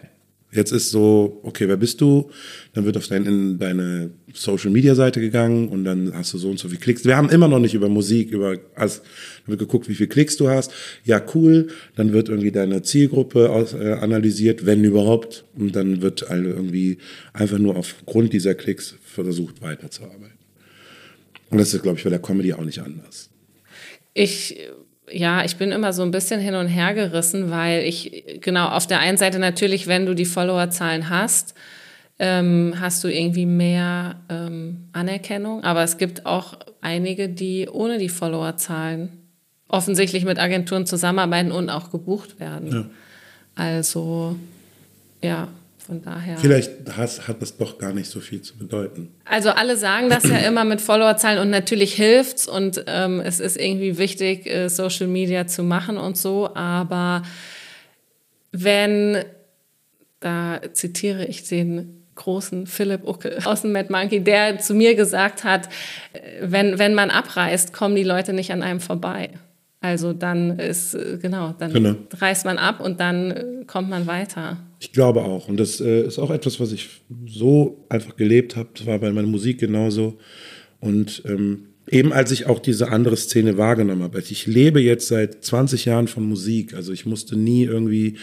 Jetzt 0.51 0.71
ist 0.71 0.91
so, 0.91 1.41
okay, 1.43 1.67
wer 1.67 1.75
bist 1.75 1.99
du? 1.99 2.31
Dann 2.73 2.85
wird 2.85 2.95
auf 2.95 3.07
dein, 3.07 3.25
in 3.25 3.59
deine 3.59 4.11
Social 4.33 4.71
Media 4.71 4.95
Seite 4.95 5.19
gegangen 5.19 5.67
und 5.67 5.83
dann 5.83 6.13
hast 6.13 6.33
du 6.33 6.37
so 6.37 6.49
und 6.49 6.57
so 6.57 6.69
viel 6.69 6.79
Klicks. 6.79 7.03
Wir 7.03 7.17
haben 7.17 7.29
immer 7.29 7.49
noch 7.49 7.59
nicht 7.59 7.73
über 7.73 7.89
Musik, 7.89 8.31
über, 8.31 8.57
also, 8.73 9.01
dann 9.01 9.47
wird 9.47 9.59
geguckt, 9.59 9.89
wie 9.89 9.95
viel 9.95 10.07
Klicks 10.07 10.37
du 10.37 10.47
hast. 10.47 10.71
Ja, 11.03 11.21
cool. 11.35 11.67
Dann 11.95 12.13
wird 12.13 12.29
irgendwie 12.29 12.51
deine 12.51 12.81
Zielgruppe 12.81 13.49
aus, 13.49 13.73
äh, 13.73 13.97
analysiert, 13.99 14.65
wenn 14.65 14.85
überhaupt. 14.85 15.43
Und 15.53 15.75
dann 15.75 16.01
wird 16.01 16.29
also 16.29 16.49
irgendwie 16.49 16.97
einfach 17.33 17.57
nur 17.57 17.75
aufgrund 17.75 18.31
dieser 18.31 18.55
Klicks 18.55 18.95
versucht 19.03 19.61
weiterzuarbeiten. 19.61 20.37
Und 21.49 21.57
das 21.57 21.73
ist, 21.73 21.83
glaube 21.83 21.97
ich, 21.97 22.05
bei 22.05 22.09
der 22.09 22.19
Comedy 22.19 22.53
auch 22.53 22.63
nicht 22.63 22.79
anders. 22.79 23.29
Ich 24.13 24.57
ja, 25.11 25.43
ich 25.43 25.57
bin 25.57 25.71
immer 25.71 25.93
so 25.93 26.03
ein 26.03 26.11
bisschen 26.11 26.39
hin 26.39 26.55
und 26.55 26.67
her 26.67 26.93
gerissen, 26.93 27.49
weil 27.51 27.83
ich, 27.83 28.39
genau, 28.41 28.67
auf 28.67 28.87
der 28.87 28.99
einen 28.99 29.17
Seite 29.17 29.39
natürlich, 29.39 29.87
wenn 29.87 30.05
du 30.05 30.13
die 30.13 30.25
Followerzahlen 30.25 31.09
hast, 31.09 31.53
ähm, 32.19 32.75
hast 32.79 33.03
du 33.03 33.07
irgendwie 33.07 33.45
mehr 33.45 34.15
ähm, 34.29 34.89
Anerkennung. 34.91 35.63
Aber 35.63 35.83
es 35.83 35.97
gibt 35.97 36.25
auch 36.25 36.57
einige, 36.81 37.29
die 37.29 37.69
ohne 37.69 37.97
die 37.97 38.09
Followerzahlen 38.09 39.09
offensichtlich 39.67 40.25
mit 40.25 40.39
Agenturen 40.39 40.85
zusammenarbeiten 40.85 41.51
und 41.51 41.69
auch 41.69 41.91
gebucht 41.91 42.39
werden. 42.39 42.71
Ja. 42.71 42.85
Also, 43.55 44.35
ja. 45.21 45.47
Von 45.87 46.01
daher. 46.01 46.37
Vielleicht 46.37 46.71
has, 46.97 47.29
hat 47.29 47.41
das 47.41 47.55
doch 47.55 47.77
gar 47.77 47.93
nicht 47.93 48.09
so 48.09 48.19
viel 48.19 48.41
zu 48.41 48.57
bedeuten. 48.57 49.15
Also 49.23 49.51
alle 49.51 49.77
sagen 49.77 50.09
das 50.09 50.25
ja 50.25 50.39
immer 50.39 50.65
mit 50.65 50.81
Followerzahlen 50.81 51.39
und 51.39 51.49
natürlich 51.49 51.93
hilft's 51.93 52.45
und 52.45 52.83
ähm, 52.87 53.21
es 53.21 53.39
ist 53.39 53.55
irgendwie 53.55 53.97
wichtig, 53.97 54.45
äh, 54.47 54.67
Social 54.67 55.07
Media 55.07 55.47
zu 55.47 55.63
machen 55.63 55.97
und 55.97 56.17
so. 56.17 56.53
Aber 56.55 57.23
wenn, 58.51 59.23
da 60.19 60.59
zitiere 60.73 61.23
ich 61.23 61.47
den 61.47 62.03
großen 62.15 62.67
Philipp 62.67 63.07
Ucke 63.07 63.37
aus 63.45 63.61
dem 63.61 63.71
Mad 63.71 63.89
Monkey, 63.89 64.19
der 64.19 64.59
zu 64.59 64.73
mir 64.73 64.93
gesagt 64.95 65.45
hat, 65.45 65.69
äh, 66.11 66.19
wenn, 66.41 66.79
wenn 66.79 66.95
man 66.95 67.11
abreist, 67.11 67.71
kommen 67.71 67.95
die 67.95 68.03
Leute 68.03 68.33
nicht 68.33 68.51
an 68.51 68.61
einem 68.61 68.81
vorbei. 68.81 69.29
Also 69.79 70.11
dann 70.11 70.59
ist, 70.59 70.95
äh, 70.95 71.17
genau, 71.21 71.55
dann 71.57 71.71
genau. 71.71 71.95
reißt 72.13 72.43
man 72.43 72.57
ab 72.57 72.81
und 72.81 72.99
dann 72.99 73.31
äh, 73.31 73.43
kommt 73.65 73.89
man 73.89 74.05
weiter. 74.05 74.57
Ich 74.79 74.91
glaube 74.91 75.23
auch. 75.23 75.47
Und 75.47 75.57
das 75.57 75.81
äh, 75.81 76.03
ist 76.05 76.19
auch 76.19 76.29
etwas, 76.29 76.59
was 76.59 76.71
ich 76.71 76.89
so 77.25 77.85
einfach 77.89 78.15
gelebt 78.15 78.55
habe. 78.55 78.69
Das 78.75 78.85
war 78.85 78.99
bei 78.99 79.11
meiner 79.11 79.27
Musik 79.27 79.59
genauso. 79.59 80.17
Und 80.79 81.23
ähm, 81.25 81.67
eben 81.89 82.13
als 82.13 82.31
ich 82.31 82.45
auch 82.45 82.59
diese 82.59 82.89
andere 82.91 83.17
Szene 83.17 83.57
wahrgenommen 83.57 84.03
habe. 84.03 84.17
Also 84.17 84.31
ich 84.31 84.45
lebe 84.45 84.79
jetzt 84.79 85.07
seit 85.07 85.43
20 85.43 85.85
Jahren 85.85 86.07
von 86.07 86.23
Musik. 86.23 86.73
Also 86.73 86.93
ich 86.93 87.05
musste 87.05 87.37
nie 87.37 87.63
irgendwie 87.63 88.17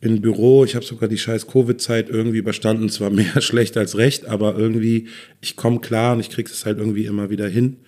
in 0.00 0.20
Büro. 0.20 0.64
Ich 0.64 0.74
habe 0.74 0.84
sogar 0.84 1.08
die 1.08 1.18
scheiß 1.18 1.46
Covid-Zeit 1.46 2.08
irgendwie 2.08 2.38
überstanden. 2.38 2.88
Zwar 2.88 3.10
mehr 3.10 3.40
schlecht 3.40 3.76
als 3.76 3.96
recht, 3.96 4.26
aber 4.26 4.56
irgendwie, 4.56 5.08
ich 5.40 5.56
komme 5.56 5.80
klar 5.80 6.14
und 6.14 6.20
ich 6.20 6.30
kriege 6.30 6.50
es 6.50 6.64
halt 6.64 6.78
irgendwie 6.78 7.06
immer 7.06 7.30
wieder 7.30 7.48
hin. 7.48 7.78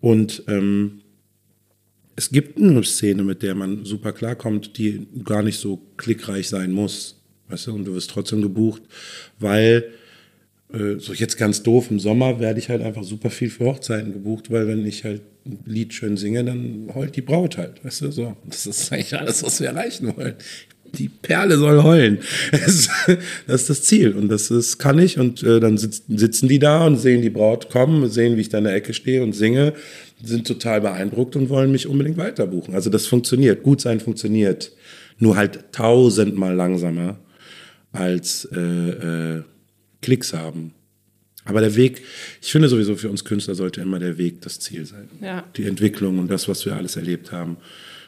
Und 0.00 0.44
ähm, 0.48 1.00
es 2.14 2.30
gibt 2.30 2.58
eine 2.58 2.82
Szene, 2.84 3.24
mit 3.24 3.42
der 3.42 3.54
man 3.54 3.84
super 3.84 4.12
klarkommt, 4.12 4.78
die 4.78 5.06
gar 5.24 5.42
nicht 5.42 5.58
so 5.58 5.82
klickreich 5.96 6.48
sein 6.48 6.72
muss. 6.72 7.22
Weißt 7.48 7.68
du, 7.68 7.74
und 7.74 7.84
du 7.84 7.94
wirst 7.94 8.10
trotzdem 8.10 8.42
gebucht, 8.42 8.82
weil, 9.38 9.84
äh, 10.72 10.98
so 10.98 11.12
jetzt 11.12 11.36
ganz 11.36 11.62
doof, 11.62 11.90
im 11.90 12.00
Sommer 12.00 12.40
werde 12.40 12.58
ich 12.58 12.68
halt 12.68 12.82
einfach 12.82 13.04
super 13.04 13.30
viel 13.30 13.50
für 13.50 13.66
Hochzeiten 13.66 14.12
gebucht, 14.12 14.50
weil 14.50 14.66
wenn 14.66 14.84
ich 14.84 15.04
halt 15.04 15.22
ein 15.44 15.60
Lied 15.64 15.94
schön 15.94 16.16
singe, 16.16 16.44
dann 16.44 16.90
heult 16.94 17.14
die 17.16 17.22
Braut 17.22 17.56
halt, 17.56 17.84
weißt 17.84 18.02
du, 18.02 18.10
so. 18.10 18.36
Das 18.44 18.66
ist 18.66 18.92
eigentlich 18.92 19.16
alles, 19.16 19.42
was 19.44 19.60
wir 19.60 19.68
erreichen 19.68 20.16
wollen. 20.16 20.34
Die 20.92 21.08
Perle 21.08 21.58
soll 21.58 21.82
heulen. 21.82 22.18
Das 23.46 23.60
ist 23.60 23.70
das 23.70 23.82
Ziel 23.82 24.12
und 24.12 24.28
das 24.28 24.50
ist, 24.50 24.78
kann 24.78 24.98
ich 24.98 25.18
und 25.18 25.42
äh, 25.42 25.60
dann 25.60 25.78
sitzen, 25.78 26.16
sitzen 26.18 26.48
die 26.48 26.58
da 26.58 26.86
und 26.86 26.96
sehen 26.96 27.22
die 27.22 27.30
Braut 27.30 27.70
kommen, 27.70 28.08
sehen, 28.08 28.36
wie 28.36 28.40
ich 28.40 28.48
da 28.48 28.58
in 28.58 28.64
der 28.64 28.74
Ecke 28.74 28.92
stehe 28.94 29.22
und 29.22 29.34
singe 29.34 29.72
sind 30.22 30.46
total 30.46 30.80
beeindruckt 30.80 31.36
und 31.36 31.48
wollen 31.48 31.70
mich 31.70 31.86
unbedingt 31.86 32.16
weiterbuchen. 32.16 32.74
Also 32.74 32.90
das 32.90 33.06
funktioniert. 33.06 33.62
Gut 33.62 33.80
sein 33.80 34.00
funktioniert. 34.00 34.72
Nur 35.18 35.36
halt 35.36 35.72
tausendmal 35.72 36.54
langsamer 36.54 37.18
als 37.96 38.48
äh, 38.52 38.58
äh, 38.58 39.42
Klicks 40.02 40.32
haben. 40.32 40.72
Aber 41.44 41.60
der 41.60 41.76
Weg, 41.76 42.02
ich 42.42 42.50
finde 42.50 42.68
sowieso 42.68 42.96
für 42.96 43.08
uns 43.08 43.24
Künstler 43.24 43.54
sollte 43.54 43.80
immer 43.80 43.98
der 43.98 44.18
Weg 44.18 44.40
das 44.42 44.58
Ziel 44.58 44.84
sein. 44.84 45.08
Ja. 45.20 45.44
Die 45.56 45.64
Entwicklung 45.64 46.18
und 46.18 46.28
das, 46.28 46.48
was 46.48 46.66
wir 46.66 46.74
alles 46.74 46.96
erlebt 46.96 47.30
haben. 47.30 47.56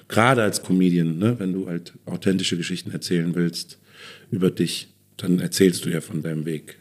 Gerade 0.09 0.43
als 0.43 0.63
Comedian, 0.63 1.19
ne? 1.19 1.39
wenn 1.39 1.53
du 1.53 1.69
halt 1.69 1.93
authentische 2.07 2.57
Geschichten 2.57 2.91
erzählen 2.91 3.35
willst 3.35 3.79
über 4.31 4.51
dich, 4.51 4.89
dann 5.17 5.39
erzählst 5.39 5.85
du 5.85 5.91
ja 5.91 6.01
von 6.01 6.23
deinem 6.23 6.47
Weg. 6.47 6.79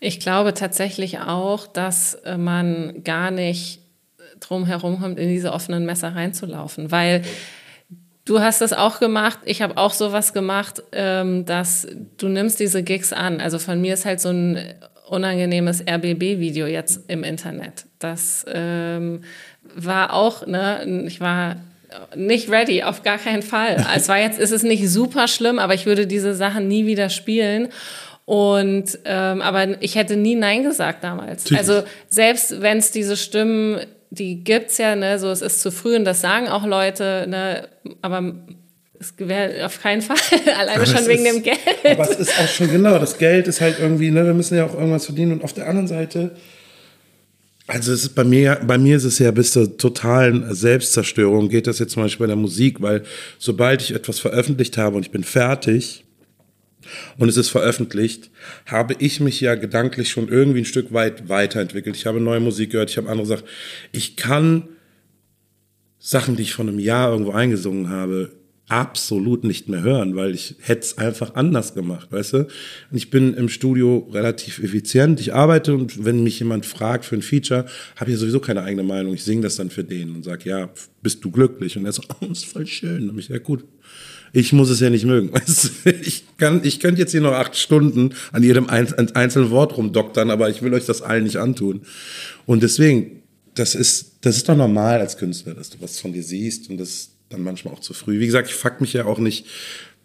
Ich 0.00 0.20
glaube 0.20 0.54
tatsächlich 0.54 1.18
auch, 1.18 1.66
dass 1.66 2.14
äh, 2.14 2.36
man 2.36 3.04
gar 3.04 3.30
nicht 3.30 3.80
drum 4.40 4.66
herum 4.66 4.98
kommt, 4.98 5.18
in 5.18 5.28
diese 5.28 5.52
offenen 5.52 5.84
Messer 5.86 6.14
reinzulaufen. 6.14 6.90
Weil 6.90 7.22
du 8.30 8.40
hast 8.40 8.60
das 8.60 8.72
auch 8.72 9.00
gemacht, 9.00 9.40
ich 9.44 9.60
habe 9.60 9.76
auch 9.76 9.92
sowas 9.92 10.32
gemacht, 10.32 10.84
ähm, 10.92 11.44
dass 11.46 11.88
du 12.16 12.28
nimmst 12.28 12.60
diese 12.60 12.84
Gigs 12.84 13.12
an. 13.12 13.40
Also 13.40 13.58
von 13.58 13.80
mir 13.80 13.94
ist 13.94 14.04
halt 14.04 14.20
so 14.20 14.28
ein 14.28 14.56
unangenehmes 15.08 15.80
RBB-Video 15.80 16.68
jetzt 16.68 17.10
im 17.10 17.24
Internet. 17.24 17.86
Das 17.98 18.46
ähm, 18.48 19.22
war 19.74 20.12
auch, 20.12 20.46
ne, 20.46 21.04
ich 21.08 21.20
war 21.20 21.56
nicht 22.14 22.48
ready, 22.48 22.84
auf 22.84 23.02
gar 23.02 23.18
keinen 23.18 23.42
Fall. 23.42 23.84
Es 23.96 24.08
war 24.08 24.18
jetzt, 24.18 24.38
ist 24.38 24.52
es 24.52 24.62
nicht 24.62 24.88
super 24.88 25.26
schlimm, 25.26 25.58
aber 25.58 25.74
ich 25.74 25.86
würde 25.86 26.06
diese 26.06 26.34
Sachen 26.34 26.68
nie 26.68 26.86
wieder 26.86 27.08
spielen. 27.08 27.68
Und 28.26 28.96
ähm, 29.06 29.42
aber 29.42 29.82
ich 29.82 29.96
hätte 29.96 30.14
nie 30.14 30.36
Nein 30.36 30.62
gesagt 30.62 31.02
damals. 31.02 31.52
Also 31.52 31.82
selbst 32.08 32.62
wenn 32.62 32.78
es 32.78 32.92
diese 32.92 33.16
Stimmen 33.16 33.80
die 34.10 34.42
gibt's 34.42 34.78
ja, 34.78 34.96
ne, 34.96 35.18
so 35.18 35.28
es 35.28 35.40
ist 35.40 35.60
zu 35.60 35.70
früh 35.70 35.96
und 35.96 36.04
das 36.04 36.20
sagen 36.20 36.48
auch 36.48 36.66
Leute, 36.66 37.26
ne, 37.28 37.68
aber 38.02 38.34
es 38.98 39.14
wäre 39.16 39.64
auf 39.64 39.80
keinen 39.80 40.02
Fall, 40.02 40.16
alleine 40.58 40.86
schon 40.86 41.06
wegen 41.06 41.24
ist, 41.24 41.34
dem 41.34 41.42
Geld. 41.42 41.58
Aber 41.84 42.10
es 42.10 42.18
ist 42.18 42.38
auch 42.38 42.48
schon, 42.48 42.70
genau, 42.70 42.98
das 42.98 43.16
Geld 43.16 43.48
ist 43.48 43.60
halt 43.60 43.78
irgendwie, 43.78 44.10
ne, 44.10 44.26
wir 44.26 44.34
müssen 44.34 44.56
ja 44.56 44.66
auch 44.66 44.74
irgendwas 44.74 45.06
verdienen. 45.06 45.32
Und 45.32 45.44
auf 45.44 45.54
der 45.54 45.68
anderen 45.68 45.88
Seite, 45.88 46.32
also 47.66 47.92
es 47.92 48.02
ist 48.02 48.14
bei 48.14 48.24
mir, 48.24 48.60
bei 48.66 48.76
mir 48.76 48.96
ist 48.96 49.04
es 49.04 49.18
ja 49.18 49.30
bis 49.30 49.52
zur 49.52 49.78
totalen 49.78 50.52
Selbstzerstörung 50.52 51.48
geht 51.48 51.66
das 51.66 51.78
jetzt 51.78 51.92
zum 51.92 52.02
Beispiel 52.02 52.24
bei 52.26 52.28
der 52.28 52.36
Musik, 52.36 52.82
weil 52.82 53.04
sobald 53.38 53.80
ich 53.80 53.94
etwas 53.94 54.18
veröffentlicht 54.18 54.76
habe 54.76 54.96
und 54.96 55.06
ich 55.06 55.12
bin 55.12 55.24
fertig, 55.24 56.04
und 57.18 57.28
es 57.28 57.36
ist 57.36 57.48
veröffentlicht, 57.48 58.30
habe 58.66 58.94
ich 58.98 59.20
mich 59.20 59.40
ja 59.40 59.54
gedanklich 59.54 60.10
schon 60.10 60.28
irgendwie 60.28 60.60
ein 60.60 60.66
Stück 60.66 60.92
weit 60.92 61.28
weiterentwickelt. 61.28 61.96
Ich 61.96 62.06
habe 62.06 62.20
neue 62.20 62.40
Musik 62.40 62.70
gehört, 62.70 62.90
ich 62.90 62.96
habe 62.96 63.08
andere 63.08 63.26
Sachen. 63.26 63.44
Ich 63.92 64.16
kann 64.16 64.68
Sachen, 65.98 66.36
die 66.36 66.42
ich 66.42 66.54
vor 66.54 66.66
einem 66.66 66.78
Jahr 66.78 67.12
irgendwo 67.12 67.32
eingesungen 67.32 67.90
habe, 67.90 68.32
absolut 68.70 69.42
nicht 69.42 69.68
mehr 69.68 69.82
hören, 69.82 70.14
weil 70.14 70.32
ich 70.32 70.54
hätte 70.60 70.82
es 70.82 70.96
einfach 70.96 71.34
anders 71.34 71.74
gemacht, 71.74 72.12
weißt 72.12 72.32
du? 72.34 72.38
Und 72.38 72.96
ich 72.96 73.10
bin 73.10 73.34
im 73.34 73.48
Studio 73.48 74.08
relativ 74.12 74.60
effizient. 74.60 75.20
Ich 75.20 75.34
arbeite 75.34 75.74
und 75.74 76.04
wenn 76.04 76.22
mich 76.22 76.38
jemand 76.38 76.66
fragt 76.66 77.04
für 77.04 77.16
ein 77.16 77.22
Feature, 77.22 77.66
habe 77.96 78.12
ich 78.12 78.16
sowieso 78.16 78.38
keine 78.38 78.62
eigene 78.62 78.84
Meinung. 78.84 79.12
Ich 79.12 79.24
singe 79.24 79.42
das 79.42 79.56
dann 79.56 79.70
für 79.70 79.82
den 79.82 80.14
und 80.14 80.24
sage, 80.24 80.48
ja, 80.48 80.70
bist 81.02 81.24
du 81.24 81.32
glücklich? 81.32 81.76
Und 81.76 81.84
er 81.84 81.92
so, 81.92 82.02
oh, 82.20 82.26
ist 82.26 82.46
voll 82.46 82.66
schön. 82.66 83.10
Und 83.10 83.18
ich, 83.18 83.28
ja 83.28 83.38
gut, 83.38 83.64
ich 84.32 84.52
muss 84.52 84.70
es 84.70 84.80
ja 84.80 84.90
nicht 84.90 85.04
mögen. 85.04 85.30
Ich, 86.02 86.24
kann, 86.36 86.60
ich 86.64 86.80
könnte 86.80 87.00
jetzt 87.00 87.12
hier 87.12 87.20
noch 87.20 87.32
acht 87.32 87.56
Stunden 87.56 88.14
an 88.32 88.42
jedem 88.42 88.68
einzelnen 88.68 89.50
Wort 89.50 89.76
rumdoktern, 89.76 90.30
aber 90.30 90.48
ich 90.48 90.62
will 90.62 90.72
euch 90.72 90.86
das 90.86 91.02
allen 91.02 91.24
nicht 91.24 91.36
antun. 91.36 91.82
Und 92.46 92.62
deswegen, 92.62 93.22
das 93.54 93.74
ist, 93.74 94.12
das 94.22 94.36
ist 94.36 94.48
doch 94.48 94.56
normal 94.56 95.00
als 95.00 95.16
Künstler, 95.16 95.54
dass 95.54 95.70
du 95.70 95.78
was 95.80 95.98
von 95.98 96.12
dir 96.12 96.22
siehst 96.22 96.70
und 96.70 96.78
das 96.78 97.10
dann 97.28 97.42
manchmal 97.42 97.74
auch 97.74 97.80
zu 97.80 97.92
früh. 97.92 98.20
Wie 98.20 98.26
gesagt, 98.26 98.48
ich 98.48 98.54
fuck 98.54 98.80
mich 98.80 98.92
ja 98.92 99.04
auch 99.04 99.18
nicht 99.18 99.46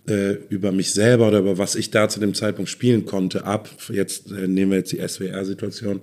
äh, 0.08 0.34
über 0.50 0.72
mich 0.72 0.94
selber 0.94 1.28
oder 1.28 1.40
über 1.40 1.58
was 1.58 1.76
ich 1.76 1.92
da 1.92 2.10
zu 2.10 2.20
dem 2.20 2.34
Zeitpunkt 2.34 2.70
spielen 2.70 3.06
konnte 3.06 3.46
ab. 3.46 3.70
Jetzt 3.90 4.32
äh, 4.32 4.48
nehmen 4.48 4.72
wir 4.72 4.80
jetzt 4.80 4.92
die 4.92 5.08
SWR-Situation, 5.08 6.02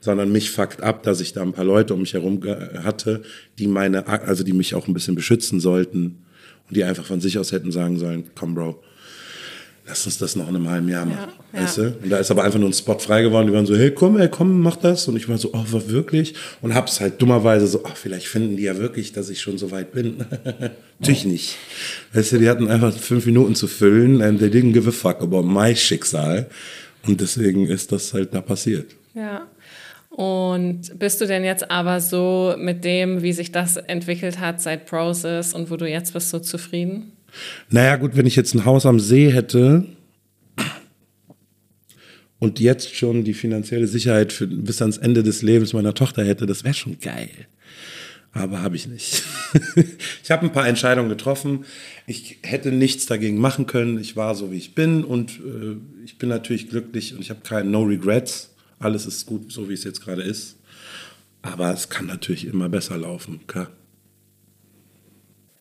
sondern 0.00 0.32
mich 0.32 0.50
fuckt 0.50 0.82
ab, 0.82 1.02
dass 1.02 1.20
ich 1.20 1.32
da 1.32 1.42
ein 1.42 1.52
paar 1.52 1.64
Leute 1.64 1.94
um 1.94 2.00
mich 2.00 2.14
herum 2.14 2.40
hatte, 2.82 3.22
die 3.58 3.66
meine, 3.66 4.06
also 4.06 4.44
die 4.44 4.52
mich 4.52 4.74
auch 4.74 4.88
ein 4.88 4.94
bisschen 4.94 5.14
beschützen 5.14 5.60
sollten 5.60 6.24
die 6.70 6.84
einfach 6.84 7.04
von 7.04 7.20
sich 7.20 7.38
aus 7.38 7.52
hätten 7.52 7.72
sagen 7.72 7.98
sollen, 7.98 8.24
komm 8.34 8.54
Bro, 8.54 8.82
lass 9.86 10.06
uns 10.06 10.18
das 10.18 10.36
noch 10.36 10.48
in 10.48 10.56
einem 10.56 10.70
halben 10.70 10.88
Jahr 10.88 11.04
machen. 11.06 11.32
Ja, 11.52 11.62
weißt 11.62 11.78
ja. 11.78 11.84
du? 11.84 11.96
Und 12.02 12.10
da 12.10 12.18
ist 12.18 12.30
aber 12.30 12.44
einfach 12.44 12.58
nur 12.58 12.68
ein 12.68 12.72
Spot 12.72 12.98
frei 12.98 13.22
geworden. 13.22 13.46
Die 13.48 13.52
waren 13.52 13.66
so, 13.66 13.76
hey, 13.76 13.90
komm, 13.90 14.18
ey, 14.18 14.28
komm, 14.28 14.60
mach 14.60 14.76
das. 14.76 15.08
Und 15.08 15.16
ich 15.16 15.28
war 15.28 15.38
so, 15.38 15.50
oh, 15.52 15.64
war 15.70 15.88
wirklich? 15.88 16.34
Und 16.60 16.74
hab's 16.74 17.00
halt 17.00 17.20
dummerweise 17.20 17.66
so, 17.66 17.82
ach, 17.84 17.96
vielleicht 17.96 18.26
finden 18.26 18.56
die 18.56 18.64
ja 18.64 18.78
wirklich, 18.78 19.12
dass 19.12 19.28
ich 19.28 19.40
schon 19.40 19.58
so 19.58 19.70
weit 19.70 19.92
bin. 19.92 20.24
Natürlich 20.98 21.24
nicht. 21.24 21.56
Weißt 22.12 22.32
du, 22.32 22.38
die 22.38 22.48
hatten 22.48 22.68
einfach 22.68 22.92
fünf 22.96 23.26
Minuten 23.26 23.54
zu 23.54 23.66
füllen 23.66 24.22
and 24.22 24.38
they 24.38 24.48
didn't 24.48 24.72
give 24.72 24.88
a 24.88 24.92
fuck 24.92 25.20
about 25.20 25.42
my 25.42 25.74
Schicksal. 25.74 26.48
Und 27.06 27.20
deswegen 27.20 27.66
ist 27.66 27.90
das 27.90 28.14
halt 28.14 28.32
da 28.34 28.40
passiert. 28.40 28.94
Ja. 29.14 29.46
Und 30.12 30.98
bist 30.98 31.20
du 31.20 31.26
denn 31.26 31.42
jetzt 31.42 31.70
aber 31.70 32.00
so 32.00 32.54
mit 32.58 32.84
dem, 32.84 33.22
wie 33.22 33.32
sich 33.32 33.50
das 33.50 33.76
entwickelt 33.78 34.38
hat 34.38 34.60
seit 34.60 34.86
Process 34.86 35.54
und 35.54 35.70
wo 35.70 35.76
du 35.76 35.88
jetzt 35.88 36.12
bist, 36.12 36.30
so 36.30 36.38
zufrieden? 36.38 37.12
Naja, 37.70 37.96
gut, 37.96 38.14
wenn 38.14 38.26
ich 38.26 38.36
jetzt 38.36 38.54
ein 38.54 38.66
Haus 38.66 38.84
am 38.84 39.00
See 39.00 39.32
hätte, 39.32 39.86
und 42.42 42.58
jetzt 42.58 42.96
schon 42.96 43.22
die 43.22 43.34
finanzielle 43.34 43.86
Sicherheit 43.86 44.32
für, 44.32 44.48
bis 44.48 44.82
ans 44.82 44.98
Ende 44.98 45.22
des 45.22 45.42
Lebens 45.42 45.74
meiner 45.74 45.94
Tochter 45.94 46.24
hätte, 46.24 46.44
das 46.44 46.64
wäre 46.64 46.74
schon 46.74 46.98
geil. 46.98 47.30
Aber 48.32 48.62
habe 48.62 48.74
ich 48.74 48.88
nicht. 48.88 49.22
ich 50.24 50.28
habe 50.28 50.46
ein 50.46 50.52
paar 50.52 50.66
Entscheidungen 50.66 51.08
getroffen. 51.08 51.64
Ich 52.08 52.38
hätte 52.42 52.72
nichts 52.72 53.06
dagegen 53.06 53.38
machen 53.38 53.66
können. 53.66 53.96
Ich 54.00 54.16
war 54.16 54.34
so, 54.34 54.50
wie 54.50 54.56
ich 54.56 54.74
bin 54.74 55.04
und 55.04 55.38
äh, 55.38 55.76
ich 56.04 56.18
bin 56.18 56.30
natürlich 56.30 56.68
glücklich 56.68 57.14
und 57.14 57.20
ich 57.20 57.30
habe 57.30 57.42
keine 57.44 57.70
No 57.70 57.82
Regrets. 57.82 58.51
Alles 58.82 59.06
ist 59.06 59.26
gut, 59.26 59.52
so 59.52 59.68
wie 59.68 59.74
es 59.74 59.84
jetzt 59.84 60.04
gerade 60.04 60.22
ist. 60.22 60.58
Aber 61.40 61.72
es 61.72 61.88
kann 61.88 62.06
natürlich 62.06 62.46
immer 62.46 62.68
besser 62.68 62.96
laufen, 62.96 63.40
klar. 63.46 63.68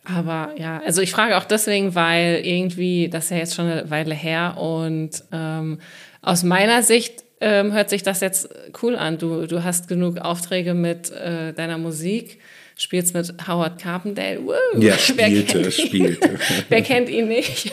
Aber 0.03 0.55
ja, 0.57 0.82
also 0.84 1.01
ich 1.01 1.11
frage 1.11 1.38
auch 1.38 1.45
deswegen, 1.45 1.93
weil 1.93 2.41
irgendwie, 2.43 3.09
das 3.09 3.26
ist 3.26 3.30
ja 3.30 3.38
jetzt 3.38 3.55
schon 3.55 3.67
eine 3.67 3.89
Weile 3.91 4.15
her 4.15 4.57
und 4.57 5.24
ähm, 5.32 5.80
aus 6.22 6.43
meiner 6.43 6.82
Sicht 6.82 7.24
ähm, 7.39 7.72
hört 7.74 7.89
sich 7.89 8.01
das 8.01 8.19
jetzt 8.22 8.49
cool 8.82 8.95
an. 8.95 9.17
Du, 9.19 9.45
du 9.45 9.63
hast 9.63 9.88
genug 9.88 10.17
Aufträge 10.17 10.74
mit 10.74 11.11
äh, 11.11 11.53
deiner 11.53 11.78
Musik, 11.78 12.39
spielst 12.76 13.13
mit 13.13 13.47
Howard 13.47 13.80
Carpendale. 13.80 14.39
Woo, 14.43 14.80
ja, 14.80 14.97
spielte, 14.97 15.59
wer 15.63 15.72
spielte. 15.72 16.39
wer 16.69 16.82
kennt 16.82 17.09
ihn 17.09 17.28
nicht? 17.28 17.72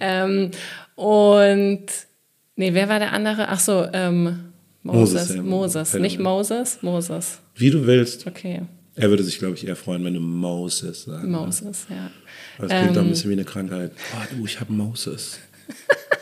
Ähm, 0.00 0.50
und 0.96 1.86
nee, 2.56 2.74
wer 2.74 2.88
war 2.88 2.98
der 2.98 3.12
andere? 3.12 3.48
Ach 3.48 3.60
so, 3.60 3.86
ähm, 3.92 4.49
Moses. 4.82 5.12
Moses, 5.12 5.36
ja, 5.36 5.42
Moses. 5.42 5.94
nicht 5.94 6.18
Moses, 6.18 6.78
Moses. 6.82 7.38
Wie 7.54 7.70
du 7.70 7.86
willst. 7.86 8.26
Okay. 8.26 8.62
Er 8.96 9.08
würde 9.08 9.22
sich, 9.22 9.38
glaube 9.38 9.54
ich, 9.54 9.66
eher 9.66 9.76
freuen, 9.76 10.04
wenn 10.04 10.14
du 10.14 10.20
Moses 10.20 11.04
sagst. 11.04 11.24
Ne? 11.24 11.28
Moses, 11.28 11.88
ne? 11.88 11.96
ja. 11.96 12.10
Das 12.58 12.68
klingt 12.68 12.88
ähm, 12.88 12.94
doch 12.94 13.00
ein 13.00 13.06
ähm. 13.06 13.10
bisschen 13.10 13.30
wie 13.30 13.34
eine 13.34 13.44
Krankheit. 13.44 13.92
Oh, 14.14 14.36
du, 14.36 14.44
ich 14.44 14.60
habe 14.60 14.72
Moses. 14.72 15.38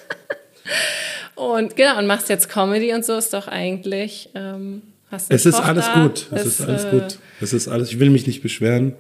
und 1.34 1.76
genau, 1.76 1.98
und 1.98 2.06
machst 2.06 2.28
jetzt 2.28 2.48
Comedy 2.48 2.92
und 2.92 3.04
so 3.04 3.16
ist 3.16 3.32
doch 3.32 3.48
eigentlich. 3.48 4.30
Ähm, 4.34 4.82
hast 5.11 5.30
es 5.30 5.46
ist 5.46 5.56
Tochter, 5.56 5.68
alles 5.68 5.92
gut. 5.92 6.26
Es 6.32 6.46
ist, 6.46 6.61
ist 6.61 6.66
alles 6.66 6.84
äh, 6.84 6.90
gut. 6.90 7.18
Es 7.40 7.52
ist 7.52 7.68
alles. 7.68 7.90
Ich 7.90 7.98
will 7.98 8.11
mich 8.11 8.26
nicht 8.26 8.42
beschweren. 8.42 8.94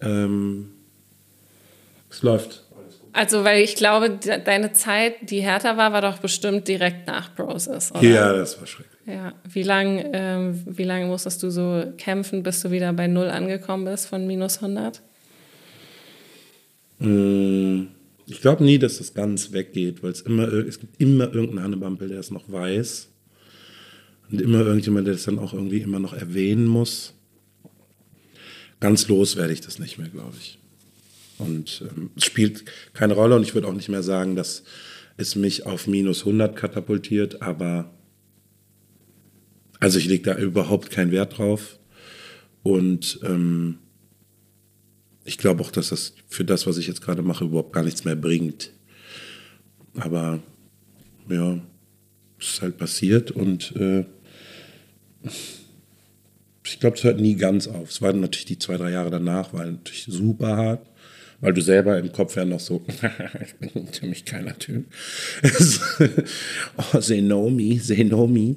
Ähm, 0.00 0.70
es 2.10 2.22
läuft. 2.22 2.64
Also, 3.12 3.44
weil 3.44 3.62
ich 3.62 3.74
glaube, 3.74 4.18
deine 4.44 4.72
Zeit, 4.72 5.30
die 5.30 5.40
härter 5.40 5.76
war, 5.76 5.92
war 5.92 6.02
doch 6.02 6.18
bestimmt 6.18 6.68
direkt 6.68 7.06
nach 7.06 7.34
Process, 7.34 7.90
oder? 7.92 8.02
Ja, 8.02 8.32
das 8.32 8.58
war 8.60 8.66
schrecklich. 8.66 8.98
Ja, 9.06 9.32
wie 9.50 9.62
lange 9.62 10.10
ähm, 10.12 10.62
wie 10.66 10.84
lang 10.84 11.08
musstest 11.08 11.42
du 11.42 11.50
so 11.50 11.82
kämpfen, 11.96 12.42
bis 12.42 12.60
du 12.60 12.70
wieder 12.70 12.92
bei 12.92 13.06
Null 13.06 13.30
angekommen 13.30 13.86
bist 13.86 14.06
von 14.06 14.26
minus 14.26 14.56
100? 14.56 15.00
Mm, 16.98 17.84
ich 18.26 18.40
glaube 18.42 18.64
nie, 18.64 18.78
dass 18.78 18.98
das 18.98 19.14
ganz 19.14 19.52
weggeht, 19.52 20.02
weil 20.02 20.12
es 20.12 20.20
immer, 20.20 20.52
es 20.52 20.78
gibt 20.78 21.00
immer 21.00 21.32
irgendeinen 21.32 21.62
Hannebampel, 21.62 22.08
der 22.08 22.20
es 22.20 22.30
noch 22.30 22.50
weiß. 22.52 23.08
Und 24.30 24.42
immer 24.42 24.60
irgendjemand, 24.60 25.06
der 25.06 25.14
es 25.14 25.24
dann 25.24 25.38
auch 25.38 25.54
irgendwie 25.54 25.80
immer 25.80 26.00
noch 26.00 26.12
erwähnen 26.12 26.66
muss. 26.66 27.14
Ganz 28.80 29.08
los 29.08 29.36
werde 29.36 29.54
ich 29.54 29.62
das 29.62 29.78
nicht 29.78 29.96
mehr, 29.96 30.08
glaube 30.08 30.34
ich. 30.38 30.58
Und 31.38 31.84
ähm, 31.88 32.10
es 32.16 32.24
spielt 32.24 32.64
keine 32.92 33.14
Rolle 33.14 33.36
und 33.36 33.42
ich 33.42 33.54
würde 33.54 33.68
auch 33.68 33.72
nicht 33.72 33.88
mehr 33.88 34.02
sagen, 34.02 34.34
dass 34.34 34.64
es 35.16 35.34
mich 35.34 35.66
auf 35.66 35.86
minus 35.86 36.20
100 36.20 36.56
katapultiert, 36.56 37.42
aber 37.42 37.92
also 39.80 39.98
ich 39.98 40.06
lege 40.06 40.24
da 40.24 40.38
überhaupt 40.38 40.90
keinen 40.90 41.12
Wert 41.12 41.38
drauf 41.38 41.78
und 42.62 43.20
ähm, 43.22 43.78
ich 45.24 45.38
glaube 45.38 45.62
auch, 45.62 45.70
dass 45.70 45.90
das 45.90 46.14
für 46.26 46.44
das, 46.44 46.66
was 46.66 46.78
ich 46.78 46.86
jetzt 46.86 47.02
gerade 47.02 47.22
mache, 47.22 47.44
überhaupt 47.44 47.72
gar 47.72 47.84
nichts 47.84 48.04
mehr 48.04 48.16
bringt. 48.16 48.72
Aber 49.94 50.40
ja, 51.28 51.60
es 52.40 52.48
ist 52.54 52.62
halt 52.62 52.78
passiert 52.78 53.30
und 53.30 53.74
äh, 53.76 54.06
ich 56.64 56.80
glaube, 56.80 56.96
es 56.96 57.04
hört 57.04 57.20
nie 57.20 57.34
ganz 57.34 57.66
auf. 57.66 57.90
Es 57.90 58.00
waren 58.00 58.20
natürlich 58.20 58.46
die 58.46 58.58
zwei, 58.58 58.76
drei 58.76 58.90
Jahre 58.90 59.10
danach, 59.10 59.52
war 59.52 59.64
natürlich 59.64 60.04
super 60.08 60.56
hart 60.56 60.86
weil 61.40 61.52
du 61.52 61.60
selber 61.60 61.98
im 61.98 62.12
Kopf 62.12 62.36
ja 62.36 62.44
noch 62.44 62.60
so, 62.60 62.84
ich 63.42 63.54
bin 63.56 63.70
ein 63.74 63.92
ziemlich 63.92 64.24
keiner 64.24 64.58
Typ. 64.58 64.86
oh, 66.76 66.98
they 66.98 67.20
know 67.20 67.48
me, 67.48 67.78
they 67.78 68.04
know 68.04 68.26
me. 68.26 68.56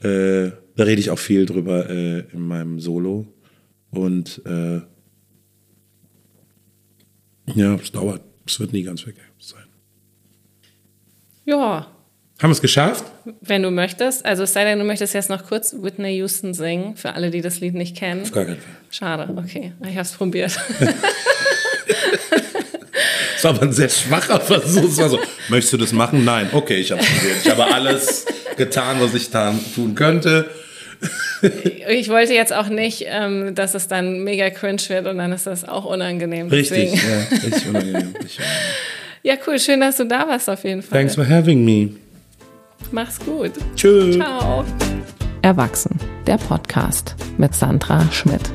Äh, 0.00 0.52
da 0.76 0.84
rede 0.84 1.00
ich 1.00 1.10
auch 1.10 1.18
viel 1.18 1.46
drüber 1.46 1.88
äh, 1.88 2.20
in 2.32 2.40
meinem 2.40 2.80
Solo. 2.80 3.26
Und 3.90 4.42
äh, 4.44 4.80
ja, 7.54 7.74
es 7.74 7.92
dauert. 7.92 8.22
Es 8.46 8.60
wird 8.60 8.72
nie 8.72 8.82
ganz 8.82 9.06
weg 9.06 9.16
sein. 9.38 9.64
Ja. 11.44 11.92
Haben 12.38 12.50
wir 12.50 12.52
es 12.52 12.60
geschafft? 12.60 13.04
Wenn 13.40 13.62
du 13.62 13.70
möchtest. 13.70 14.24
Also 14.24 14.42
es 14.42 14.52
sei 14.52 14.64
denn, 14.64 14.78
du 14.78 14.84
möchtest 14.84 15.14
jetzt 15.14 15.30
noch 15.30 15.46
kurz 15.46 15.74
Whitney 15.80 16.18
Houston 16.18 16.52
singen, 16.52 16.96
für 16.96 17.14
alle, 17.14 17.30
die 17.30 17.40
das 17.40 17.60
Lied 17.60 17.74
nicht 17.74 17.96
kennen. 17.96 18.22
Auf 18.22 18.32
gar 18.32 18.44
keinen 18.44 18.58
Fall. 18.58 18.74
Schade, 18.90 19.34
okay. 19.36 19.72
Ich 19.82 19.92
habe 19.92 20.02
es 20.02 20.12
probiert. 20.12 20.58
Das 23.36 23.44
war 23.44 23.50
aber 23.52 23.62
ein 23.62 23.72
sehr 23.72 23.88
schwacher 23.88 24.40
Versuch. 24.40 24.84
Es 24.84 24.98
war 24.98 25.08
so, 25.08 25.18
möchtest 25.48 25.74
du 25.74 25.76
das 25.76 25.92
machen? 25.92 26.24
Nein. 26.24 26.48
Okay, 26.52 26.76
ich 26.76 26.90
habe 26.90 27.02
probiert. 27.02 27.36
Ich 27.44 27.50
habe 27.50 27.72
alles 27.72 28.24
getan, 28.56 28.96
was 29.00 29.14
ich 29.14 29.30
tun 29.30 29.94
könnte. 29.94 30.50
Ich 31.88 32.08
wollte 32.08 32.32
jetzt 32.32 32.52
auch 32.54 32.68
nicht, 32.68 33.04
ähm, 33.06 33.54
dass 33.54 33.74
es 33.74 33.88
dann 33.88 34.24
mega 34.24 34.48
cringe 34.50 34.80
wird 34.88 35.06
und 35.06 35.18
dann 35.18 35.32
ist 35.32 35.46
das 35.46 35.68
auch 35.68 35.84
unangenehm. 35.84 36.48
Richtig, 36.48 36.94
ja, 36.94 37.26
richtig 37.30 37.68
unangenehm. 37.68 38.14
ja, 39.22 39.34
cool. 39.46 39.58
Schön, 39.58 39.80
dass 39.80 39.98
du 39.98 40.06
da 40.06 40.26
warst 40.26 40.48
auf 40.48 40.64
jeden 40.64 40.82
Fall. 40.82 40.98
Thanks 40.98 41.14
for 41.14 41.28
having 41.28 41.64
me. 41.64 41.90
Mach's 42.90 43.18
gut. 43.18 43.52
Tschüss. 43.74 44.16
Ciao. 44.16 44.64
Erwachsen, 45.42 45.98
der 46.26 46.38
Podcast 46.38 47.14
mit 47.36 47.54
Sandra 47.54 48.04
Schmidt. 48.10 48.50